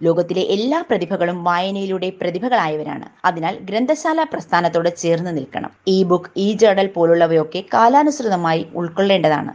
ലോകത്തിലെ 0.00 0.40
എല്ലാ 0.40 0.84
പ്രതിഭകളും 0.90 1.44
വായനയിലൂടെ 1.44 2.10
പ്രതിഭകളായവരാണ്. 2.20 3.06
അതിനാൽ 3.24 3.58
ഗ്രന്ഥശാല 3.58 4.22
പ്രസ്ഥാനത്തോട് 4.22 4.96
ചേർന്ന് 4.96 5.36
നിൽക്കണം. 5.36 5.70
ഇ 5.88 6.04
ബുക്ക് 6.04 6.30
ഇ 6.36 6.52
ജേർണൽ 6.52 6.86
പോലുള്ളവയൊക്കെ 6.86 7.64
കാലാനുസൃതമായി 7.74 8.66
ഉൾക്കൊള്ളേണ്ടതാണ്. 8.74 9.52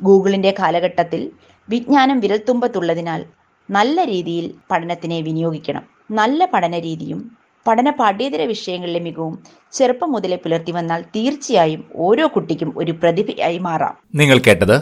ഗൂഗിളിന്റെ 0.00 0.54
കാലഘട്ടത്തിൽ 0.58 1.22
വിജ്ഞാനം 1.68 2.20
വിരൽത്തുമ്പത്തുള്ളതിനാൽ 2.20 3.22
നല്ല 3.68 4.04
രീതിയിൽ 4.04 4.54
പഠനത്തിനെ 4.70 5.20
വിനിയോഗിക്കണം. 5.20 5.84
നല്ല 6.10 6.44
പഠന 6.44 6.78
രീതിയും 6.78 7.20
പഠന 7.68 7.88
പാഠ്യേതര 7.90 8.42
വിഷയങ്ങളിലെ 8.42 9.00
മികവും 9.06 9.34
ചെറുപ്പം 9.72 10.12
മുതലേ 10.12 10.36
പുലർത്തി 10.36 10.72
വന്നാൽ 10.72 11.00
തീർച്ചയായും 11.16 11.82
ഓരോ 11.96 12.26
കുട്ടിക്കും 12.34 12.70
ഒരു 12.76 12.92
പ്രതിഭയായി 12.92 13.58
മാറാം. 13.58 13.94
നിങ്ങൾ 14.14 14.38
കേട്ടത് 14.38 14.76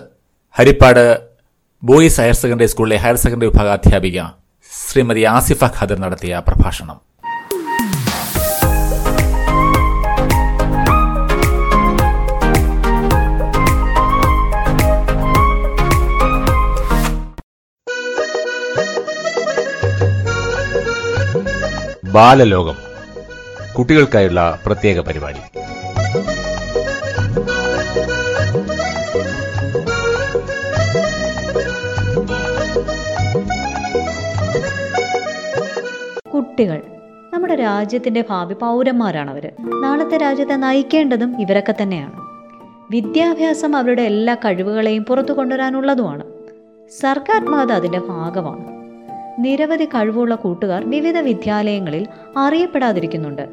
ഹരിപ്പാട് 0.55 1.05
ബോയ്സ് 1.82 2.20
ഹയർ 2.20 2.37
സെക്കൻഡറി 2.43 2.66
സ്കൂളിലെ 2.66 2.97
ഹയർ 2.97 3.16
സെക്കൻഡറി 3.16 3.49
വിഭാഗ 3.49 3.68
അധ്യാപിക 3.68 4.20
ശ്രീമതി 4.72 5.22
ആസിഫ 5.37 5.64
ഖാദർ 5.78 5.99
നടത്തിയ 6.05 6.43
പ്രഭാഷണം. 6.49 6.97
ബാലലോകം. 22.17 22.75
കുട്ടികൾക്കായുള്ള 23.79 24.59
പ്രത്യേക 24.67 25.01
പരിപാടി. 25.01 25.39
കുട്ടികൾ. 36.35 36.83
നമ്മുടെ 37.35 37.55
രാജ്യത്തിന്റെ 37.55 38.25
ഭാവി 38.31 38.55
പൗരന്മാരാണ് 38.55 39.31
അവർ 39.31 39.53
നാളത്തെ 39.61 40.17
രാജ്യത്തെ 40.17 40.55
നയിക്കേണ്ടതും 40.55 41.41
ഇവരൊക്കെ 41.41 41.75
തന്നെയാണ്. 41.83 42.21
വിദ്യാഭ്യാസം 42.91 43.77
അവരുടെ 43.77 44.03
എല്ലാ 44.03 44.35
കഴിവുകളെയും 44.35 45.05
പുറത്തു 45.05 45.33
കൊണ്ടുവരാനുള്ളതുമാണ്. 45.33 46.25
സർക്കാർ 47.01 47.45
മാത 47.45 47.73
അതിന്റെ 47.73 47.99
ഭാഗമാണ്. 47.99 48.76
നിരവധി 49.39 49.84
കഴിവുള്ള 49.84 50.34
കൂട്ടുകാർ 50.34 50.84
വിവിധ 50.84 51.18
വിദ്യാലയങ്ങളിൽ 51.18 52.07
അറിയപ്പെടാതിരിക്കുന്നുണ്ട്. 52.37 53.45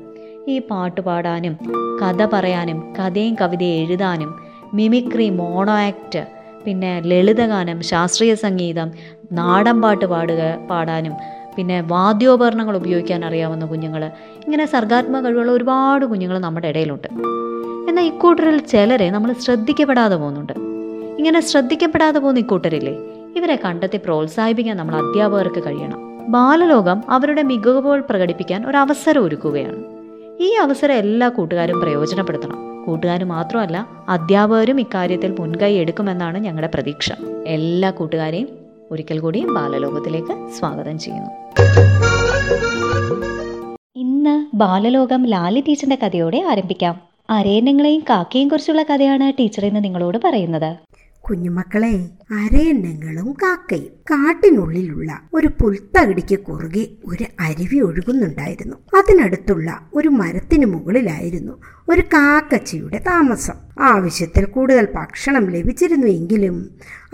ഈ 0.48 0.60
പാട്ട് 0.60 1.02
പാടാനും 1.02 1.54
കഥ 2.02 2.26
പറയാനും 2.26 2.94
കഥയും 3.00 3.36
കവിതയും 3.42 3.76
എഴുതാനും 3.84 4.36
മിമിക്രി 4.74 5.30
മോണോ 5.30 5.74
ആക്ട് 5.74 6.28
പിന്നെ 6.66 7.02
ലളിതഗാനം 7.06 7.82
ശാസ്ത്രീയ 7.82 8.34
സംഗീതം 8.34 8.92
നാടൻ 9.32 9.82
പാട്ട് 9.82 10.06
പാടുക 10.06 10.42
പാടാനും 10.70 11.14
പിന്നെ 11.56 11.82
വാദ്യോപകരണങ്ങൾ 11.82 12.76
ഉപയോഗിക്കാൻ 12.78 13.26
അറിയാവുന്ന 13.26 13.66
കുഞ്ഞുങ്ങൾ 13.66 14.04
ഇങ്ങനെ 14.46 14.66
സർഗാത്മക 14.66 15.24
കഴിവുള്ള 15.24 15.52
ഒരുപാട് 15.52 16.06
കുഞ്ഞുങ്ങൾ 16.06 16.40
നമ്മുടെ 16.40 16.68
ഇടയിലുണ്ട്. 16.68 17.10
എന്നാൽ 17.90 18.06
ഇക്കൂട്ടരിൽ 18.06 18.60
ചിലരെ 18.60 19.10
നമ്മൾ 19.10 19.34
ശ്രദ്ധിക്കപ്പെടാതെ 19.34 20.16
പോകുന്നുണ്ട്. 20.16 20.54
ഇങ്ങനെ 21.18 21.40
ശ്രദ്ധിക്കപ്പെടാതെ 21.40 22.20
പോകുന്ന 22.20 22.40
ഇക്കൂട്ടരില്ലേ? 22.40 23.13
ഇവരെ 23.36 23.60
കണ്ടെത്തി 23.66 23.98
പ്രോത്സാഹിപ്പിക്കാൻ 23.98 24.78
നമ്മൾ 24.78 24.96
അധ്യാപകർക്ക് 24.96 25.64
കഴിയണം. 25.64 26.32
ബാലലോകം 26.32 27.04
അവരുടെ 27.10 27.44
മികവുകൾ 27.44 28.02
പ്രകടിപ്പിക്കാൻ 28.10 28.68
ഒരു 28.68 28.78
അവസരം 28.78 29.26
ഒരുക്കുകയാണ്. 29.26 29.84
ഈ 30.40 30.54
അവസരം 30.54 30.96
എല്ലാ 30.96 31.30
കൂട്ടുകാരും 31.30 31.80
പ്രയോജനപ്പെടുത്തണം. 31.80 32.84
കൂട്ടുകാർ 32.86 33.24
മാത്രമല്ല 33.24 33.88
അധ്യാപകരും 34.10 34.80
ഇക്കാര്യത്തിൽ 34.80 35.36
മുൻകൈ 35.40 35.74
എടുക്കുമെന്നാണ് 35.74 36.38
ഞങ്ങളുടെ 36.38 36.72
പ്രതീക്ഷ. 36.74 37.12
എല്ലാ 37.48 37.92
കൂട്ടുകാരെയും 37.92 38.48
ഒരിക്കൽ 38.92 39.20
കൂടി 39.20 39.46
ബാലലോകത്തിലേക്ക് 39.46 40.50
സ്വാഗതം 40.50 41.00
ചെയ്യുന്നു. 41.00 41.32
ഇന്ന് 43.96 44.46
ബാലലോകം 44.54 45.26
ലാലി 45.26 45.64
ടീച്ചറിന്റെ 45.68 46.08
കഥയോടെ 46.08 46.44
ആരംഭിക്കാം. 46.50 47.02
അരയന്നങ്ങളെയും 47.30 48.04
കാക്കയും 48.10 48.48
കുറിച്ചുള്ള 48.48 48.84
കഥയാണ് 48.84 49.34
ടീച്ചർ 49.40 49.66
ഇന്ന് 49.66 49.84
നിങ്ങളോട് 49.84 50.18
പറയുന്നത്. 50.24 50.76
കുഞ്ഞുമക്കളെ 51.30 52.10
അരയണ്ണങ്ങളും 52.32 53.34
കാക്കയും 53.34 53.92
കാട്ടിനുള്ളിലുള്ള 54.12 55.22
ഒരു 55.34 55.50
പുൽത്തകിടിക്ക് 55.62 56.40
കുറുകെ 56.40 56.88
ഒരു 57.06 57.26
അരുവി 57.40 57.80
ഒഴുകുന്നുണ്ടായിരുന്നു. 57.80 58.76
അതിനടുത്തുള്ള 58.98 59.88
ഒരു 59.94 60.08
മരത്തിന് 60.08 60.66
മുകളിലായിരുന്നു 60.66 61.54
ഒരു 61.90 62.02
കാക്കച്ചിയുടെ 62.02 62.98
താമസം. 63.08 63.54
ആവശ്യത്തിൽ 63.80 64.46
കൂടുതൽ 64.46 64.88
ഭക്ഷണം 64.96 65.50
ലഭിച്ചിരുന്നു 65.50 66.08
എങ്കിലും 66.08 66.58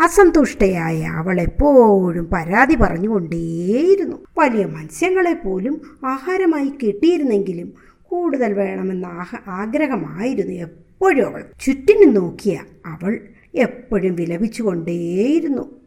അസന്തുഷ്ടയായ 0.03 1.03
അവൾ 1.05 1.41
എപ്പോഴും 1.41 2.27
പരാതി 2.33 2.75
പറഞ്ഞുകൊണ്ടേയിരുന്നു. 2.75 4.17
വലിയ 4.37 4.65
മത്സ്യങ്ങളെ 4.65 5.33
പോലും 5.33 5.81
ആഹാരമായി 6.05 6.73
കിട്ടിയിരുന്നെങ്കിലും 6.83 7.73
കൂടുതൽ 8.01 8.53
വേണമെന്ന 8.53 9.05
ആഗ്രഹമായിരുന്നു 9.47 10.53
എപ്പോഴും 10.53 11.27
അവൾ. 11.27 11.43
ചുറ്റിനും 11.65 12.13
നോക്കിയ 12.13 12.59
അവൾ 12.85 13.19
എപ്പോഴും 13.55 14.15
വിലപിച്ചുകൊണ്ടേയിരുന്നു. 14.15 15.79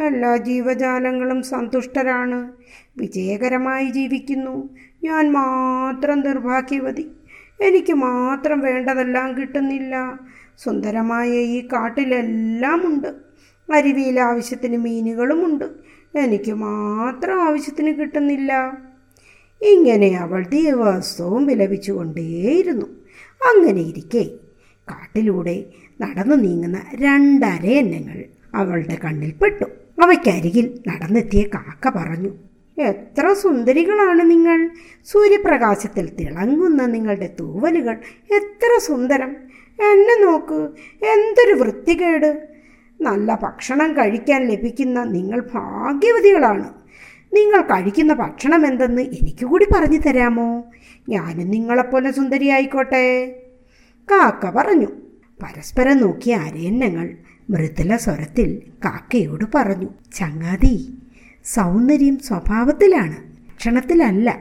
എല്ലാ 0.00 0.36
ജീവജാലങ്ങളും 0.36 1.42
സന്തുഷ്ടരാണ്. 1.42 2.52
വിജയകരമായി 2.98 3.90
ജീവിക്കുന്നു. 3.90 4.68
ഞാൻ 5.04 5.32
മാത്രം 5.32 6.20
നിർഭാഗ്യവതി 6.20 7.10
എനിക്ക് 7.60 7.92
മാത്രം 7.92 8.60
വേണ്ടതെല്ലാം 8.60 9.40
കിട്ടുന്നില്ല. 9.40 10.18
സുന്ദരമായ 10.58 11.28
ഈ 11.28 11.66
കാട്ടിലെല്ലാം 11.66 12.86
ഉണ്ട് 12.86 13.14
അരുവിയിൽ 13.72 14.20
ആവശ്യത്തിന് 14.20 14.76
മീനുകളുമുണ്ട്. 14.76 15.64
എനിക്ക് 16.18 16.52
മാത്രം 16.52 17.42
ആവശ്യത്തിന് 17.42 18.00
കിട്ടുന്നില്ല. 18.00 18.78
ഇങ്ങനെ 19.62 20.18
അവൾ 20.18 20.46
ദിവസവും 20.46 21.46
വിലപിച്ചുകൊണ്ടേയിരുന്നു. 21.46 22.86
അങ്ങനെ 23.42 23.80
ഇരിക്കെ 23.80 24.30
കാട്ടിലൂടെ 24.90 25.64
നടന്നു 26.00 26.36
നീങ്ങുന്ന 26.36 26.82
രണ്ടരയന്നങ്ങൾ 26.94 28.24
അവളുടെ 28.54 28.98
കണ്ണിൽ 29.04 29.32
പെട്ടു. 29.32 29.64
അവയ്ക്കരികിൽ 30.02 30.78
നടന്നെത്തിയ 30.88 31.42
കാക്ക 31.42 31.88
പറഞ്ഞു 31.96 32.32
എത്ര 32.78 33.32
സുന്ദരികളാണ് 33.32 34.30
നിങ്ങൾ. 34.30 34.70
സൂര്യപ്രകാശത്തിൽ 35.04 36.14
തിളങ്ങുന്ന 36.20 36.86
നിങ്ങളുടെ 36.86 37.34
തൂവലുകൾ 37.40 37.94
എത്ര 38.34 38.78
സുന്ദരം. 38.78 39.36
എന്നെ 39.70 40.24
നോക്ക് 40.24 40.68
എന്തൊരു 41.04 41.52
വൃത്തികേട്. 41.52 42.48
നല്ല 43.00 43.38
ഭക്ഷണം 43.42 43.92
കഴിക്കാൻ 43.92 44.48
ലഭിക്കുന്ന 44.48 45.04
നിങ്ങൾ 45.04 45.40
ഭാഗ്യവതികളാണ്. 45.54 46.68
നിങ്ങൾ 47.32 47.62
കഴിക്കുന്ന 47.62 48.14
ഭക്ഷണം 48.14 48.66
എന്തെന്ന് 48.66 49.02
എനിക്ക് 49.02 49.46
കൂടി 49.46 49.66
പറഞ്ഞു 49.74 49.98
തരാമോ? 49.98 50.64
ഞാനും 51.08 51.50
നിങ്ങളെപ്പോലെ 51.50 52.10
സുന്ദരിയായിക്കോട്ടെ. 52.10 53.04
കാക്ക 54.10 54.50
പറഞ്ഞു 54.50 54.88
പരസ്പരം 55.42 55.96
നോക്കിയ 55.98 56.34
അരയന്നങ്ങൾ 56.34 57.16
മൃദുല 57.50 57.96
സ്വരത്തിൽ 57.96 58.62
കാക്കയോട് 58.84 59.44
പറഞ്ഞു 59.54 59.88
ചങ്ങാതി 60.14 60.98
സൗന്ദര്യം 61.44 62.18
സ്വഭാവത്തിലാണ്. 62.18 63.16
ഭക്ഷണത്തിലല്ല 63.48 64.38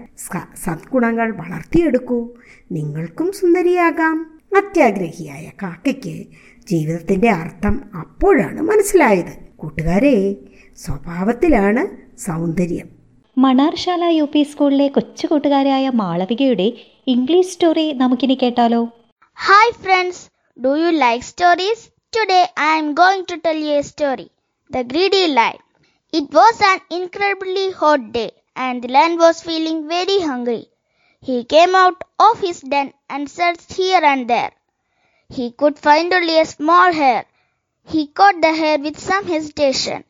സദ്ഗുണങ്ങൾ 0.64 1.32
വളർത്തിയെടുക്കൂ. 1.32 2.30
നിങ്ങൾക്കും 2.72 3.32
സുന്ദരിയാകാം. 3.32 4.40
അത്യാഗ്രഹിയായ 4.58 5.52
കാക്കയ്ക്ക് 5.64 6.26
ജീവിതത്തിന്റെ 6.68 7.30
അർത്ഥം 7.30 7.82
അപ്പോഴാണ് 8.00 8.62
മനസ്സിലായത്. 8.62 9.34
കൂട്ടുകാരെ 9.56 10.36
സ്വഭാവത്തിലാണ് 10.78 12.18
സൗന്ദര്യം. 12.18 12.88
മണാർശാല 13.38 14.04
യു 14.04 14.24
പി 14.34 14.44
സ്കൂളിലെ 14.44 14.88
കൊച്ചു 14.88 15.28
കൂട്ടുകാരായ 15.28 15.90
മാളവികയുടെ 15.90 16.74
ഇംഗ്ലീഷ് 17.08 17.48
സ്റ്റോറി 17.48 17.94
നമുക്കിനി 17.94 18.38
കേട്ടാലോ? 18.42 18.84
Hi 19.38 19.74
friends, 19.84 20.35
do 20.58 20.74
you 20.78 20.92
like 20.94 21.22
stories? 21.22 21.92
Today 22.12 22.46
I 22.56 22.78
am 22.78 22.94
going 22.94 23.26
to 23.26 23.38
tell 23.38 23.58
you 23.58 23.80
a 23.80 23.84
story. 23.84 24.32
The 24.70 24.86
Greedy 24.86 25.28
Lion. 25.28 25.58
It 26.14 26.32
was 26.32 26.62
an 26.62 26.80
incredibly 26.90 27.72
hot 27.72 28.14
day 28.14 28.32
and 28.56 28.82
the 28.82 28.88
lion 28.88 29.18
was 29.18 29.44
feeling 29.44 29.90
very 29.90 30.22
hungry. 30.22 30.70
He 31.20 31.44
came 31.44 31.76
out 31.76 32.02
of 32.20 32.40
his 32.40 32.62
den 32.62 32.94
and 33.10 33.30
searched 33.30 33.74
here 33.74 34.00
and 34.02 34.30
there. 34.30 34.54
He 35.28 35.52
could 35.52 35.78
find 35.78 36.14
only 36.14 36.40
a 36.40 36.46
small 36.46 36.94
hare. 36.94 37.26
He 37.84 38.08
caught 38.08 38.40
the 38.42 38.54
hare 38.54 38.80
with 38.80 38.98
some 38.98 39.28
hesitation. 39.28 40.06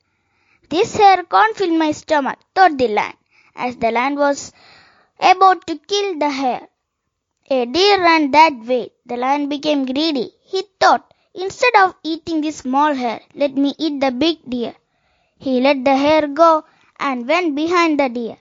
This 0.70 0.96
hare 0.96 1.24
can't 1.24 1.58
fill 1.58 1.76
my 1.76 1.92
stomach, 1.92 2.38
thought 2.54 2.78
the 2.78 2.90
lion, 2.90 3.18
as 3.56 3.78
the 3.78 3.90
lion 3.90 4.16
was 4.16 4.54
about 5.20 5.66
to 5.66 5.78
kill 5.78 6.20
the 6.20 6.30
hare. 6.30 6.68
A 7.50 7.66
deer 7.66 8.00
ran 8.00 8.32
that 8.32 8.54
way. 8.60 8.92
The 9.08 9.18
lion 9.18 9.50
became 9.50 9.86
greedy. 9.86 10.35
He 10.52 10.64
thought, 10.80 11.04
instead 11.36 11.76
of 11.76 11.96
eating 12.04 12.42
the 12.42 12.52
small 12.52 12.94
hare, 12.94 13.22
let 13.36 13.56
me 13.56 13.74
eat 13.78 14.00
the 14.00 14.12
big 14.14 14.38
deer. 14.48 14.74
He 15.42 15.60
let 15.60 15.84
the 15.84 15.96
hare 15.96 16.28
go 16.30 16.52
and 17.00 17.28
went 17.28 17.56
behind 17.56 18.00
the 18.00 18.10
deer. 18.10 18.38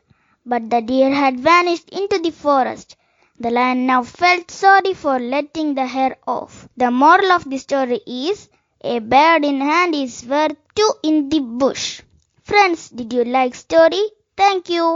But 0.46 0.70
the 0.70 0.80
deer 0.82 1.10
had 1.12 1.40
vanished 1.40 1.88
into 1.90 2.18
the 2.18 2.30
forest. 2.32 2.96
The 3.40 3.50
lion 3.50 3.86
now 3.86 4.02
felt 4.02 4.50
sorry 4.52 4.94
for 4.94 5.18
letting 5.18 5.74
the 5.74 5.86
hare 5.86 6.16
off. 6.26 6.68
The 6.76 6.90
moral 6.92 7.32
of 7.32 7.48
the 7.48 7.58
story 7.58 8.00
is 8.06 8.48
a 8.84 8.98
bird 9.14 9.44
in 9.44 9.60
hand 9.62 9.94
is 9.94 10.24
worth 10.26 10.56
two 10.74 10.90
in 11.02 11.28
the 11.30 11.40
bush. 11.62 12.02
Friends, 12.48 12.90
did 12.90 13.12
you 13.12 13.24
like 13.24 13.54
story? 13.56 14.04
Thank 14.36 14.68
you. 14.68 14.86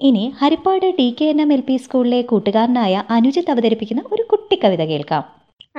ഇനി 0.00 0.24
Harippad 0.40 0.84
T 0.98 1.06
K 1.18 1.26
N 1.32 1.38
M 1.44 1.50
L 1.54 1.62
P 1.68 1.76
സ്കൂളിലെ 1.84 2.18
കൂട്ടുകാരനായ 2.30 2.94
അനുജിത്ത് 3.14 3.50
അവതരിപ്പിക്കുന്ന 3.54 4.02
ഒരു 4.14 4.24
കുട്ടിക്കവിത 4.32 4.82
കേൾക്കാം 4.90 5.24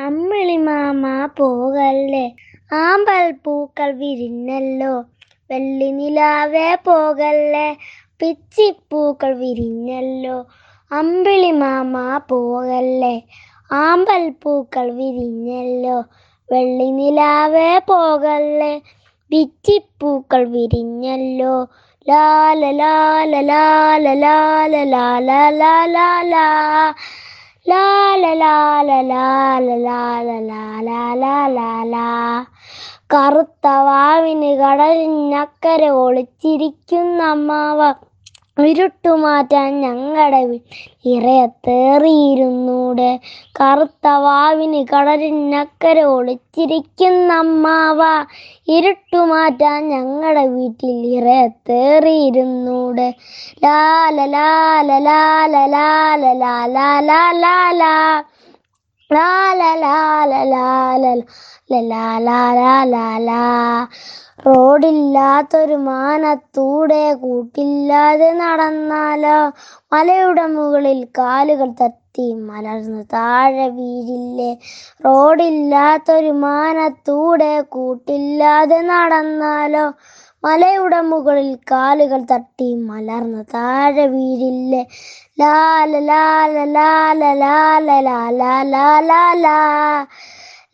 Ammili 0.05 0.57
mama 0.57 1.29
പോകല്ലേ? 1.37 2.35
ആമ്പൽ 2.71 3.31
പൂക്കൾ 3.31 3.91
വിരിഞ്ഞല്ലോ. 3.91 5.03
വെള്ളി 5.51 5.91
നിലാവേ 5.91 6.75
പോകല്ലേ? 6.75 7.75
പിച്ചിപ്പൂക്കൾ 8.19 9.33
വിരിഞ്ഞല്ലോ. 9.33 10.45
അമ്പിളി 10.91 11.51
മാമ 11.51 12.17
പോകല്ലേ? 12.29 13.21
ആമ്പൽ 13.71 14.29
പൂക്കൾ 14.29 14.91
വിരിഞ്ഞല്ലോ. 14.91 16.03
വെള്ളി 16.51 16.91
നിലാവേ 16.91 17.79
പോകല്ലേ? 17.79 18.81
പിച്ചിപ്പൂക്കൾ 19.31 20.47
വിരിഞ്ഞല്ലോ. 20.47 21.67
ലാല 22.07 22.71
ലാല 22.71 23.41
ലാല 23.41 24.13
ലാല 24.13 24.83
ലാല 24.83 25.49
ലാല 25.49 25.97
ലാ. 26.23 26.47
കറുത്ത 33.11 33.67
വാവിന് 33.79 34.51
കടലിനക്കരെ 34.55 35.89
ഒളിച്ചിരിക്കുന്ന 35.99 37.21
അമ്മാവ 37.29 37.79
ഇരുട്ടുമാറ്റാൻ 38.65 39.81
ഞങ്ങളുടെ 39.81 40.59
ഇറയത്തേറിയിരുന്നൂടെ 41.05 43.19
കറുത്ത 43.59 44.17
വാവിന് 44.17 44.83
കടലിനക്കരെ 44.83 46.07
ഒളിച്ചിരിക്കുന്ന 46.07 47.35
അമ്മാവ 47.35 48.25
ഇരുട്ടുമാറ്റാൻ 48.67 49.89
ഞങ്ങളുടെ 49.89 50.47
വീട്ടിൽ 50.47 51.17
ഇറയത്തേറിയിരുന്നൂടെ 51.17 53.13
ലാല 53.63 54.27
ലാല 54.27 54.99
ലാല 54.99 55.67
ലാല 55.67 56.35
ലാല 56.35 56.69
ലാല 57.09 57.45
ലാ 57.81 58.23
ലാല 59.09 59.73
ലാല 59.73 60.33
ലാല 61.83 62.29
ലാല 62.85 63.29
റോഡില്ലാത്തൊരു 64.39 65.77
മാനത്തൂടെ 65.85 67.01
കൂട്ടില്ലാതെ 67.21 68.29
നടന്നാലോ 68.39 69.39
മലയുടെ 69.91 70.45
മുകളിൽ 70.53 70.99
കാലുകൾ 71.17 71.69
തട്ടി 71.73 72.27
മലർന്ന് 72.45 73.01
താഴെ 73.13 73.67
വീഴില്ലേ 73.77 74.51
റോഡില്ലാത്തൊരു 75.01 76.31
മാനത്തൂടെ 76.45 77.53
കൂട്ടില്ലാതെ 77.69 78.79
നടന്നാലോ 78.89 79.85
മലയുടെ 80.43 80.99
മുകളിൽ 81.03 81.51
കാലുകൾ 81.71 82.21
തട്ടി 82.25 82.69
മലർന്നു 82.89 83.43
താഴെ 83.53 84.05
വീഴില്ലേ 84.07 84.83
ലാല 85.39 85.91
ലാല 86.05 86.57
ലാല 86.69 87.23
ലാല 87.35 87.89
ലാല 88.07 88.75
ലാല 89.05 89.47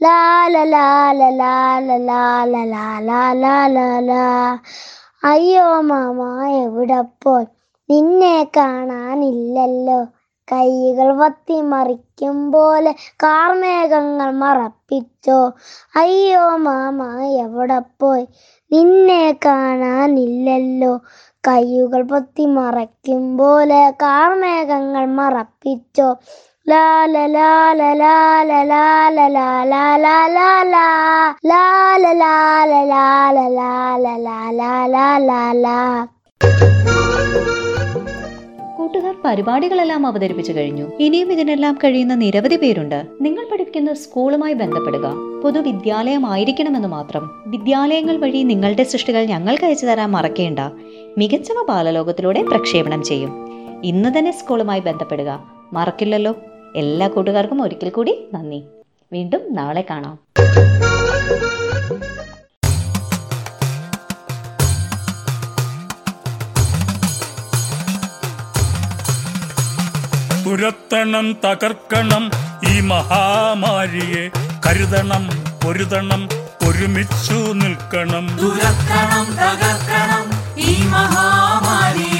ലാ 0.06 0.20
la 0.54 0.64
la 0.72 0.86
la 1.32 1.54
la 1.82 2.22
la 3.02 3.22
la 3.68 3.90
la 4.02 4.24
അയ്യോ 5.24 5.68
മാമ 5.82 6.20
എവിടെ 6.58 7.00
പോയി 7.22 7.46
നിന്നെ 7.90 8.38
കാണാനില്ലല്ലോ 8.58 10.00
കൈകൾ 10.48 11.08
വത്തി 11.20 11.58
മറിക്കും 11.72 12.38
പോലെ 12.52 12.92
കാർമേഘങ്ങൾ 13.24 14.30
മറപ്പിച്ചോ 14.42 15.40
അയ്യോ 15.96 16.44
മാമ 16.60 17.00
എവിടെ 17.38 17.80
പോയി 18.00 18.26
നിന്നെ 18.72 19.24
കാണാനില്ലല്ലോ 19.46 20.94
കൈകൾ 21.44 22.02
പൊത്തി 22.08 22.46
മറയ്ക്കും 22.56 23.24
പോലെ 23.38 23.82
കാർമേഘങ്ങൾ 24.04 25.06
മറപ്പിച്ചോ 25.18 26.08
Lala 26.68 27.16
la 27.28 27.50
la 27.74 27.90
la 27.94 28.14
la 28.40 28.86
la 29.14 29.74
la 29.96 30.14
la 30.34 30.86
la 31.44 31.66
la 34.92 35.10
la 35.26 35.42
la 35.58 35.76
കൂട്ടുകാർ 38.78 39.14
പരിപാടികളെല്ലാം 39.26 40.02
അവതരിപ്പിച്ചു 40.06 40.54
കഴിഞ്ഞു 40.54 40.86
ഇനിയും 41.00 41.30
ഇതിനെല്ലാം 41.32 41.76
കഴിയുന്ന 41.84 42.16
നിരവധി 42.16 42.58
പേരുണ്ട് 42.58 42.98
നിങ്ങൾ 43.22 43.46
പഠിക്കുന്ന 43.52 43.94
സ്കൂളുമായി 43.96 44.54
ബന്ധപ്പെടുക 44.54 45.06
പൊതുവിദ്യാലയമായിരിക്കണമെന്ന് 45.44 46.90
മാത്രം 46.90 47.24
വിദ്യാലയങ്ങൾ 47.48 48.18
വഴി 48.18 48.42
നിങ്ങളുടെ 48.44 48.86
സൃഷ്ടികൾ 48.86 49.24
ഞങ്ങൾക്ക് 49.26 49.66
അയച്ചു 49.66 49.86
തരാൻ 49.86 50.12
മറക്കേണ്ട 50.12 50.60
മികച്ചവ 51.18 51.62
ബാലലോകത്തിലൂടെ 51.68 52.44
പ്രക്ഷേപണം 52.44 53.04
ചെയ്യും 53.04 53.34
ഇന്ന് 53.84 54.12
തന്നെ 54.18 54.32
സ്കൂളുമായി 54.32 54.82
ബന്ധപ്പെടുക 54.82 55.32
മറക്കില്ലല്ലോ 55.74 56.34
എല്ലാ 56.76 57.08
കൂട്ടുകാർക്കും 57.08 57.62
ഒരിക്കൽ 57.62 57.90
കൂടി 57.90 58.28
നന്ദി. 58.34 58.64
വീണ്ടും 59.14 59.56
നാളെ 59.56 59.86
കാണാം. 59.90 60.20
തുരത്തണം 70.46 71.38
തകർക്കണം 71.46 72.32
ഈ 72.70 72.80
മഹാമാരിയെ. 72.80 74.30
കരുതണം 74.68 75.30
പൊരുതണം 75.64 76.30
ഒരുമിച്ചു 76.68 77.54
നിൽക്കണം. 77.54 78.38
തകർക്കണം 79.34 80.26
ഈ 80.58 80.88
മഹാമാരിയെ. 80.88 82.15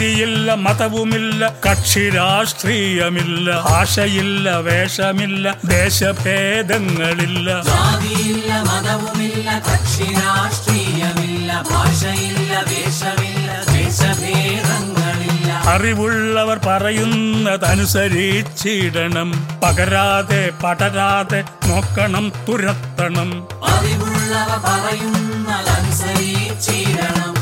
ജാതിയില്ല 0.00 0.48
മതവുമില്ല 0.54 1.52
കക്ഷി 1.64 2.10
രാഷ്ട്രീയമില്ല 2.10 3.48
ഭാഷയില്ല 3.70 4.46
വേഷമില്ല 4.66 5.54
ദേശഭേദങ്ങളില്ല. 5.64 7.48
ജാതിയില്ല 7.62 8.50
മതവുമില്ല 8.68 9.48
കക്ഷി 9.68 10.06
രാഷ്ട്രീയമില്ല 10.20 11.50
ഭാഷയില്ല 11.70 12.52
വേഷമില്ല 12.70 13.48
ദേശഭേദങ്ങളില്ല. 13.74 15.48
അറിവുള്ളവർ 15.74 16.58
പറയുന്നതനുസരിച്ചിടണം. 16.66 19.28
പകരാതെ 19.64 20.42
പടരാതെ 20.64 21.42
നോക്കണം 21.66 22.24
തുരത്തണം. 22.48 23.30
അറിവുള്ളവർ 23.74 24.58
പറയുന്നതനുസരിച്ചിടണം. 24.64 27.36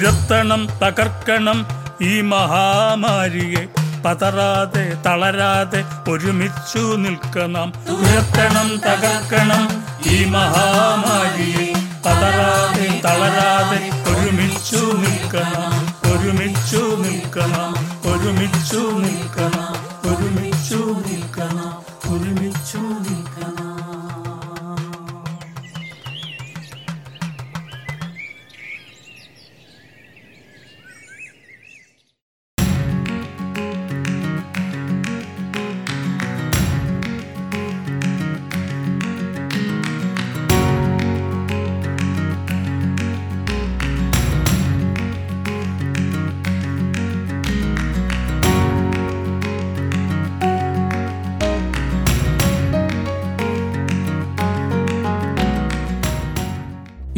തുരത്തണം 0.00 0.68
തകർക്കണം 0.82 1.66
ഈ 2.02 2.20
മഹാമാരിയെ. 2.20 3.66
പതറാതെ 4.02 4.94
തളരാതെ 5.06 5.84
ഒരുമിച്ചു 6.10 6.96
നിൽക്കണം. 6.96 7.72
തുരത്തണം 7.88 8.76
തകർക്കണം 8.76 9.82
ഈ 10.06 10.24
മഹാമാരിയെ. 10.24 11.72
പതറാതെ 12.06 13.00
തളരാതെ 13.04 13.90
ഒരുമിച്ചു 14.12 14.76
നിൽക്കണം. 14.76 16.12
ഒരുമിച്ചു 16.12 16.96
നിൽക്കണം. 16.96 17.74
ഒരുമിച്ചു 18.12 18.76
നിൽക്കണം. 18.76 19.72
ഒരുമിച്ചു 20.10 21.04
നിൽക്കണം. 21.08 21.82
ഒരുമിച്ചു 22.14 22.76
നിൽക്കണം. 22.76 23.19